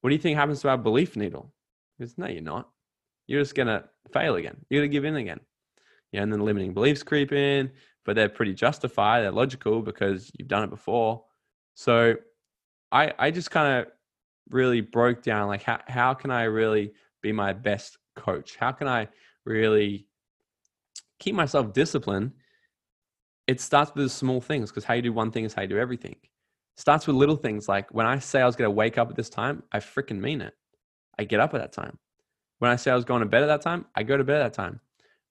What 0.00 0.10
do 0.10 0.16
you 0.16 0.22
think 0.22 0.36
happens 0.36 0.60
to 0.62 0.68
our 0.68 0.78
belief 0.78 1.16
needle? 1.16 1.52
No, 2.16 2.26
you're 2.26 2.42
not. 2.42 2.68
You're 3.26 3.40
just 3.40 3.54
gonna 3.54 3.84
fail 4.12 4.36
again. 4.36 4.56
You're 4.68 4.82
gonna 4.82 4.88
give 4.88 5.04
in 5.04 5.16
again. 5.16 5.40
Yeah, 6.12 6.22
and 6.22 6.32
then 6.32 6.40
limiting 6.40 6.74
beliefs 6.74 7.02
creep 7.02 7.32
in, 7.32 7.70
but 8.04 8.16
they're 8.16 8.28
pretty 8.28 8.54
justified. 8.54 9.22
They're 9.22 9.32
logical 9.32 9.80
because 9.82 10.30
you've 10.38 10.48
done 10.48 10.64
it 10.64 10.70
before. 10.70 11.24
So 11.74 12.14
I 12.90 13.12
I 13.18 13.30
just 13.30 13.50
kind 13.50 13.80
of 13.80 13.92
really 14.50 14.80
broke 14.80 15.22
down 15.22 15.48
like 15.48 15.62
how 15.62 15.80
how 15.86 16.14
can 16.14 16.30
I 16.30 16.44
really 16.44 16.92
be 17.22 17.32
my 17.32 17.52
best 17.52 17.98
coach? 18.16 18.56
How 18.56 18.72
can 18.72 18.88
I 18.88 19.08
really 19.44 20.06
keep 21.18 21.34
myself 21.34 21.72
disciplined? 21.72 22.32
It 23.46 23.60
starts 23.60 23.92
with 23.94 24.04
the 24.04 24.10
small 24.10 24.40
things 24.40 24.70
because 24.70 24.84
how 24.84 24.94
you 24.94 25.02
do 25.02 25.12
one 25.12 25.30
thing 25.30 25.44
is 25.44 25.54
how 25.54 25.62
you 25.62 25.68
do 25.68 25.78
everything. 25.78 26.16
It 26.22 26.80
starts 26.80 27.06
with 27.06 27.16
little 27.16 27.36
things 27.36 27.68
like 27.68 27.92
when 27.92 28.06
I 28.06 28.18
say 28.18 28.40
I 28.40 28.46
was 28.46 28.56
going 28.56 28.66
to 28.66 28.70
wake 28.70 28.98
up 28.98 29.10
at 29.10 29.16
this 29.16 29.28
time, 29.28 29.62
I 29.72 29.78
freaking 29.78 30.20
mean 30.20 30.40
it. 30.40 30.54
I 31.18 31.24
get 31.24 31.40
up 31.40 31.54
at 31.54 31.60
that 31.60 31.72
time. 31.72 31.98
When 32.58 32.70
I 32.70 32.76
say 32.76 32.90
I 32.90 32.94
was 32.94 33.04
going 33.04 33.20
to 33.20 33.26
bed 33.26 33.42
at 33.42 33.46
that 33.46 33.62
time, 33.62 33.86
I 33.94 34.02
go 34.02 34.16
to 34.16 34.24
bed 34.24 34.40
at 34.40 34.52
that 34.52 34.54
time. 34.54 34.80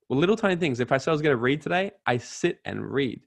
Well, 0.10 0.20
little 0.20 0.36
tiny 0.36 0.58
things. 0.58 0.80
If 0.80 0.92
I 0.92 0.98
say 0.98 1.12
I 1.12 1.14
was 1.14 1.22
going 1.22 1.34
to 1.34 1.42
read 1.42 1.62
today, 1.62 1.92
I 2.06 2.18
sit 2.18 2.60
and 2.66 2.86
read. 2.86 3.22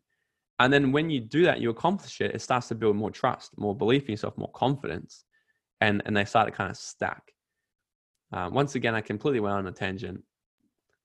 And 0.59 0.73
then 0.73 0.93
when 0.93 1.11
you 1.11 1.21
do 1.21 1.45
that, 1.45 1.61
you 1.61 1.71
accomplish 1.71 2.21
it, 2.21 2.35
it 2.35 2.43
starts 2.43 2.69
to 2.69 2.75
build 2.75 2.97
more 2.97 3.11
trust, 3.11 3.59
more 3.59 3.75
belief 3.75 4.05
in 4.05 4.13
yourself, 4.13 4.37
more 4.37 4.53
confidence. 4.53 5.25
And, 5.81 6.03
and 6.05 6.17
they 6.17 6.25
start 6.25 6.47
to 6.47 6.53
kind 6.53 6.71
of 6.71 6.77
stack. 6.77 7.33
Um, 8.33 8.55
once 8.55 8.75
again, 8.75 8.95
I 8.95 9.01
completely 9.01 9.41
went 9.41 9.55
on 9.55 9.67
a 9.67 9.73
tangent. 9.73 10.23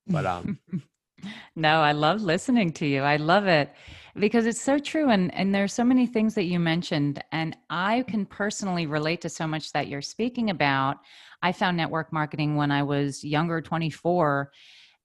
But 0.07 0.25
um, 0.25 0.59
no, 1.55 1.81
I 1.81 1.93
love 1.93 2.21
listening 2.21 2.73
to 2.73 2.85
you. 2.85 3.01
I 3.01 3.17
love 3.17 3.47
it 3.47 3.71
because 4.19 4.45
it's 4.45 4.61
so 4.61 4.77
true 4.77 5.09
and 5.09 5.33
and 5.33 5.53
there's 5.53 5.73
so 5.73 5.83
many 5.83 6.05
things 6.05 6.35
that 6.35 6.45
you 6.45 6.59
mentioned 6.59 7.23
and 7.31 7.55
I 7.69 8.03
can 8.07 8.25
personally 8.25 8.85
relate 8.85 9.21
to 9.21 9.29
so 9.29 9.47
much 9.47 9.71
that 9.73 9.87
you're 9.87 10.01
speaking 10.01 10.49
about. 10.49 10.97
I 11.41 11.51
found 11.51 11.77
network 11.77 12.11
marketing 12.11 12.55
when 12.55 12.71
I 12.71 12.83
was 12.83 13.23
younger, 13.23 13.61
24, 13.61 14.51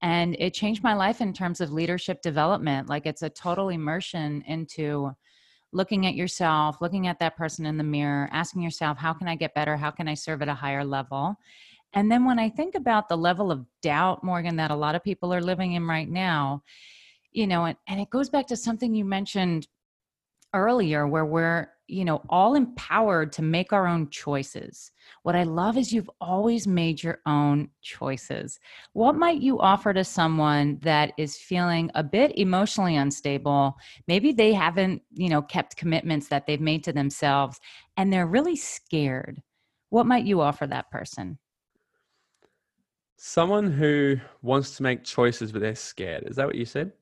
and 0.02 0.36
it 0.38 0.52
changed 0.52 0.82
my 0.82 0.94
life 0.94 1.20
in 1.20 1.32
terms 1.32 1.60
of 1.60 1.72
leadership 1.72 2.22
development. 2.22 2.88
Like 2.88 3.06
it's 3.06 3.22
a 3.22 3.30
total 3.30 3.68
immersion 3.68 4.42
into 4.46 5.12
looking 5.72 6.06
at 6.06 6.14
yourself, 6.14 6.80
looking 6.80 7.06
at 7.06 7.18
that 7.18 7.36
person 7.36 7.66
in 7.66 7.76
the 7.76 7.84
mirror, 7.84 8.28
asking 8.32 8.62
yourself, 8.62 8.96
how 8.96 9.12
can 9.12 9.28
I 9.28 9.34
get 9.34 9.54
better? 9.54 9.76
How 9.76 9.90
can 9.90 10.08
I 10.08 10.14
serve 10.14 10.42
at 10.42 10.48
a 10.48 10.54
higher 10.54 10.84
level? 10.84 11.36
And 11.92 12.10
then 12.10 12.24
when 12.24 12.38
I 12.38 12.48
think 12.48 12.74
about 12.74 13.08
the 13.08 13.16
level 13.16 13.52
of 13.52 13.64
doubt, 13.82 14.24
Morgan, 14.24 14.56
that 14.56 14.70
a 14.70 14.76
lot 14.76 14.94
of 14.94 15.04
people 15.04 15.32
are 15.32 15.40
living 15.40 15.72
in 15.72 15.86
right 15.86 16.08
now, 16.08 16.62
you 17.34 17.46
know, 17.46 17.64
and, 17.64 17.76
and 17.88 18.00
it 18.00 18.08
goes 18.08 18.30
back 18.30 18.46
to 18.46 18.56
something 18.56 18.94
you 18.94 19.04
mentioned 19.04 19.66
earlier 20.54 21.06
where 21.06 21.26
we're, 21.26 21.68
you 21.88 22.04
know, 22.04 22.22
all 22.30 22.54
empowered 22.54 23.32
to 23.32 23.42
make 23.42 23.72
our 23.72 23.86
own 23.86 24.08
choices. 24.08 24.92
What 25.24 25.34
I 25.34 25.42
love 25.42 25.76
is 25.76 25.92
you've 25.92 26.10
always 26.20 26.66
made 26.66 27.02
your 27.02 27.18
own 27.26 27.68
choices. 27.82 28.58
What 28.92 29.16
might 29.16 29.42
you 29.42 29.60
offer 29.60 29.92
to 29.92 30.04
someone 30.04 30.78
that 30.82 31.12
is 31.18 31.36
feeling 31.36 31.90
a 31.96 32.04
bit 32.04 32.38
emotionally 32.38 32.96
unstable? 32.96 33.74
Maybe 34.06 34.32
they 34.32 34.52
haven't, 34.54 35.02
you 35.12 35.28
know, 35.28 35.42
kept 35.42 35.76
commitments 35.76 36.28
that 36.28 36.46
they've 36.46 36.60
made 36.60 36.84
to 36.84 36.92
themselves 36.92 37.58
and 37.96 38.12
they're 38.12 38.26
really 38.26 38.56
scared. 38.56 39.42
What 39.90 40.06
might 40.06 40.24
you 40.24 40.40
offer 40.40 40.66
that 40.68 40.90
person? 40.90 41.38
Someone 43.16 43.72
who 43.72 44.16
wants 44.40 44.76
to 44.76 44.82
make 44.84 45.04
choices 45.04 45.50
but 45.50 45.60
they're 45.60 45.74
scared. 45.74 46.24
Is 46.26 46.36
that 46.36 46.46
what 46.46 46.56
you 46.56 46.64
said? 46.64 46.92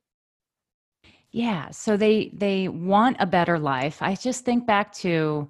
Yeah, 1.32 1.70
so 1.70 1.96
they 1.96 2.30
they 2.34 2.68
want 2.68 3.16
a 3.18 3.26
better 3.26 3.58
life. 3.58 4.02
I 4.02 4.14
just 4.14 4.44
think 4.44 4.66
back 4.66 4.92
to 4.96 5.48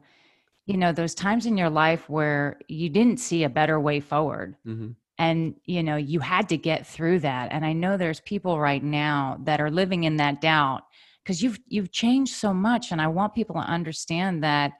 you 0.67 0.77
know 0.77 0.93
those 0.93 1.15
times 1.15 1.45
in 1.47 1.57
your 1.57 1.71
life 1.71 2.09
where 2.09 2.61
you 2.69 2.89
didn't 2.89 3.19
see 3.19 3.45
a 3.45 3.49
better 3.49 3.81
way 3.81 4.01
forward. 4.01 4.57
Mm-hmm. 4.67 4.93
And 5.19 5.55
you 5.65 5.83
know, 5.83 5.97
you 5.97 6.21
had 6.21 6.49
to 6.51 6.57
get 6.57 6.87
through 6.87 7.21
that. 7.21 7.53
And 7.53 7.65
I 7.65 7.73
know 7.73 7.97
there's 7.97 8.21
people 8.21 8.61
right 8.61 8.83
now 8.83 9.39
that 9.45 9.61
are 9.61 9.71
living 9.71 10.05
in 10.05 10.17
that 10.17 10.41
doubt 10.41 10.83
because 11.23 11.43
you've 11.43 11.59
you've 11.67 11.93
changed 11.93 12.35
so 12.35 12.55
much 12.55 12.93
and 12.93 13.01
I 13.01 13.09
want 13.09 13.35
people 13.35 13.57
to 13.57 13.63
understand 13.63 14.43
that 14.45 14.73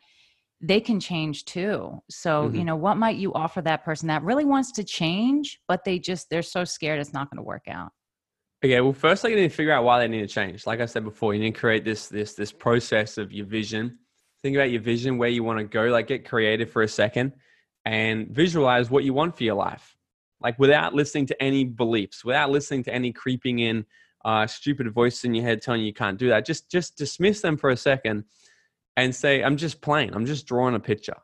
they 0.63 0.81
can 0.81 1.01
change 1.01 1.45
too. 1.45 2.01
So, 2.09 2.45
mm-hmm. 2.45 2.57
you 2.57 2.65
know, 2.65 2.77
what 2.77 2.97
might 2.97 3.17
you 3.17 3.35
offer 3.35 3.61
that 3.63 3.85
person 3.85 4.07
that 4.09 4.23
really 4.23 4.45
wants 4.45 4.71
to 4.73 4.85
change, 4.85 5.61
but 5.67 5.85
they 5.85 5.99
just, 5.99 6.31
they're 6.31 6.43
so 6.43 6.65
scared 6.65 7.01
it's 7.01 7.13
not 7.13 7.29
going 7.29 7.39
to 7.39 7.43
work 7.43 7.65
out? 7.69 7.91
Okay, 8.65 8.81
well, 8.81 8.93
first, 8.93 9.25
like, 9.25 9.33
you 9.33 9.37
need 9.37 9.51
to 9.51 9.55
figure 9.55 9.73
out 9.73 9.83
why 9.83 9.99
they 9.99 10.07
need 10.07 10.21
to 10.21 10.29
change. 10.29 10.69
Like 10.69 10.81
I 10.81 10.87
said 10.87 11.03
before, 11.03 11.35
you 11.35 11.41
need 11.41 11.55
to 11.55 11.61
create 11.61 11.85
this 11.85 12.07
this 12.07 12.35
this 12.35 12.53
process 12.53 13.19
of 13.19 13.33
your 13.33 13.45
vision. 13.45 13.99
Think 14.41 14.57
about 14.57 14.71
your 14.71 14.81
vision, 14.81 15.19
where 15.19 15.29
you 15.29 15.43
want 15.43 15.59
to 15.59 15.65
go. 15.65 15.85
Like, 15.87 16.07
get 16.07 16.25
creative 16.25 16.71
for 16.71 16.83
a 16.83 16.89
second, 16.89 17.33
and 17.85 18.29
visualize 18.29 18.89
what 18.89 19.03
you 19.03 19.15
want 19.15 19.37
for 19.37 19.43
your 19.43 19.57
life. 19.57 19.97
Like, 20.41 20.61
without 20.61 20.95
listening 20.95 21.27
to 21.27 21.43
any 21.43 21.65
beliefs, 21.65 22.25
without 22.25 22.51
listening 22.51 22.85
to 22.85 22.95
any 22.95 23.13
creeping 23.13 23.59
in, 23.59 23.85
uh, 24.25 24.47
stupid 24.47 24.89
voice 24.93 25.25
in 25.25 25.35
your 25.35 25.45
head 25.45 25.61
telling 25.61 25.81
you 25.81 25.89
you 25.89 25.93
can't 25.93 26.19
do 26.19 26.29
that. 26.29 26.47
Just 26.47 26.71
just 26.71 26.97
dismiss 26.97 27.41
them 27.41 27.57
for 27.57 27.71
a 27.71 27.77
second, 27.77 28.25
and 28.97 29.13
say, 29.13 29.43
I'm 29.43 29.57
just 29.57 29.81
playing, 29.81 30.15
I'm 30.15 30.27
just 30.27 30.47
drawing 30.47 30.77
a 30.77 30.81
picture. 30.81 31.17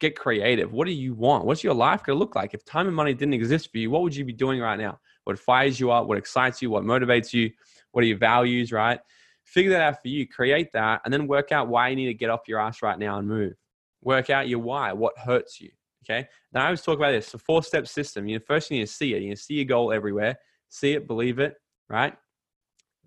Get 0.00 0.16
creative. 0.18 0.70
What 0.70 0.86
do 0.86 0.92
you 0.92 1.14
want? 1.14 1.46
What's 1.46 1.64
your 1.64 1.72
life 1.72 2.04
going 2.04 2.16
to 2.16 2.20
look 2.20 2.36
like? 2.36 2.52
If 2.52 2.62
time 2.66 2.88
and 2.88 2.94
money 2.94 3.14
didn't 3.14 3.32
exist 3.32 3.72
for 3.72 3.78
you, 3.78 3.90
what 3.90 4.02
would 4.02 4.14
you 4.14 4.22
be 4.22 4.34
doing 4.34 4.60
right 4.60 4.78
now? 4.78 5.00
What 5.28 5.38
fires 5.38 5.78
you 5.78 5.90
up? 5.90 6.06
What 6.06 6.16
excites 6.16 6.62
you? 6.62 6.70
What 6.70 6.84
motivates 6.84 7.34
you? 7.34 7.50
What 7.92 8.02
are 8.02 8.06
your 8.06 8.16
values, 8.16 8.72
right? 8.72 8.98
Figure 9.44 9.70
that 9.72 9.82
out 9.82 10.00
for 10.00 10.08
you, 10.08 10.26
create 10.26 10.72
that, 10.72 11.02
and 11.04 11.12
then 11.12 11.26
work 11.26 11.52
out 11.52 11.68
why 11.68 11.90
you 11.90 11.96
need 11.96 12.06
to 12.06 12.14
get 12.14 12.30
off 12.30 12.48
your 12.48 12.58
ass 12.58 12.80
right 12.80 12.98
now 12.98 13.18
and 13.18 13.28
move. 13.28 13.52
Work 14.00 14.30
out 14.30 14.48
your 14.48 14.60
why, 14.60 14.94
what 14.94 15.18
hurts 15.18 15.60
you. 15.60 15.68
Okay. 16.02 16.26
Now 16.54 16.62
I 16.62 16.64
always 16.64 16.80
talk 16.80 16.96
about 16.96 17.10
this. 17.10 17.34
a 17.34 17.38
four 17.38 17.62
step 17.62 17.86
system. 17.86 18.26
You 18.26 18.38
know, 18.38 18.44
first 18.46 18.70
you 18.70 18.78
need 18.78 18.86
to 18.86 18.90
see 18.90 19.12
it. 19.12 19.20
You 19.20 19.36
see 19.36 19.56
your 19.56 19.66
goal 19.66 19.92
everywhere. 19.92 20.38
See 20.70 20.94
it, 20.94 21.06
believe 21.06 21.38
it, 21.40 21.56
right? 21.90 22.14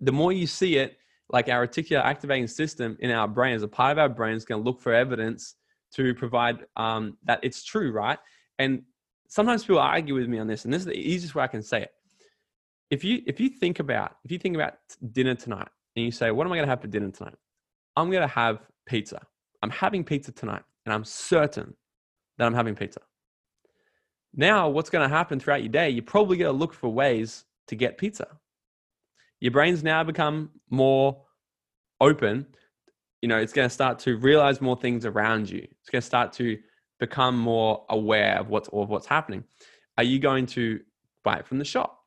The 0.00 0.12
more 0.12 0.30
you 0.30 0.46
see 0.46 0.76
it, 0.76 0.98
like 1.28 1.48
our 1.48 1.66
reticular 1.66 2.04
activating 2.04 2.46
system 2.46 2.96
in 3.00 3.10
our 3.10 3.26
brain 3.26 3.56
as 3.56 3.64
a 3.64 3.68
part 3.68 3.90
of 3.90 3.98
our 3.98 4.08
brain 4.08 4.36
is 4.36 4.44
going 4.44 4.62
to 4.62 4.64
look 4.64 4.80
for 4.80 4.94
evidence 4.94 5.56
to 5.94 6.14
provide 6.14 6.66
um, 6.76 7.18
that 7.24 7.40
it's 7.42 7.64
true, 7.64 7.90
right? 7.90 8.18
And 8.60 8.84
sometimes 9.26 9.64
people 9.64 9.80
argue 9.80 10.14
with 10.14 10.28
me 10.28 10.38
on 10.38 10.46
this, 10.46 10.66
and 10.66 10.72
this 10.72 10.82
is 10.82 10.86
the 10.86 10.96
easiest 10.96 11.34
way 11.34 11.42
I 11.42 11.48
can 11.48 11.64
say 11.64 11.82
it. 11.82 11.90
If 12.92 13.02
you 13.02 13.14
if 13.26 13.40
you 13.40 13.48
think 13.48 13.80
about 13.80 14.10
if 14.24 14.30
you 14.30 14.38
think 14.38 14.54
about 14.54 14.74
dinner 15.12 15.34
tonight 15.34 15.68
and 15.96 16.04
you 16.04 16.12
say, 16.12 16.30
"What 16.30 16.46
am 16.46 16.52
I 16.52 16.56
going 16.56 16.66
to 16.66 16.70
have 16.70 16.82
for 16.82 16.92
dinner 16.96 17.10
tonight?" 17.10 17.38
I'm 17.96 18.10
going 18.10 18.22
to 18.22 18.34
have 18.42 18.60
pizza. 18.86 19.20
I'm 19.62 19.70
having 19.70 20.04
pizza 20.04 20.32
tonight, 20.32 20.62
and 20.84 20.92
I'm 20.94 21.04
certain 21.04 21.74
that 22.38 22.46
I'm 22.46 22.54
having 22.54 22.74
pizza. 22.74 23.00
Now, 24.34 24.68
what's 24.68 24.90
going 24.90 25.08
to 25.08 25.14
happen 25.14 25.40
throughout 25.40 25.62
your 25.62 25.72
day? 25.72 25.90
You're 25.90 26.04
probably 26.04 26.36
going 26.36 26.52
to 26.54 26.58
look 26.58 26.72
for 26.72 26.88
ways 26.88 27.44
to 27.68 27.76
get 27.76 27.98
pizza 27.98 28.28
your 29.42 29.50
brain's 29.50 29.82
now 29.82 30.04
become 30.04 30.50
more 30.70 31.20
open 32.00 32.46
you 33.20 33.28
know 33.28 33.36
it's 33.36 33.52
going 33.52 33.68
to 33.68 33.74
start 33.74 33.98
to 33.98 34.16
realize 34.18 34.60
more 34.60 34.76
things 34.76 35.04
around 35.04 35.50
you 35.50 35.66
it's 35.80 35.90
going 35.90 36.00
to 36.00 36.06
start 36.06 36.32
to 36.32 36.56
become 37.00 37.36
more 37.36 37.84
aware 37.90 38.38
of 38.38 38.48
what's 38.48 38.68
of 38.68 38.88
what's 38.88 39.06
happening 39.06 39.42
are 39.98 40.04
you 40.04 40.20
going 40.20 40.46
to 40.46 40.78
buy 41.24 41.36
it 41.36 41.46
from 41.46 41.58
the 41.58 41.64
shop 41.64 42.01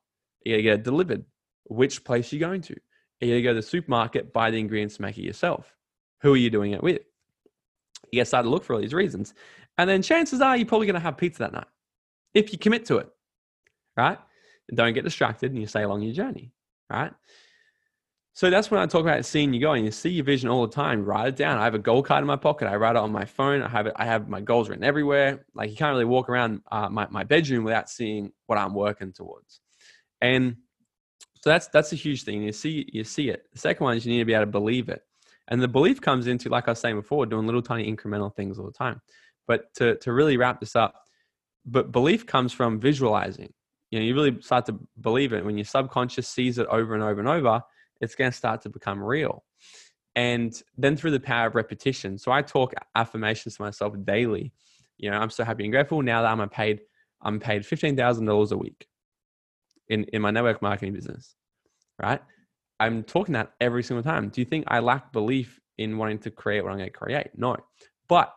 you 0.45 0.53
going 0.53 0.59
to 0.59 0.63
get 0.63 0.73
it 0.79 0.83
delivered 0.83 1.25
which 1.65 2.03
place 2.03 2.31
are 2.31 2.35
you 2.35 2.39
going 2.39 2.61
to 2.61 2.73
are 3.21 3.25
you 3.25 3.35
to 3.35 3.41
go 3.41 3.49
to 3.49 3.55
the 3.55 3.61
supermarket 3.61 4.33
buy 4.33 4.51
the 4.51 4.59
ingredients 4.59 4.95
to 4.95 5.01
make 5.01 5.17
it 5.17 5.23
yourself 5.23 5.75
who 6.21 6.33
are 6.33 6.37
you 6.37 6.49
doing 6.49 6.71
it 6.71 6.83
with 6.83 7.01
you 8.11 8.19
get 8.19 8.27
started 8.27 8.45
to 8.45 8.49
look 8.49 8.63
for 8.63 8.73
all 8.73 8.81
these 8.81 8.93
reasons 8.93 9.33
and 9.77 9.89
then 9.89 10.01
chances 10.01 10.41
are 10.41 10.55
you're 10.55 10.65
probably 10.65 10.87
going 10.87 10.93
to 10.95 10.99
have 10.99 11.17
pizza 11.17 11.39
that 11.39 11.53
night 11.53 11.67
if 12.33 12.51
you 12.51 12.59
commit 12.59 12.85
to 12.85 12.97
it 12.97 13.09
right 13.97 14.19
and 14.69 14.77
don't 14.77 14.93
get 14.93 15.03
distracted 15.03 15.51
and 15.51 15.59
you 15.59 15.67
stay 15.67 15.83
along 15.83 16.01
your 16.01 16.13
journey 16.13 16.51
right? 16.89 17.11
So 18.33 18.49
that's 18.49 18.69
when 18.69 18.81
I 18.81 18.85
talk 18.85 19.01
about 19.01 19.23
seeing 19.25 19.53
you 19.53 19.61
going. 19.61 19.85
You 19.85 19.91
see 19.91 20.09
your 20.09 20.25
vision 20.25 20.49
all 20.49 20.67
the 20.67 20.73
time. 20.73 21.05
Write 21.05 21.29
it 21.29 21.35
down. 21.37 21.57
I 21.57 21.63
have 21.63 21.75
a 21.75 21.79
goal 21.79 22.03
card 22.03 22.21
in 22.21 22.27
my 22.27 22.35
pocket. 22.35 22.67
I 22.67 22.75
write 22.75 22.91
it 22.91 22.97
on 22.97 23.11
my 23.11 23.23
phone. 23.23 23.61
I 23.61 23.69
have 23.69 23.87
it. 23.87 23.93
I 23.95 24.05
have 24.05 24.27
my 24.27 24.41
goals 24.41 24.67
written 24.67 24.83
everywhere. 24.83 25.45
Like 25.53 25.69
you 25.69 25.77
can't 25.77 25.93
really 25.93 26.05
walk 26.05 26.29
around 26.29 26.61
uh, 26.69 26.89
my 26.89 27.07
my 27.09 27.23
bedroom 27.23 27.63
without 27.63 27.89
seeing 27.89 28.33
what 28.47 28.57
I'm 28.57 28.73
working 28.73 29.13
towards. 29.13 29.61
And 30.21 30.57
so 31.45 31.51
that's 31.51 31.67
that's 31.67 31.93
a 31.93 31.95
huge 31.95 32.23
thing. 32.23 32.41
You 32.41 32.51
see 32.51 32.89
you 32.91 33.03
see 33.03 33.29
it. 33.29 33.43
The 33.53 33.59
second 33.59 33.83
one 33.83 33.95
is 33.95 34.05
you 34.05 34.11
need 34.11 34.19
to 34.19 34.25
be 34.25 34.33
able 34.33 34.45
to 34.45 34.51
believe 34.51 34.89
it. 34.89 35.01
And 35.47 35.61
the 35.61 35.67
belief 35.67 36.01
comes 36.01 36.25
into, 36.25 36.49
like 36.49 36.67
I 36.67 36.71
was 36.71 36.79
saying 36.79 36.95
before, 36.95 37.25
doing 37.27 37.45
little 37.45 37.61
tiny 37.61 37.93
incremental 37.93 38.35
things 38.35 38.57
all 38.57 38.65
the 38.65 38.71
time. 38.71 38.99
But 39.47 39.73
to 39.75 39.95
to 39.97 40.11
really 40.11 40.37
wrap 40.37 40.59
this 40.59 40.75
up, 40.75 40.95
but 41.65 41.91
belief 41.91 42.25
comes 42.25 42.51
from 42.51 42.79
visualizing. 42.79 43.53
You 43.91 43.99
know, 43.99 44.05
you 44.05 44.15
really 44.15 44.41
start 44.41 44.65
to 44.65 44.79
believe 44.99 45.33
it 45.33 45.45
when 45.45 45.57
your 45.57 45.65
subconscious 45.65 46.27
sees 46.27 46.57
it 46.57 46.65
over 46.67 46.95
and 46.95 47.03
over 47.03 47.19
and 47.19 47.29
over. 47.29 47.61
It's 48.01 48.15
going 48.15 48.31
to 48.31 48.35
start 48.35 48.61
to 48.63 48.69
become 48.69 49.01
real, 49.01 49.43
and 50.15 50.51
then 50.77 50.97
through 50.97 51.11
the 51.11 51.19
power 51.19 51.47
of 51.47 51.55
repetition. 51.55 52.17
So 52.17 52.31
I 52.31 52.41
talk 52.41 52.73
affirmations 52.95 53.57
to 53.57 53.61
myself 53.61 53.93
daily. 54.03 54.51
You 54.97 55.11
know, 55.11 55.17
I'm 55.17 55.29
so 55.29 55.43
happy 55.43 55.63
and 55.63 55.71
grateful 55.71 56.01
now 56.01 56.23
that 56.23 56.31
I'm 56.31 56.49
paid. 56.49 56.81
I'm 57.21 57.39
paid 57.39 57.65
fifteen 57.65 57.95
thousand 57.95 58.25
dollars 58.25 58.51
a 58.51 58.57
week 58.57 58.87
in 59.89 60.03
in 60.05 60.21
my 60.21 60.31
network 60.31 60.61
marketing 60.61 60.93
business, 60.93 61.35
right? 62.01 62.21
I'm 62.79 63.03
talking 63.03 63.33
that 63.33 63.53
every 63.61 63.83
single 63.83 64.03
time. 64.03 64.29
Do 64.29 64.41
you 64.41 64.45
think 64.45 64.65
I 64.67 64.79
lack 64.79 65.11
belief 65.13 65.59
in 65.77 65.97
wanting 65.97 66.19
to 66.19 66.31
create 66.31 66.63
what 66.63 66.71
I'm 66.71 66.77
going 66.77 66.89
to 66.91 66.97
create? 66.97 67.29
No, 67.35 67.57
but 68.07 68.33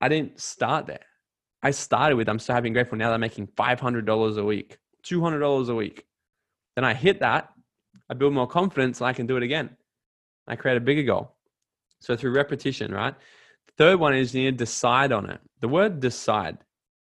I 0.00 0.08
didn't 0.08 0.40
start 0.40 0.86
there. 0.86 1.06
I 1.62 1.70
started 1.70 2.16
with 2.16 2.28
I'm 2.28 2.38
so 2.38 2.52
happy 2.52 2.68
and 2.68 2.74
grateful 2.74 2.98
now 2.98 3.08
that 3.08 3.14
I'm 3.14 3.20
making 3.20 3.46
$500 3.48 4.38
a 4.38 4.44
week, 4.44 4.76
$200 5.06 5.68
a 5.68 5.74
week. 5.74 6.04
Then 6.76 6.84
I 6.84 6.92
hit 6.92 7.20
that, 7.20 7.48
I 8.10 8.14
build 8.14 8.34
more 8.34 8.46
confidence, 8.46 9.00
and 9.00 9.08
I 9.08 9.14
can 9.14 9.26
do 9.26 9.36
it 9.38 9.42
again. 9.42 9.70
I 10.46 10.56
create 10.56 10.76
a 10.76 10.80
bigger 10.80 11.04
goal. 11.04 11.36
So 12.00 12.16
through 12.16 12.32
repetition, 12.32 12.92
right? 12.92 13.14
Third 13.78 13.98
one 13.98 14.14
is 14.14 14.34
you 14.34 14.44
need 14.44 14.58
to 14.58 14.64
decide 14.64 15.10
on 15.10 15.30
it. 15.30 15.40
The 15.60 15.68
word 15.68 16.00
decide. 16.00 16.58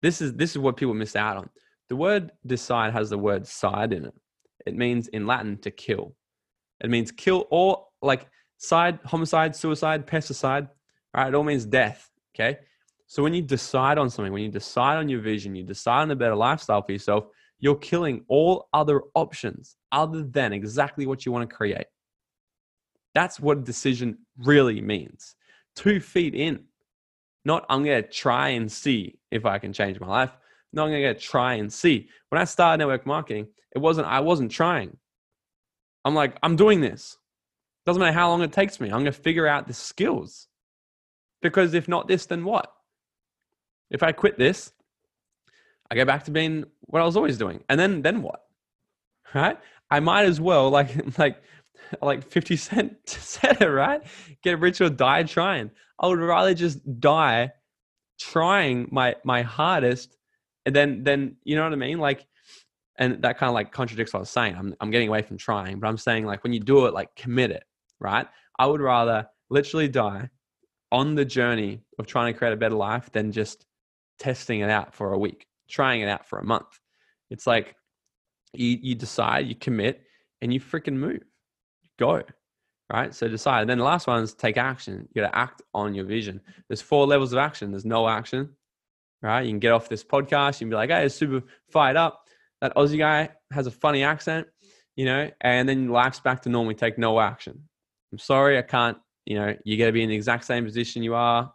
This 0.02 0.22
is 0.22 0.34
this 0.34 0.52
is 0.52 0.58
what 0.58 0.78
people 0.78 0.94
miss 0.94 1.16
out 1.16 1.38
on. 1.38 1.50
The 1.90 1.96
word 1.96 2.32
decide 2.46 2.94
has 2.94 3.10
the 3.10 3.18
word 3.18 3.46
side 3.48 3.94
in 3.94 4.06
it. 4.06 4.14
It 4.66 4.76
means 4.76 5.08
in 5.10 5.28
Latin 5.28 5.58
to 5.60 5.72
kill. 5.72 6.16
It 6.84 6.90
means 6.90 7.12
kill 7.12 7.42
all 7.52 7.94
like 8.02 8.28
side, 8.58 9.00
homicide, 9.06 9.56
suicide, 9.56 10.08
pesticide. 10.08 10.70
Right? 11.14 11.28
It 11.28 11.36
all 11.36 11.44
means 11.44 11.66
death. 11.66 12.10
Okay. 12.34 12.60
So 13.08 13.22
when 13.22 13.34
you 13.34 13.42
decide 13.42 13.98
on 13.98 14.10
something, 14.10 14.34
when 14.34 14.42
you 14.42 14.50
decide 14.50 14.98
on 14.98 15.10
your 15.10 15.22
vision, 15.22 15.56
you 15.56 15.64
decide 15.64 16.02
on 16.02 16.12
a 16.12 16.16
better 16.16 16.36
lifestyle 16.36 16.82
for 16.82 16.92
yourself, 16.92 17.26
you're 17.60 17.76
killing 17.76 18.26
all 18.28 18.68
other 18.74 19.02
options 19.14 19.76
other 19.92 20.24
than 20.24 20.54
exactly 20.54 21.06
what 21.06 21.26
you 21.26 21.32
want 21.32 21.48
to 21.50 21.56
create. 21.56 21.86
That's 23.14 23.40
what 23.40 23.64
decision 23.64 24.18
really 24.38 24.82
means. 24.82 25.36
Two 25.76 26.00
feet 26.00 26.36
in. 26.36 26.66
Not 27.46 27.66
I'm 27.70 27.84
going 27.84 28.02
to 28.02 28.10
try 28.10 28.50
and 28.50 28.70
see 28.72 29.20
if 29.32 29.46
I 29.46 29.60
can 29.60 29.72
change 29.72 30.00
my 30.00 30.08
life. 30.08 30.32
No, 30.76 30.86
I'm 30.86 30.92
to 30.92 31.14
try 31.14 31.56
and 31.56 31.72
see. 31.72 32.10
When 32.30 32.42
I 32.42 32.46
started 32.46 32.80
network 32.80 33.06
marketing, 33.06 33.48
it 33.74 33.80
wasn't, 33.80 34.08
I 34.08 34.20
wasn't 34.20 34.52
trying. 34.52 34.98
I'm 36.04 36.14
like, 36.14 36.38
I'm 36.44 36.56
doing 36.56 36.82
this. 36.82 37.18
Doesn't 37.86 38.00
matter 38.00 38.14
how 38.14 38.30
long 38.30 38.42
it 38.42 38.52
takes 38.52 38.80
me. 38.80 38.92
I'm 38.92 39.06
to 39.06 39.12
figure 39.12 39.48
out 39.48 39.68
the 39.68 39.74
skills. 39.74 40.48
Because 41.42 41.74
if 41.74 41.88
not 41.88 42.08
this, 42.08 42.26
then 42.26 42.44
what? 42.44 42.72
If 43.90 44.04
I 44.04 44.12
quit 44.12 44.38
this, 44.38 44.74
I 45.90 45.96
go 45.96 46.06
back 46.06 46.24
to 46.26 46.32
being 46.32 46.66
what 46.82 47.02
I 47.02 47.06
was 47.06 47.16
always 47.16 47.38
doing. 47.38 47.64
And 47.70 47.80
then 47.80 48.02
then 48.02 48.22
what? 48.22 48.42
Right? 49.34 49.58
I 49.92 50.00
might 50.00 50.26
as 50.26 50.42
well 50.42 50.70
like 50.70 50.90
like 51.20 51.42
like 52.02 52.28
50 52.28 52.56
cent 52.58 52.98
said 53.06 53.62
it, 53.62 53.66
right? 53.66 54.02
Get 54.42 54.60
rich 54.60 54.82
or 54.82 54.90
die 54.90 55.24
trying. 55.24 55.72
I 56.00 56.08
would 56.08 56.20
rather 56.20 56.54
just 56.54 57.00
die 57.00 57.52
trying 58.20 58.88
my 58.92 59.16
my 59.24 59.44
hardest 59.44 60.18
and 60.66 60.76
then 60.76 61.04
then 61.04 61.38
you 61.44 61.56
know 61.56 61.64
what 61.64 61.74
I 61.74 61.78
mean? 61.78 62.00
Like 62.00 62.26
and 62.98 63.22
that 63.24 63.38
kind 63.38 63.50
of 63.50 63.54
like 63.54 63.72
contradicts 63.72 64.14
what 64.14 64.20
I 64.20 64.22
was 64.22 64.30
saying. 64.30 64.56
I'm 64.58 64.76
I'm 64.80 64.92
getting 64.92 65.10
away 65.10 65.22
from 65.22 65.38
trying, 65.38 65.80
but 65.80 65.88
I'm 65.88 65.98
saying 65.98 66.26
like 66.26 66.44
when 66.44 66.54
you 66.54 66.60
do 66.60 66.86
it, 66.86 66.94
like 66.94 67.16
commit 67.16 67.52
it, 67.52 67.64
right? 68.00 68.28
I 68.58 68.66
would 68.66 68.82
rather 68.82 69.28
literally 69.50 69.88
die 69.88 70.30
on 70.92 71.16
the 71.16 71.26
journey 71.26 71.82
of 72.00 72.08
trying 72.08 72.34
to 72.34 72.38
create 72.38 72.54
a 72.54 72.58
better 72.58 72.76
life 72.76 73.12
than 73.12 73.32
just 73.32 73.66
testing 74.20 74.62
it 74.62 74.70
out 74.70 74.94
for 74.94 75.14
a 75.14 75.18
week, 75.18 75.48
trying 75.70 76.02
it 76.02 76.08
out 76.08 76.26
for 76.28 76.40
a 76.40 76.44
month. 76.44 76.80
It's 77.30 77.46
like 77.46 77.76
you, 78.54 78.78
you 78.82 78.96
decide, 78.96 79.48
you 79.48 79.56
commit, 79.56 80.04
and 80.42 80.54
you 80.54 80.60
freaking 80.60 80.94
move. 80.94 81.24
Go. 82.00 82.22
Right. 82.92 83.14
So 83.16 83.28
decide. 83.28 83.62
And 83.62 83.70
then 83.70 83.80
the 83.80 83.84
last 83.84 84.06
one 84.06 84.22
is 84.22 84.34
take 84.34 84.58
action. 84.58 85.08
You 85.14 85.22
got 85.22 85.32
to 85.32 85.38
act 85.38 85.64
on 85.74 85.96
your 85.96 86.06
vision. 86.06 86.40
There's 86.68 86.82
four 86.82 87.08
levels 87.08 87.34
of 87.34 87.40
action. 87.40 87.72
There's 87.72 87.86
no 87.86 88.08
action. 88.08 88.50
Right. 89.22 89.44
You 89.44 89.50
can 89.50 89.60
get 89.60 89.72
off 89.72 89.90
this 89.90 90.04
podcast. 90.04 90.60
You 90.60 90.66
can 90.66 90.70
be 90.70 90.76
like, 90.76 90.90
hey, 90.90 91.06
it's 91.06 91.16
super 91.16 91.46
fired 91.72 91.98
up. 91.98 92.26
That 92.62 92.76
Aussie 92.76 92.98
guy 92.98 93.30
has 93.52 93.68
a 93.68 93.72
funny 93.72 94.04
accent, 94.04 94.48
you 94.96 95.06
know, 95.06 95.30
and 95.42 95.68
then 95.68 95.90
life's 95.90 96.20
back 96.20 96.42
to 96.44 96.50
normal. 96.50 96.74
Take 96.74 96.98
no 96.98 97.20
action. 97.20 97.68
I'm 98.12 98.20
sorry, 98.20 98.58
I 98.58 98.62
can't, 98.62 98.98
you 99.26 99.36
know, 99.36 99.56
you're 99.64 99.78
going 99.78 99.90
to 99.90 99.94
be 99.94 100.04
in 100.04 100.10
the 100.10 100.16
exact 100.16 100.46
same 100.46 100.64
position 100.64 101.04
you 101.04 101.16
are 101.16 101.52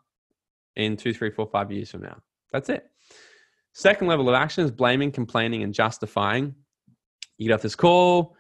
in 0.76 0.96
two, 0.96 1.14
three, 1.14 1.30
four, 1.30 1.46
five 1.46 1.70
years 1.70 1.90
from 1.90 2.02
now. 2.02 2.18
That's 2.52 2.68
it. 2.68 2.90
Second 3.72 4.08
level 4.08 4.28
of 4.28 4.34
action 4.34 4.64
is 4.64 4.70
blaming, 4.70 5.12
complaining, 5.12 5.62
and 5.62 5.72
justifying. 5.72 6.54
You 7.38 7.48
get 7.48 7.54
off 7.54 7.62
this 7.62 7.76
call 7.76 8.36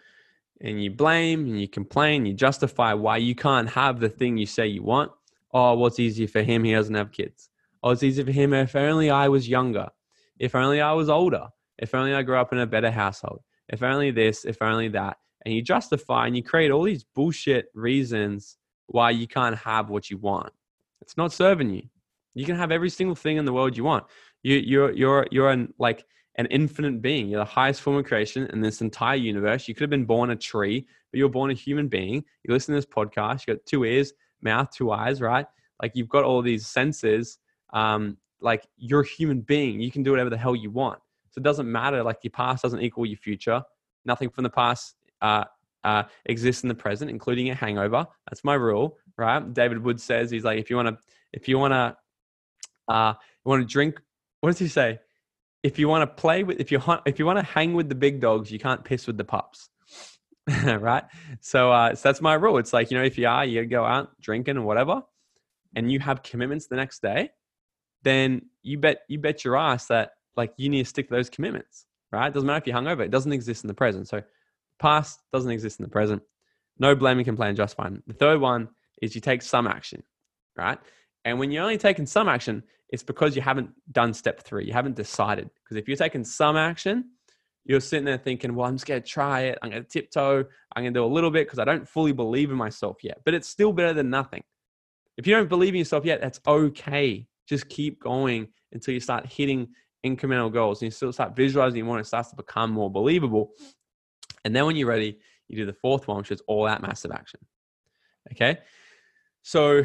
and 0.60 0.82
you 0.82 0.90
blame 0.90 1.46
and 1.46 1.60
you 1.60 1.68
complain, 1.68 2.26
you 2.26 2.34
justify 2.34 2.92
why 2.94 3.18
you 3.18 3.34
can't 3.34 3.68
have 3.70 4.00
the 4.00 4.08
thing 4.08 4.36
you 4.36 4.46
say 4.46 4.66
you 4.66 4.82
want. 4.82 5.12
Oh, 5.52 5.74
what's 5.74 5.98
easier 5.98 6.28
for 6.28 6.42
him? 6.42 6.64
He 6.64 6.72
doesn't 6.72 6.94
have 6.94 7.12
kids. 7.12 7.49
Oh, 7.82 7.90
it's 7.90 8.02
easier 8.02 8.24
for 8.24 8.32
him 8.32 8.52
if 8.52 8.76
only 8.76 9.10
I 9.10 9.28
was 9.28 9.48
younger. 9.48 9.88
If 10.38 10.54
only 10.54 10.80
I 10.80 10.92
was 10.92 11.08
older. 11.08 11.48
If 11.78 11.94
only 11.94 12.14
I 12.14 12.22
grew 12.22 12.36
up 12.36 12.52
in 12.52 12.58
a 12.58 12.66
better 12.66 12.90
household. 12.90 13.40
If 13.68 13.82
only 13.82 14.10
this, 14.10 14.44
if 14.44 14.60
only 14.60 14.88
that. 14.88 15.16
And 15.44 15.54
you 15.54 15.62
justify 15.62 16.26
and 16.26 16.36
you 16.36 16.42
create 16.42 16.70
all 16.70 16.82
these 16.82 17.04
bullshit 17.04 17.66
reasons 17.74 18.58
why 18.86 19.10
you 19.10 19.26
can't 19.26 19.56
have 19.56 19.88
what 19.88 20.10
you 20.10 20.18
want. 20.18 20.52
It's 21.00 21.16
not 21.16 21.32
serving 21.32 21.70
you. 21.70 21.82
You 22.34 22.44
can 22.44 22.56
have 22.56 22.70
every 22.70 22.90
single 22.90 23.16
thing 23.16 23.38
in 23.38 23.44
the 23.44 23.52
world 23.52 23.76
you 23.76 23.84
want. 23.84 24.04
You, 24.42 24.56
you're 24.56 24.92
you're 24.92 25.26
you're 25.30 25.50
an 25.50 25.72
like 25.78 26.04
an 26.36 26.46
infinite 26.46 27.02
being. 27.02 27.28
You're 27.28 27.40
the 27.40 27.50
highest 27.50 27.80
form 27.80 27.96
of 27.96 28.04
creation 28.04 28.46
in 28.52 28.60
this 28.60 28.80
entire 28.80 29.16
universe. 29.16 29.66
You 29.66 29.74
could 29.74 29.82
have 29.82 29.90
been 29.90 30.04
born 30.04 30.30
a 30.30 30.36
tree, 30.36 30.86
but 31.10 31.18
you're 31.18 31.28
born 31.28 31.50
a 31.50 31.54
human 31.54 31.88
being. 31.88 32.24
You 32.44 32.54
listen 32.54 32.74
to 32.74 32.78
this 32.78 32.86
podcast. 32.86 33.46
You 33.46 33.54
got 33.54 33.66
two 33.66 33.84
ears, 33.84 34.12
mouth, 34.42 34.70
two 34.70 34.92
eyes, 34.92 35.20
right? 35.20 35.46
Like 35.82 35.92
you've 35.94 36.08
got 36.08 36.24
all 36.24 36.42
these 36.42 36.66
senses. 36.66 37.38
Um, 37.72 38.16
like 38.40 38.66
you're 38.76 39.00
a 39.00 39.06
human 39.06 39.40
being. 39.40 39.80
You 39.80 39.90
can 39.90 40.02
do 40.02 40.10
whatever 40.10 40.30
the 40.30 40.38
hell 40.38 40.56
you 40.56 40.70
want. 40.70 41.00
So 41.30 41.38
it 41.38 41.44
doesn't 41.44 41.70
matter. 41.70 42.02
Like 42.02 42.18
your 42.22 42.32
past 42.32 42.62
doesn't 42.62 42.80
equal 42.80 43.06
your 43.06 43.18
future. 43.18 43.62
Nothing 44.04 44.30
from 44.30 44.44
the 44.44 44.50
past 44.50 44.96
uh, 45.20 45.44
uh, 45.84 46.04
exists 46.26 46.62
in 46.62 46.68
the 46.68 46.74
present, 46.74 47.10
including 47.10 47.50
a 47.50 47.54
hangover. 47.54 48.06
That's 48.28 48.42
my 48.44 48.54
rule, 48.54 48.96
right? 49.16 49.52
David 49.52 49.84
Wood 49.84 50.00
says 50.00 50.30
he's 50.30 50.44
like, 50.44 50.58
if 50.58 50.70
you 50.70 50.76
want 50.76 50.88
to, 50.88 50.98
if 51.32 51.48
you 51.48 51.58
want 51.58 51.72
to 51.72 51.96
uh, 52.90 53.14
want 53.44 53.62
to 53.62 53.66
drink. 53.66 54.00
What 54.40 54.50
does 54.50 54.58
he 54.58 54.68
say? 54.68 54.98
If 55.62 55.78
you 55.78 55.88
want 55.88 56.02
to 56.02 56.14
play 56.20 56.42
with, 56.42 56.58
if 56.60 56.72
you 56.72 56.80
if 57.06 57.18
you 57.18 57.26
want 57.26 57.38
to 57.38 57.44
hang 57.44 57.74
with 57.74 57.88
the 57.88 57.94
big 57.94 58.20
dogs, 58.20 58.50
you 58.50 58.58
can't 58.58 58.82
piss 58.82 59.06
with 59.06 59.18
the 59.18 59.24
pups, 59.24 59.68
right? 60.64 61.04
So, 61.40 61.70
uh, 61.70 61.94
so 61.94 62.08
that's 62.08 62.20
my 62.20 62.34
rule. 62.34 62.58
It's 62.58 62.72
like 62.72 62.90
you 62.90 62.98
know, 62.98 63.04
if 63.04 63.18
you 63.18 63.28
are, 63.28 63.44
you 63.44 63.64
go 63.66 63.84
out 63.84 64.18
drinking 64.20 64.56
and 64.56 64.64
whatever, 64.64 65.02
and 65.76 65.92
you 65.92 66.00
have 66.00 66.22
commitments 66.22 66.66
the 66.66 66.76
next 66.76 67.02
day, 67.02 67.30
then 68.02 68.42
you 68.62 68.78
bet 68.78 69.02
you 69.08 69.18
bet 69.18 69.44
your 69.44 69.56
ass 69.56 69.86
that 69.86 70.12
like 70.36 70.52
you 70.56 70.68
need 70.68 70.82
to 70.82 70.88
stick 70.88 71.08
to 71.08 71.14
those 71.14 71.30
commitments, 71.30 71.86
right? 72.12 72.28
It 72.28 72.34
doesn't 72.34 72.46
matter 72.46 72.58
if 72.58 72.66
you're 72.66 72.76
hungover; 72.76 73.04
it 73.04 73.10
doesn't 73.10 73.32
exist 73.32 73.64
in 73.64 73.68
the 73.68 73.74
present. 73.74 74.08
So, 74.08 74.22
past 74.78 75.20
doesn't 75.32 75.50
exist 75.50 75.80
in 75.80 75.84
the 75.84 75.90
present. 75.90 76.22
No 76.78 76.94
blaming, 76.94 77.24
complaining, 77.24 77.56
just 77.56 77.76
fine. 77.76 78.02
The 78.06 78.14
third 78.14 78.40
one 78.40 78.68
is 79.02 79.14
you 79.14 79.20
take 79.20 79.42
some 79.42 79.66
action, 79.66 80.02
right? 80.56 80.78
And 81.24 81.38
when 81.38 81.50
you're 81.50 81.62
only 81.62 81.78
taking 81.78 82.06
some 82.06 82.28
action, 82.28 82.62
it's 82.88 83.02
because 83.02 83.36
you 83.36 83.42
haven't 83.42 83.70
done 83.92 84.14
step 84.14 84.42
three. 84.42 84.66
You 84.66 84.72
haven't 84.72 84.96
decided. 84.96 85.50
Because 85.62 85.76
if 85.76 85.86
you're 85.86 85.96
taking 85.96 86.24
some 86.24 86.56
action, 86.56 87.10
you're 87.64 87.80
sitting 87.80 88.04
there 88.04 88.18
thinking, 88.18 88.54
well, 88.54 88.66
I'm 88.66 88.76
just 88.76 88.86
going 88.86 89.02
to 89.02 89.06
try 89.06 89.42
it. 89.42 89.58
I'm 89.62 89.70
going 89.70 89.82
to 89.82 89.88
tiptoe. 89.88 90.44
I'm 90.74 90.82
going 90.82 90.94
to 90.94 91.00
do 91.00 91.04
a 91.04 91.06
little 91.06 91.30
bit 91.30 91.46
because 91.46 91.58
I 91.58 91.64
don't 91.64 91.88
fully 91.88 92.12
believe 92.12 92.50
in 92.50 92.56
myself 92.56 92.98
yet. 93.02 93.20
But 93.24 93.34
it's 93.34 93.48
still 93.48 93.72
better 93.72 93.92
than 93.92 94.10
nothing. 94.10 94.42
If 95.16 95.26
you 95.26 95.34
don't 95.34 95.48
believe 95.48 95.74
in 95.74 95.78
yourself 95.78 96.04
yet, 96.04 96.20
that's 96.20 96.40
okay. 96.46 97.26
Just 97.50 97.68
keep 97.68 98.00
going 98.00 98.48
until 98.72 98.94
you 98.94 99.00
start 99.00 99.26
hitting 99.26 99.68
incremental 100.06 100.52
goals 100.52 100.80
and 100.80 100.86
you 100.86 100.90
still 100.92 101.12
start 101.12 101.34
visualizing 101.34 101.84
more 101.84 101.96
and 101.96 102.04
it 102.04 102.08
starts 102.08 102.30
to 102.30 102.36
become 102.36 102.70
more 102.70 102.90
believable. 102.90 103.50
And 104.44 104.54
then 104.54 104.64
when 104.66 104.76
you're 104.76 104.88
ready, 104.88 105.18
you 105.48 105.56
do 105.56 105.66
the 105.66 105.72
fourth 105.72 106.06
one, 106.06 106.18
which 106.18 106.30
is 106.30 106.40
all 106.46 106.66
out 106.66 106.80
massive 106.80 107.10
action. 107.10 107.40
Okay. 108.32 108.58
So 109.42 109.84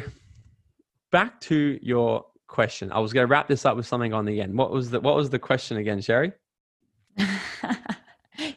back 1.10 1.40
to 1.42 1.78
your 1.82 2.24
question. 2.46 2.92
I 2.92 3.00
was 3.00 3.12
going 3.12 3.26
to 3.26 3.30
wrap 3.30 3.48
this 3.48 3.66
up 3.66 3.76
with 3.76 3.86
something 3.86 4.14
on 4.14 4.24
the 4.24 4.40
end. 4.40 4.56
What 4.56 4.70
was 4.70 4.90
the 4.90 5.00
What 5.00 5.16
was 5.16 5.28
the 5.28 5.40
question 5.40 5.76
again, 5.76 6.00
Sherry? 6.00 6.32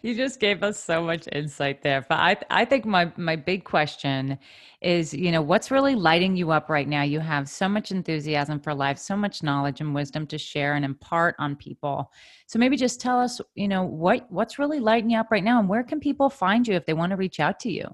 you 0.02 0.16
just 0.16 0.40
gave 0.40 0.64
us 0.64 0.82
so 0.82 1.04
much 1.04 1.28
insight 1.32 1.82
there. 1.82 2.06
But 2.08 2.20
I, 2.20 2.38
I 2.50 2.66
think 2.66 2.86
my 2.86 3.12
my 3.18 3.36
big 3.36 3.64
question 3.64 4.38
is, 4.82 5.14
you 5.14 5.32
know, 5.32 5.42
what's 5.42 5.72
really 5.72 5.96
lighting 5.96 6.36
you 6.36 6.52
up 6.52 6.70
right 6.70 6.88
now? 6.88 7.04
You 7.04 7.20
have 7.20 7.50
so 7.50 7.70
much 7.70 7.92
enthusiasm 7.92 8.60
for 8.60 8.74
life, 8.74 8.98
so 8.98 9.16
much 9.16 9.44
knowledge 9.44 9.82
and 9.82 9.94
wisdom 9.94 10.26
to 10.28 10.38
share 10.38 10.76
and 10.76 10.86
impart 10.86 11.36
on 11.38 11.56
people. 11.56 12.12
So 12.48 12.60
maybe 12.60 12.78
just 12.78 13.00
tell 13.00 13.20
us, 13.20 13.40
you 13.56 13.68
know, 13.68 13.84
what 13.84 14.26
what's 14.32 14.58
really 14.58 14.80
lighting 14.80 15.12
you 15.12 15.20
up 15.20 15.32
right 15.32 15.44
now, 15.44 15.60
and 15.60 15.70
where 15.70 15.84
can 15.84 16.00
people 16.00 16.30
find 16.30 16.68
you 16.68 16.76
if 16.76 16.86
they 16.86 16.94
want 16.94 17.12
to 17.12 17.18
reach 17.18 17.40
out 17.40 17.60
to 17.62 17.72
you? 17.72 17.86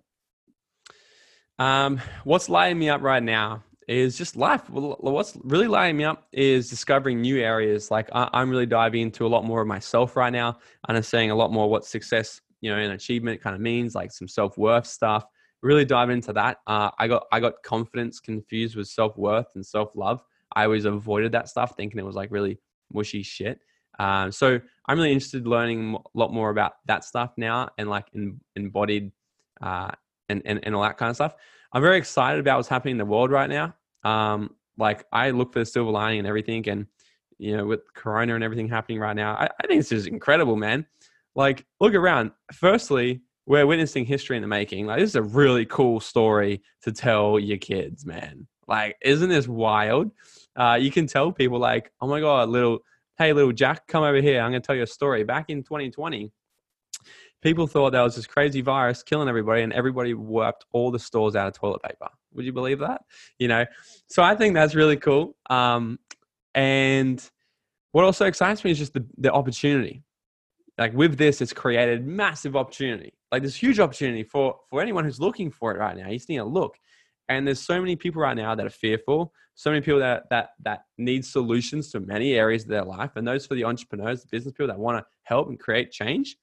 Um, 1.58 2.01
what's 2.24 2.49
lighting 2.49 2.80
me 2.80 2.89
up 2.89 3.01
right 3.01 3.24
now 3.24 3.64
is 3.88 4.17
just 4.17 4.36
life. 4.36 4.69
What's 4.69 5.38
really 5.43 5.67
lighting 5.67 5.97
me 5.97 6.03
up 6.03 6.27
is 6.31 6.69
discovering 6.69 7.21
new 7.21 7.39
areas. 7.39 7.91
Like 7.91 8.09
I, 8.13 8.41
am 8.41 8.49
really 8.49 8.65
diving 8.65 9.01
into 9.01 9.25
a 9.25 9.29
lot 9.29 9.45
more 9.45 9.61
of 9.61 9.67
myself 9.67 10.15
right 10.15 10.33
now, 10.33 10.57
understanding 10.88 11.31
a 11.31 11.36
lot 11.36 11.51
more 11.51 11.69
what 11.69 11.86
success, 11.86 12.41
you 12.61 12.71
know, 12.71 12.77
and 12.77 12.93
achievement 12.93 13.41
kind 13.41 13.55
of 13.55 13.61
means, 13.61 13.95
like 13.95 14.11
some 14.11 14.27
self 14.27 14.57
worth 14.57 14.88
stuff. 14.88 15.25
Really 15.61 15.86
dive 15.86 16.09
into 16.09 16.33
that. 16.33 16.57
Uh, 16.67 16.91
I 16.99 17.07
got 17.07 17.25
I 17.31 17.39
got 17.39 17.61
confidence 17.63 18.19
confused 18.19 18.75
with 18.75 18.88
self 18.88 19.17
worth 19.17 19.47
and 19.55 19.65
self 19.65 19.91
love. 19.95 20.23
I 20.55 20.65
always 20.65 20.86
avoided 20.86 21.31
that 21.33 21.49
stuff, 21.49 21.75
thinking 21.75 21.99
it 21.99 22.05
was 22.05 22.15
like 22.15 22.31
really 22.31 22.59
mushy 22.91 23.23
shit. 23.23 23.59
Um, 23.99 24.31
so 24.31 24.59
I'm 24.88 24.97
really 24.97 25.11
interested 25.11 25.43
in 25.43 25.49
learning 25.49 25.95
a 25.95 26.17
lot 26.17 26.33
more 26.33 26.49
about 26.49 26.73
that 26.86 27.03
stuff 27.03 27.33
now 27.38 27.69
and 27.77 27.89
like 27.89 28.07
in, 28.13 28.41
embodied 28.55 29.11
uh, 29.61 29.91
and, 30.29 30.41
and, 30.45 30.59
and 30.63 30.75
all 30.75 30.83
that 30.83 30.97
kind 30.97 31.09
of 31.09 31.15
stuff. 31.15 31.36
I'm 31.76 31.82
very 31.82 31.97
excited 31.97 32.39
about 32.39 32.55
what's 32.55 32.69
happening 32.69 32.93
in 32.93 32.97
the 32.97 33.05
world 33.05 33.32
right 33.32 33.49
now. 33.49 33.76
Um, 34.05 34.55
like 34.78 35.05
I 35.11 35.32
look 35.32 35.51
for 35.51 35.59
the 35.59 35.65
silver 35.65 35.91
lining 35.91 36.19
and 36.19 36.28
everything, 36.28 36.67
and 36.69 36.88
you 37.38 37.57
know, 37.57 37.65
with 37.65 37.82
Corona 37.93 38.34
and 38.34 38.45
everything 38.45 38.69
happening 38.69 38.97
right 38.97 39.15
now, 39.15 39.34
I, 39.34 39.49
I 39.61 39.67
think 39.67 39.82
it's 39.82 39.89
just 39.89 40.07
incredible, 40.07 40.55
man. 40.55 40.86
Like, 41.36 41.65
look 41.82 41.93
around. 41.93 42.32
Firstly, 42.53 43.19
we're 43.45 43.65
witnessing 43.65 44.05
history 44.05 44.38
in 44.38 44.41
the 44.41 44.47
making. 44.47 44.86
Like, 44.86 45.01
this 45.01 45.09
is 45.09 45.15
a 45.17 45.21
really 45.21 45.65
cool 45.65 45.99
story 45.99 46.61
to 46.84 46.93
tell 46.93 47.38
your 47.39 47.57
kids, 47.57 48.05
man. 48.05 48.47
Like, 48.69 48.95
isn't 49.01 49.28
this 49.28 49.49
wild? 49.49 50.11
Uh, 50.55 50.78
you 50.80 50.91
can 50.91 51.07
tell 51.07 51.34
people 51.34 51.59
like, 51.59 51.91
oh 51.99 52.07
my 52.07 52.21
god, 52.21 52.47
little, 52.47 52.80
hey, 53.17 53.34
little 53.34 53.51
Jack, 53.51 53.86
come 53.88 54.05
over 54.05 54.21
here. 54.21 54.39
I'm 54.39 54.51
gonna 54.51 54.61
tell 54.61 54.76
you 54.76 54.84
a 54.84 54.88
story. 54.88 55.26
Back 55.26 55.49
in 55.49 55.61
2020, 55.61 56.32
people 57.41 57.67
thought 57.67 57.91
there 57.91 58.03
was 58.03 58.15
this 58.15 58.27
crazy 58.27 58.61
virus 58.61 59.03
killing 59.03 59.29
everybody 59.29 59.61
and 59.61 59.73
everybody 59.73 60.13
wiped 60.13 60.65
all 60.71 60.91
the 60.91 60.99
stores 60.99 61.36
out 61.36 61.47
of 61.47 61.53
toilet 61.53 61.81
paper. 61.83 62.07
Would 62.33 62.45
you 62.45 62.53
believe 62.53 62.79
that? 62.79 63.01
You 63.39 63.47
know? 63.47 63.65
So 64.07 64.23
i 64.23 64.36
think 64.36 64.53
that's 64.53 64.75
really 64.75 64.97
cool. 64.97 65.36
Um, 65.49 65.99
and 66.53 67.23
what 67.91 68.03
also 68.03 68.25
excites 68.25 68.63
me 68.63 68.71
is 68.71 68.77
just 68.77 68.93
the, 68.93 69.05
the 69.17 69.31
opportunity. 69.31 70.03
Like 70.77 70.93
with 70.93 71.17
this 71.17 71.41
it's 71.41 71.53
created 71.53 72.05
massive 72.05 72.55
opportunity. 72.55 73.13
Like 73.31 73.43
this 73.43 73.55
huge 73.55 73.79
opportunity 73.79 74.23
for 74.23 74.55
for 74.69 74.81
anyone 74.81 75.03
who's 75.05 75.19
looking 75.19 75.51
for 75.51 75.73
it 75.73 75.77
right 75.77 75.95
now. 75.95 76.07
You 76.09 76.17
just 76.17 76.29
need 76.29 76.38
to 76.38 76.45
look. 76.45 76.77
And 77.27 77.47
there's 77.47 77.61
so 77.61 77.79
many 77.79 77.95
people 77.95 78.21
right 78.21 78.38
now 78.38 78.53
that 78.53 78.65
are 78.65 78.69
fearful 78.69 79.33
so 79.55 79.71
many 79.71 79.81
people 79.81 79.99
that 79.99 80.29
that 80.29 80.49
that 80.63 80.83
need 80.97 81.25
solutions 81.25 81.89
to 81.91 81.99
many 82.01 82.33
areas 82.33 82.63
of 82.63 82.69
their 82.69 82.83
life 82.83 83.11
and 83.15 83.27
those 83.27 83.45
for 83.45 83.55
the 83.55 83.63
entrepreneurs 83.63 84.21
the 84.21 84.27
business 84.27 84.51
people 84.51 84.67
that 84.67 84.77
want 84.77 84.97
to 84.97 85.05
help 85.23 85.47
and 85.47 85.59
create 85.59 85.91
change 85.91 86.36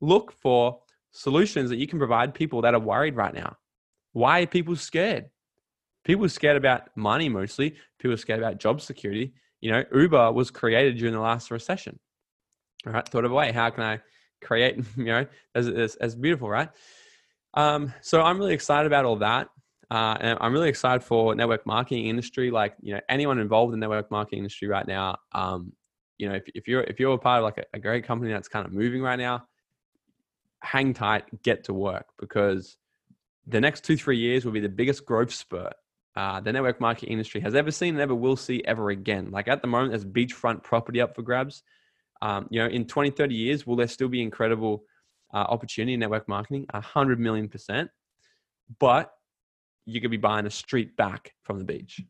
look 0.00 0.32
for 0.32 0.80
solutions 1.12 1.70
that 1.70 1.76
you 1.76 1.86
can 1.86 1.98
provide 1.98 2.34
people 2.34 2.62
that 2.62 2.74
are 2.74 2.80
worried 2.80 3.16
right 3.16 3.34
now. 3.34 3.56
Why 4.12 4.42
are 4.42 4.46
people 4.46 4.76
scared? 4.76 5.26
People 6.04 6.24
are 6.24 6.28
scared 6.28 6.56
about 6.56 6.94
money 6.96 7.28
mostly. 7.28 7.76
People 7.98 8.14
are 8.14 8.18
scared 8.18 8.40
about 8.40 8.58
job 8.58 8.80
security. 8.80 9.32
You 9.60 9.72
know, 9.72 9.84
Uber 9.94 10.32
was 10.32 10.50
created 10.50 10.98
during 10.98 11.14
the 11.14 11.20
last 11.20 11.50
recession. 11.50 11.98
All 12.86 12.92
right, 12.92 13.08
thought 13.08 13.24
of 13.24 13.32
a 13.32 13.34
way. 13.34 13.52
How 13.52 13.70
can 13.70 13.82
I 13.82 14.00
create? 14.42 14.84
You 14.96 15.04
know, 15.04 15.26
as 15.54 15.68
as, 15.68 15.96
as 15.96 16.14
beautiful, 16.14 16.50
right? 16.50 16.68
Um, 17.54 17.92
so 18.02 18.20
I'm 18.20 18.38
really 18.38 18.54
excited 18.54 18.86
about 18.86 19.04
all 19.04 19.16
that. 19.16 19.48
Uh, 19.90 20.16
and 20.20 20.38
I'm 20.40 20.52
really 20.52 20.68
excited 20.68 21.04
for 21.04 21.34
network 21.34 21.64
marketing 21.66 22.06
industry. 22.06 22.50
Like, 22.50 22.74
you 22.80 22.94
know, 22.94 23.00
anyone 23.08 23.38
involved 23.38 23.74
in 23.74 23.80
network 23.80 24.10
marketing 24.10 24.38
industry 24.38 24.68
right 24.68 24.86
now, 24.86 25.16
um, 25.32 25.72
you 26.18 26.28
know, 26.28 26.34
if, 26.34 26.44
if 26.54 26.68
you're 26.68 26.82
if 26.82 26.98
you're 27.00 27.14
a 27.14 27.18
part 27.18 27.38
of 27.38 27.44
like 27.44 27.58
a, 27.58 27.64
a 27.74 27.78
great 27.78 28.04
company 28.04 28.32
that's 28.32 28.48
kind 28.48 28.66
of 28.66 28.72
moving 28.72 29.02
right 29.02 29.18
now, 29.18 29.44
hang 30.64 30.94
tight, 30.94 31.24
get 31.42 31.64
to 31.64 31.74
work 31.74 32.06
because 32.18 32.76
the 33.46 33.60
next 33.60 33.84
two, 33.84 33.96
three 33.96 34.18
years 34.18 34.44
will 34.44 34.52
be 34.52 34.60
the 34.60 34.68
biggest 34.68 35.04
growth 35.04 35.32
spurt 35.32 35.74
uh, 36.16 36.40
the 36.40 36.52
network 36.52 36.80
marketing 36.80 37.10
industry 37.10 37.40
has 37.40 37.54
ever 37.54 37.70
seen 37.70 37.94
and 37.94 38.00
ever 38.00 38.14
will 38.14 38.36
see 38.36 38.62
ever 38.64 38.90
again. 38.90 39.30
Like 39.30 39.48
at 39.48 39.62
the 39.62 39.68
moment, 39.68 39.90
there's 39.90 40.04
beachfront 40.04 40.62
property 40.62 41.00
up 41.00 41.14
for 41.14 41.22
grabs. 41.22 41.62
Um, 42.22 42.46
you 42.50 42.60
know, 42.60 42.68
in 42.68 42.86
20, 42.86 43.10
30 43.10 43.34
years, 43.34 43.66
will 43.66 43.76
there 43.76 43.88
still 43.88 44.08
be 44.08 44.22
incredible 44.22 44.84
uh, 45.32 45.38
opportunity 45.38 45.94
in 45.94 46.00
network 46.00 46.28
marketing? 46.28 46.66
A 46.72 46.80
hundred 46.80 47.18
million 47.18 47.48
percent. 47.48 47.90
But 48.78 49.12
you 49.86 50.00
could 50.00 50.12
be 50.12 50.16
buying 50.16 50.46
a 50.46 50.50
street 50.50 50.96
back 50.96 51.34
from 51.42 51.58
the 51.58 51.64
beach. 51.64 51.98
And 51.98 52.06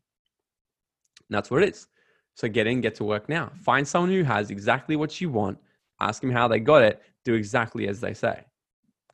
that's 1.31 1.51
what 1.51 1.63
it 1.63 1.71
is. 1.71 1.89
So 2.37 2.49
get 2.49 2.67
in, 2.67 2.83
get 2.83 2.97
to 2.97 3.05
work 3.05 3.29
now. 3.29 3.53
Find 3.63 3.89
someone 3.89 4.11
who 4.11 4.23
has 4.23 4.51
exactly 4.51 4.97
what 4.97 5.19
you 5.21 5.31
want. 5.31 5.59
Ask 5.99 6.21
them 6.21 6.31
how 6.31 6.47
they 6.47 6.61
got 6.61 6.83
it, 6.83 7.03
do 7.25 7.35
exactly 7.35 7.89
as 7.89 8.01
they 8.01 8.15
say. 8.15 8.45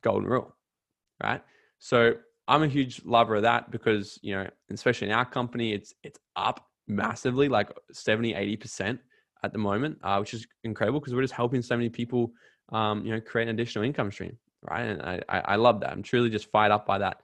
Golden 0.01 0.27
rule, 0.27 0.55
right? 1.23 1.41
So 1.79 2.13
I'm 2.47 2.63
a 2.63 2.67
huge 2.67 3.03
lover 3.05 3.35
of 3.35 3.43
that 3.43 3.71
because, 3.71 4.19
you 4.21 4.33
know, 4.33 4.47
especially 4.71 5.07
in 5.07 5.13
our 5.13 5.25
company, 5.25 5.73
it's 5.73 5.93
it's 6.03 6.19
up 6.35 6.67
massively, 6.87 7.47
like 7.47 7.71
70, 7.91 8.33
80% 8.33 8.99
at 9.43 9.53
the 9.53 9.59
moment, 9.59 9.97
uh, 10.03 10.17
which 10.17 10.33
is 10.33 10.45
incredible 10.63 10.99
because 10.99 11.13
we're 11.13 11.21
just 11.21 11.33
helping 11.33 11.61
so 11.61 11.75
many 11.77 11.89
people, 11.89 12.33
um, 12.69 13.05
you 13.05 13.11
know, 13.11 13.21
create 13.21 13.47
an 13.47 13.55
additional 13.55 13.85
income 13.85 14.11
stream, 14.11 14.37
right? 14.69 14.83
And 14.83 15.01
I, 15.01 15.21
I, 15.29 15.39
I 15.39 15.55
love 15.55 15.79
that. 15.81 15.91
I'm 15.91 16.03
truly 16.03 16.29
just 16.29 16.51
fired 16.51 16.71
up 16.71 16.85
by 16.85 16.97
that. 16.99 17.21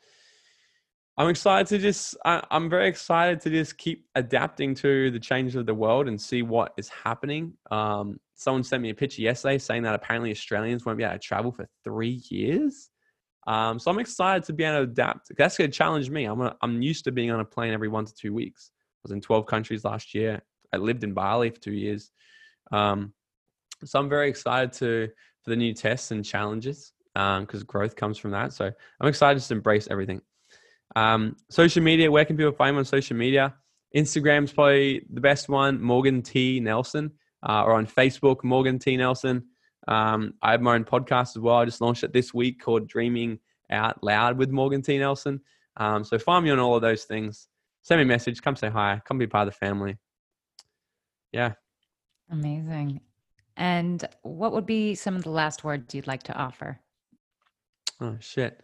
I'm 1.19 1.29
excited 1.29 1.67
to 1.67 1.79
just, 1.79 2.15
I, 2.25 2.45
am 2.51 2.69
very 2.69 2.87
excited 2.87 3.41
to 3.41 3.49
just 3.49 3.77
keep 3.79 4.05
adapting 4.13 4.75
to 4.75 5.09
the 5.09 5.19
changes 5.19 5.55
of 5.55 5.65
the 5.65 5.73
world 5.73 6.07
and 6.07 6.21
see 6.21 6.43
what 6.43 6.73
is 6.77 6.89
happening. 6.89 7.53
Um, 7.71 8.19
someone 8.35 8.63
sent 8.63 8.83
me 8.83 8.91
a 8.91 8.95
picture 8.95 9.23
yesterday 9.23 9.57
saying 9.57 9.81
that 9.83 9.95
apparently 9.95 10.29
Australians 10.29 10.85
won't 10.85 10.99
be 10.99 11.03
able 11.03 11.13
to 11.13 11.19
travel 11.19 11.51
for 11.51 11.67
three 11.83 12.21
years. 12.29 12.91
Um, 13.47 13.79
so 13.79 13.89
I'm 13.89 13.97
excited 13.97 14.43
to 14.43 14.53
be 14.53 14.63
able 14.63 14.85
to 14.85 14.91
adapt. 14.91 15.31
That's 15.37 15.57
going 15.57 15.71
to 15.71 15.75
challenge 15.75 16.11
me. 16.11 16.25
I'm, 16.25 16.51
I'm 16.61 16.81
used 16.83 17.05
to 17.05 17.11
being 17.11 17.31
on 17.31 17.39
a 17.39 17.45
plane 17.45 17.73
every 17.73 17.87
one 17.87 18.05
to 18.05 18.13
two 18.13 18.33
weeks. 18.33 18.71
I 18.75 18.99
was 19.03 19.11
in 19.11 19.21
12 19.21 19.47
countries 19.47 19.85
last 19.85 20.13
year. 20.13 20.41
I 20.71 20.77
lived 20.77 21.03
in 21.03 21.13
Bali 21.13 21.49
for 21.49 21.59
two 21.59 21.73
years. 21.73 22.11
Um, 22.71 23.13
so 23.83 23.97
I'm 23.99 24.09
very 24.09 24.29
excited 24.29 24.71
to 24.73 25.09
for 25.43 25.49
the 25.49 25.55
new 25.55 25.73
tests 25.73 26.11
and 26.11 26.23
challenges 26.23 26.93
because 27.13 27.61
um, 27.61 27.65
growth 27.65 27.95
comes 27.95 28.19
from 28.19 28.31
that. 28.31 28.53
So 28.53 28.71
I'm 28.99 29.07
excited 29.07 29.41
to 29.41 29.53
embrace 29.53 29.87
everything. 29.89 30.21
Um, 30.95 31.35
social 31.49 31.83
media, 31.83 32.09
where 32.09 32.25
can 32.25 32.37
people 32.37 32.51
find 32.51 32.75
me 32.75 32.79
on 32.79 32.85
social 32.85 33.15
media? 33.15 33.55
Instagram's 33.95 34.51
probably 34.51 35.05
the 35.11 35.21
best 35.21 35.49
one, 35.49 35.81
Morgan 35.81 36.21
T. 36.21 36.59
Nelson, 36.59 37.11
uh, 37.47 37.63
or 37.63 37.73
on 37.73 37.85
Facebook, 37.87 38.43
Morgan 38.43 38.79
T. 38.79 38.97
Nelson. 38.97 39.43
Um, 39.87 40.33
I 40.41 40.51
have 40.51 40.61
my 40.61 40.75
own 40.75 40.83
podcast 40.83 41.35
as 41.35 41.39
well. 41.39 41.57
I 41.57 41.65
just 41.65 41.81
launched 41.81 42.03
it 42.03 42.13
this 42.13 42.33
week 42.33 42.61
called 42.61 42.87
Dreaming 42.87 43.39
Out 43.71 44.03
Loud 44.03 44.37
with 44.37 44.49
Morgan 44.49 44.81
T. 44.81 44.97
Nelson. 44.97 45.39
Um, 45.77 46.03
so 46.03 46.17
find 46.17 46.43
me 46.43 46.51
on 46.51 46.59
all 46.59 46.75
of 46.75 46.81
those 46.81 47.05
things. 47.05 47.47
Send 47.83 47.99
me 47.99 48.03
a 48.03 48.07
message. 48.07 48.41
Come 48.41 48.55
say 48.55 48.69
hi. 48.69 49.01
Come 49.05 49.17
be 49.17 49.27
part 49.27 49.47
of 49.47 49.53
the 49.53 49.57
family. 49.57 49.97
Yeah. 51.31 51.53
Amazing. 52.29 52.99
And 53.55 54.07
what 54.23 54.51
would 54.51 54.65
be 54.65 54.95
some 54.95 55.15
of 55.15 55.23
the 55.23 55.29
last 55.29 55.63
words 55.63 55.95
you'd 55.95 56.07
like 56.07 56.23
to 56.23 56.33
offer? 56.33 56.79
Oh 58.01 58.17
shit. 58.19 58.61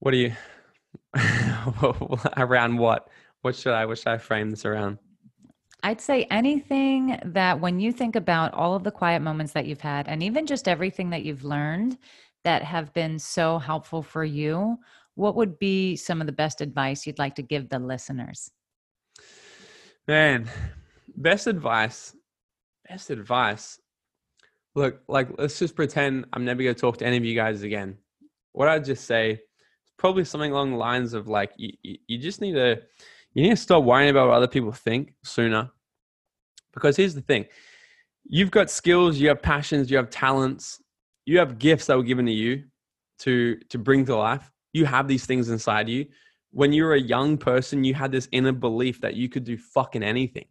What 0.00 0.10
do 0.10 0.16
you 0.16 0.32
around 2.36 2.78
what? 2.78 3.08
What 3.42 3.56
should 3.56 3.72
I 3.72 3.86
what 3.86 3.98
should 3.98 4.08
I 4.08 4.18
frame 4.18 4.50
this 4.50 4.64
around? 4.64 4.98
I'd 5.82 6.00
say 6.00 6.24
anything 6.30 7.18
that 7.24 7.60
when 7.60 7.80
you 7.80 7.92
think 7.92 8.14
about 8.14 8.54
all 8.54 8.74
of 8.76 8.84
the 8.84 8.92
quiet 8.92 9.20
moments 9.20 9.52
that 9.52 9.66
you've 9.66 9.80
had 9.80 10.06
and 10.06 10.22
even 10.22 10.46
just 10.46 10.68
everything 10.68 11.10
that 11.10 11.24
you've 11.24 11.42
learned 11.42 11.98
that 12.44 12.62
have 12.62 12.92
been 12.92 13.18
so 13.18 13.58
helpful 13.58 14.02
for 14.02 14.24
you, 14.24 14.78
what 15.16 15.34
would 15.34 15.58
be 15.58 15.96
some 15.96 16.20
of 16.20 16.26
the 16.26 16.32
best 16.32 16.60
advice 16.60 17.04
you'd 17.04 17.18
like 17.18 17.34
to 17.34 17.42
give 17.42 17.68
the 17.68 17.80
listeners? 17.80 18.50
Man, 20.06 20.48
best 21.16 21.48
advice. 21.48 22.14
Best 22.88 23.10
advice. 23.10 23.80
Look, 24.74 25.02
like 25.08 25.28
let's 25.36 25.58
just 25.58 25.74
pretend 25.74 26.26
I'm 26.32 26.44
never 26.44 26.62
going 26.62 26.74
to 26.74 26.80
talk 26.80 26.98
to 26.98 27.06
any 27.06 27.16
of 27.16 27.24
you 27.24 27.34
guys 27.34 27.62
again. 27.62 27.98
What 28.52 28.68
I'd 28.68 28.84
just 28.84 29.04
say 29.04 29.40
probably 30.02 30.24
something 30.24 30.50
along 30.50 30.72
the 30.72 30.76
lines 30.76 31.14
of 31.14 31.28
like 31.28 31.52
you, 31.56 31.70
you 32.08 32.18
just 32.18 32.40
need 32.40 32.54
to 32.54 32.76
you 33.34 33.44
need 33.44 33.50
to 33.50 33.56
stop 33.56 33.84
worrying 33.84 34.10
about 34.10 34.26
what 34.26 34.34
other 34.34 34.48
people 34.48 34.72
think 34.72 35.14
sooner. 35.22 35.70
Because 36.74 36.96
here's 36.96 37.14
the 37.14 37.20
thing. 37.20 37.46
You've 38.28 38.50
got 38.50 38.68
skills 38.68 39.16
you 39.18 39.28
have 39.28 39.40
passions 39.40 39.92
you 39.92 39.96
have 39.96 40.10
talents 40.10 40.82
you 41.24 41.38
have 41.38 41.56
gifts 41.56 41.86
that 41.86 41.96
were 41.96 42.02
given 42.02 42.26
to 42.26 42.32
you 42.32 42.64
to 43.20 43.54
to 43.70 43.78
bring 43.78 44.04
to 44.06 44.16
life. 44.16 44.50
You 44.72 44.86
have 44.86 45.06
these 45.06 45.24
things 45.24 45.50
inside 45.50 45.88
you. 45.88 46.06
When 46.50 46.72
you 46.72 46.82
were 46.82 46.94
a 46.94 47.00
young 47.00 47.38
person 47.38 47.84
you 47.84 47.94
had 47.94 48.10
this 48.10 48.28
inner 48.32 48.50
belief 48.50 49.00
that 49.02 49.14
you 49.14 49.28
could 49.28 49.44
do 49.44 49.56
fucking 49.56 50.02
anything 50.02 50.46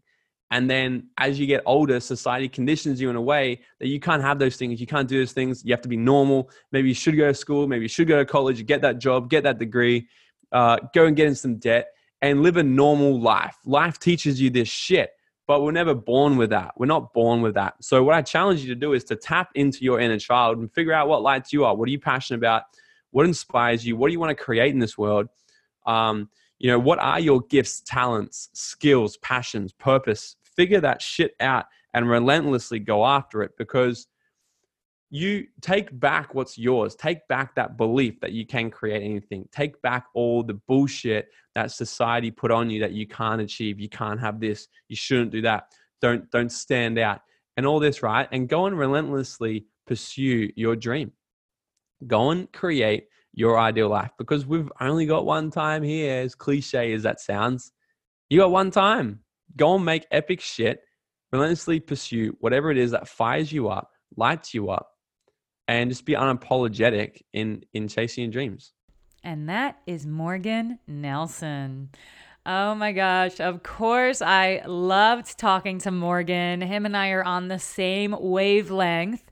and 0.52 0.70
then 0.70 1.08
as 1.18 1.40
you 1.40 1.48
get 1.48 1.64
older, 1.66 2.00
society 2.02 2.50
conditions 2.50 3.00
you 3.02 3.10
in 3.10 3.16
a 3.16 3.22
way 3.22 3.62
that 3.80 3.88
you 3.88 4.00
can't 4.02 4.22
have 4.22 4.38
those 4.38 4.58
things. 4.58 4.82
You 4.82 4.88
can't 4.88 5.08
do 5.08 5.18
those 5.18 5.32
things. 5.32 5.64
You 5.66 5.72
have 5.72 5.82
to 5.82 5.90
be 5.90 5.98
normal. 5.98 6.50
Maybe 6.74 6.90
you 6.90 6.94
should 6.94 7.16
go 7.16 7.28
to 7.28 7.34
school. 7.34 7.68
Maybe 7.68 7.84
you 7.84 7.90
should 7.90 8.08
go 8.08 8.18
to 8.18 8.26
college, 8.26 8.64
get 8.66 8.82
that 8.82 9.00
job, 9.00 9.30
get 9.30 9.44
that 9.44 9.60
degree, 9.60 10.10
uh, 10.52 10.78
go 10.94 11.06
and 11.06 11.16
get 11.16 11.28
in 11.28 11.36
some 11.36 11.56
debt 11.56 11.88
and 12.22 12.44
live 12.44 12.58
a 12.58 12.64
normal 12.64 13.20
life. 13.20 13.56
Life 13.66 13.98
teaches 13.98 14.42
you 14.42 14.50
this 14.50 14.68
shit, 14.68 15.12
but 15.48 15.62
we're 15.64 15.72
never 15.72 15.96
born 15.96 16.36
with 16.36 16.50
that. 16.50 16.74
We're 16.78 16.86
not 16.86 17.14
born 17.14 17.42
with 17.42 17.54
that. 17.56 17.76
So, 17.82 18.04
what 18.04 18.14
I 18.14 18.22
challenge 18.22 18.62
you 18.62 18.68
to 18.68 18.80
do 18.80 18.92
is 18.92 19.06
to 19.06 19.16
tap 19.16 19.52
into 19.56 19.86
your 19.86 20.02
inner 20.02 20.20
child 20.20 20.58
and 20.58 20.72
figure 20.74 20.94
out 20.94 21.08
what 21.08 21.22
lights 21.22 21.54
you 21.54 21.66
up. 21.66 21.78
What 21.78 21.88
are 21.88 21.92
you 21.92 22.00
passionate 22.00 22.40
about? 22.40 22.64
What 23.12 23.26
inspires 23.26 23.86
you? 23.86 23.96
What 23.96 24.10
do 24.10 24.14
you 24.14 24.20
want 24.20 24.38
to 24.38 24.44
create 24.44 24.74
in 24.74 24.80
this 24.80 24.98
world? 24.98 25.28
Um, 25.86 26.30
You 26.60 26.70
know, 26.70 26.80
what 26.80 27.00
are 27.00 27.20
your 27.20 27.42
gifts, 27.42 27.82
talents, 27.82 28.50
skills, 28.54 29.18
passions, 29.18 29.72
purpose? 29.74 30.36
Figure 30.56 30.82
that 30.82 31.02
shit 31.02 31.34
out 31.40 31.66
and 31.94 32.10
relentlessly 32.10 32.80
go 32.80 33.06
after 33.06 33.44
it 33.44 33.52
because 33.58 34.08
you 35.10 35.46
take 35.60 35.98
back 36.00 36.34
what's 36.34 36.58
yours. 36.58 36.96
Take 36.96 37.28
back 37.28 37.54
that 37.56 37.76
belief 37.76 38.20
that 38.22 38.32
you 38.32 38.46
can 38.46 38.72
create 38.72 39.04
anything. 39.04 39.48
Take 39.52 39.82
back 39.82 40.06
all 40.14 40.42
the 40.42 40.54
bullshit 40.68 41.28
that 41.54 41.72
society 41.72 42.32
put 42.32 42.50
on 42.50 42.70
you 42.70 42.80
that 42.80 42.94
you 42.94 43.06
can't 43.06 43.42
achieve. 43.42 43.80
You 43.80 43.90
can't 43.90 44.20
have 44.22 44.40
this. 44.40 44.70
You 44.88 44.96
shouldn't 44.96 45.32
do 45.32 45.42
that. 45.42 45.66
Don't 46.02 46.32
don't 46.32 46.52
stand 46.52 46.98
out. 46.98 47.20
And 47.58 47.66
all 47.66 47.82
this, 47.82 48.02
right? 48.02 48.28
And 48.32 48.48
go 48.48 48.68
and 48.68 48.78
relentlessly 48.78 49.66
pursue 49.86 50.50
your 50.56 50.78
dream. 50.78 51.12
Go 52.08 52.32
and 52.32 52.52
create 52.54 53.08
your 53.34 53.60
ideal 53.60 53.90
life 53.90 54.12
because 54.18 54.46
we've 54.46 54.72
only 54.80 55.06
got 55.06 55.26
one 55.26 55.52
time 55.52 55.84
here, 55.84 56.22
as 56.22 56.36
cliche 56.36 56.94
as 56.94 57.04
that 57.04 57.20
sounds. 57.20 57.74
You 58.30 58.40
got 58.40 58.52
one 58.52 58.72
time. 58.72 59.20
Go 59.56 59.76
and 59.76 59.86
make 59.86 60.06
epic 60.12 60.42
shit. 60.42 60.82
Relentlessly 61.32 61.80
pursue 61.80 62.36
whatever 62.40 62.72
it 62.72 62.78
is 62.78 62.92
that 62.92 63.08
fires 63.08 63.52
you 63.52 63.70
up, 63.70 63.92
lights 64.18 64.54
you 64.54 64.70
up, 64.70 64.90
and 65.68 65.90
just 65.90 66.06
be 66.06 66.14
unapologetic 66.14 67.22
in 67.34 67.64
in 67.74 67.88
chasing 67.88 68.26
your 68.26 68.32
dreams. 68.32 68.74
And 69.24 69.48
that 69.50 69.80
is 69.86 70.06
Morgan 70.06 70.80
Nelson. 70.88 71.90
Oh 72.46 72.74
my 72.74 72.92
gosh. 72.92 73.40
Of 73.40 73.62
course, 73.62 74.22
I 74.22 74.64
loved 74.66 75.38
talking 75.38 75.78
to 75.80 75.92
Morgan. 75.92 76.62
Him 76.62 76.86
and 76.86 76.98
I 76.98 77.12
are 77.12 77.24
on 77.24 77.48
the 77.48 77.60
same 77.60 78.16
wavelength. 78.20 79.24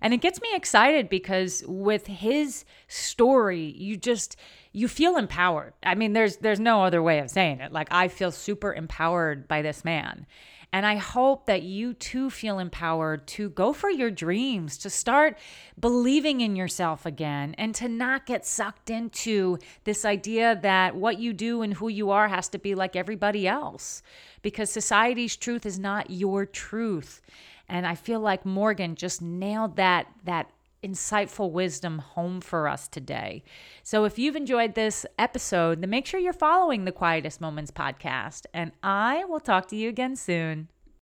And 0.00 0.14
it 0.14 0.20
gets 0.20 0.40
me 0.40 0.48
excited 0.54 1.08
because 1.08 1.62
with 1.66 2.06
his 2.06 2.64
story, 2.88 3.74
you 3.76 3.96
just 3.96 4.36
you 4.74 4.88
feel 4.88 5.16
empowered. 5.16 5.72
I 5.84 5.94
mean, 5.94 6.12
there's 6.12 6.36
there's 6.38 6.60
no 6.60 6.82
other 6.84 7.02
way 7.02 7.20
of 7.20 7.30
saying 7.30 7.60
it. 7.60 7.72
Like 7.72 7.88
I 7.90 8.08
feel 8.08 8.32
super 8.32 8.74
empowered 8.74 9.48
by 9.48 9.62
this 9.62 9.84
man. 9.84 10.26
And 10.72 10.84
I 10.84 10.96
hope 10.96 11.46
that 11.46 11.62
you 11.62 11.94
too 11.94 12.30
feel 12.30 12.58
empowered 12.58 13.28
to 13.28 13.48
go 13.50 13.72
for 13.72 13.88
your 13.88 14.10
dreams, 14.10 14.76
to 14.78 14.90
start 14.90 15.38
believing 15.78 16.40
in 16.40 16.56
yourself 16.56 17.06
again, 17.06 17.54
and 17.56 17.72
to 17.76 17.86
not 17.86 18.26
get 18.26 18.44
sucked 18.44 18.90
into 18.90 19.58
this 19.84 20.04
idea 20.04 20.58
that 20.62 20.96
what 20.96 21.20
you 21.20 21.32
do 21.32 21.62
and 21.62 21.74
who 21.74 21.86
you 21.86 22.10
are 22.10 22.26
has 22.26 22.48
to 22.48 22.58
be 22.58 22.74
like 22.74 22.96
everybody 22.96 23.46
else. 23.46 24.02
Because 24.42 24.68
society's 24.68 25.36
truth 25.36 25.64
is 25.64 25.78
not 25.78 26.10
your 26.10 26.44
truth. 26.44 27.22
And 27.68 27.86
I 27.86 27.94
feel 27.94 28.18
like 28.18 28.44
Morgan 28.44 28.96
just 28.96 29.22
nailed 29.22 29.76
that 29.76 30.08
that 30.24 30.50
insightful 30.84 31.50
wisdom 31.50 31.98
home 31.98 32.40
for 32.40 32.68
us 32.68 32.88
today. 32.88 33.42
So 33.82 34.04
if 34.04 34.18
you've 34.18 34.36
enjoyed 34.36 34.74
this 34.74 35.06
episode, 35.18 35.80
then 35.80 35.90
make 35.90 36.06
sure 36.06 36.20
you're 36.20 36.32
following 36.32 36.84
the 36.84 36.92
Quietest 36.92 37.40
Moments 37.40 37.70
podcast 37.70 38.46
and 38.52 38.72
I 38.82 39.24
will 39.24 39.40
talk 39.40 39.66
to 39.68 39.76
you 39.76 39.88
again 39.88 40.16
soon. 40.16 40.68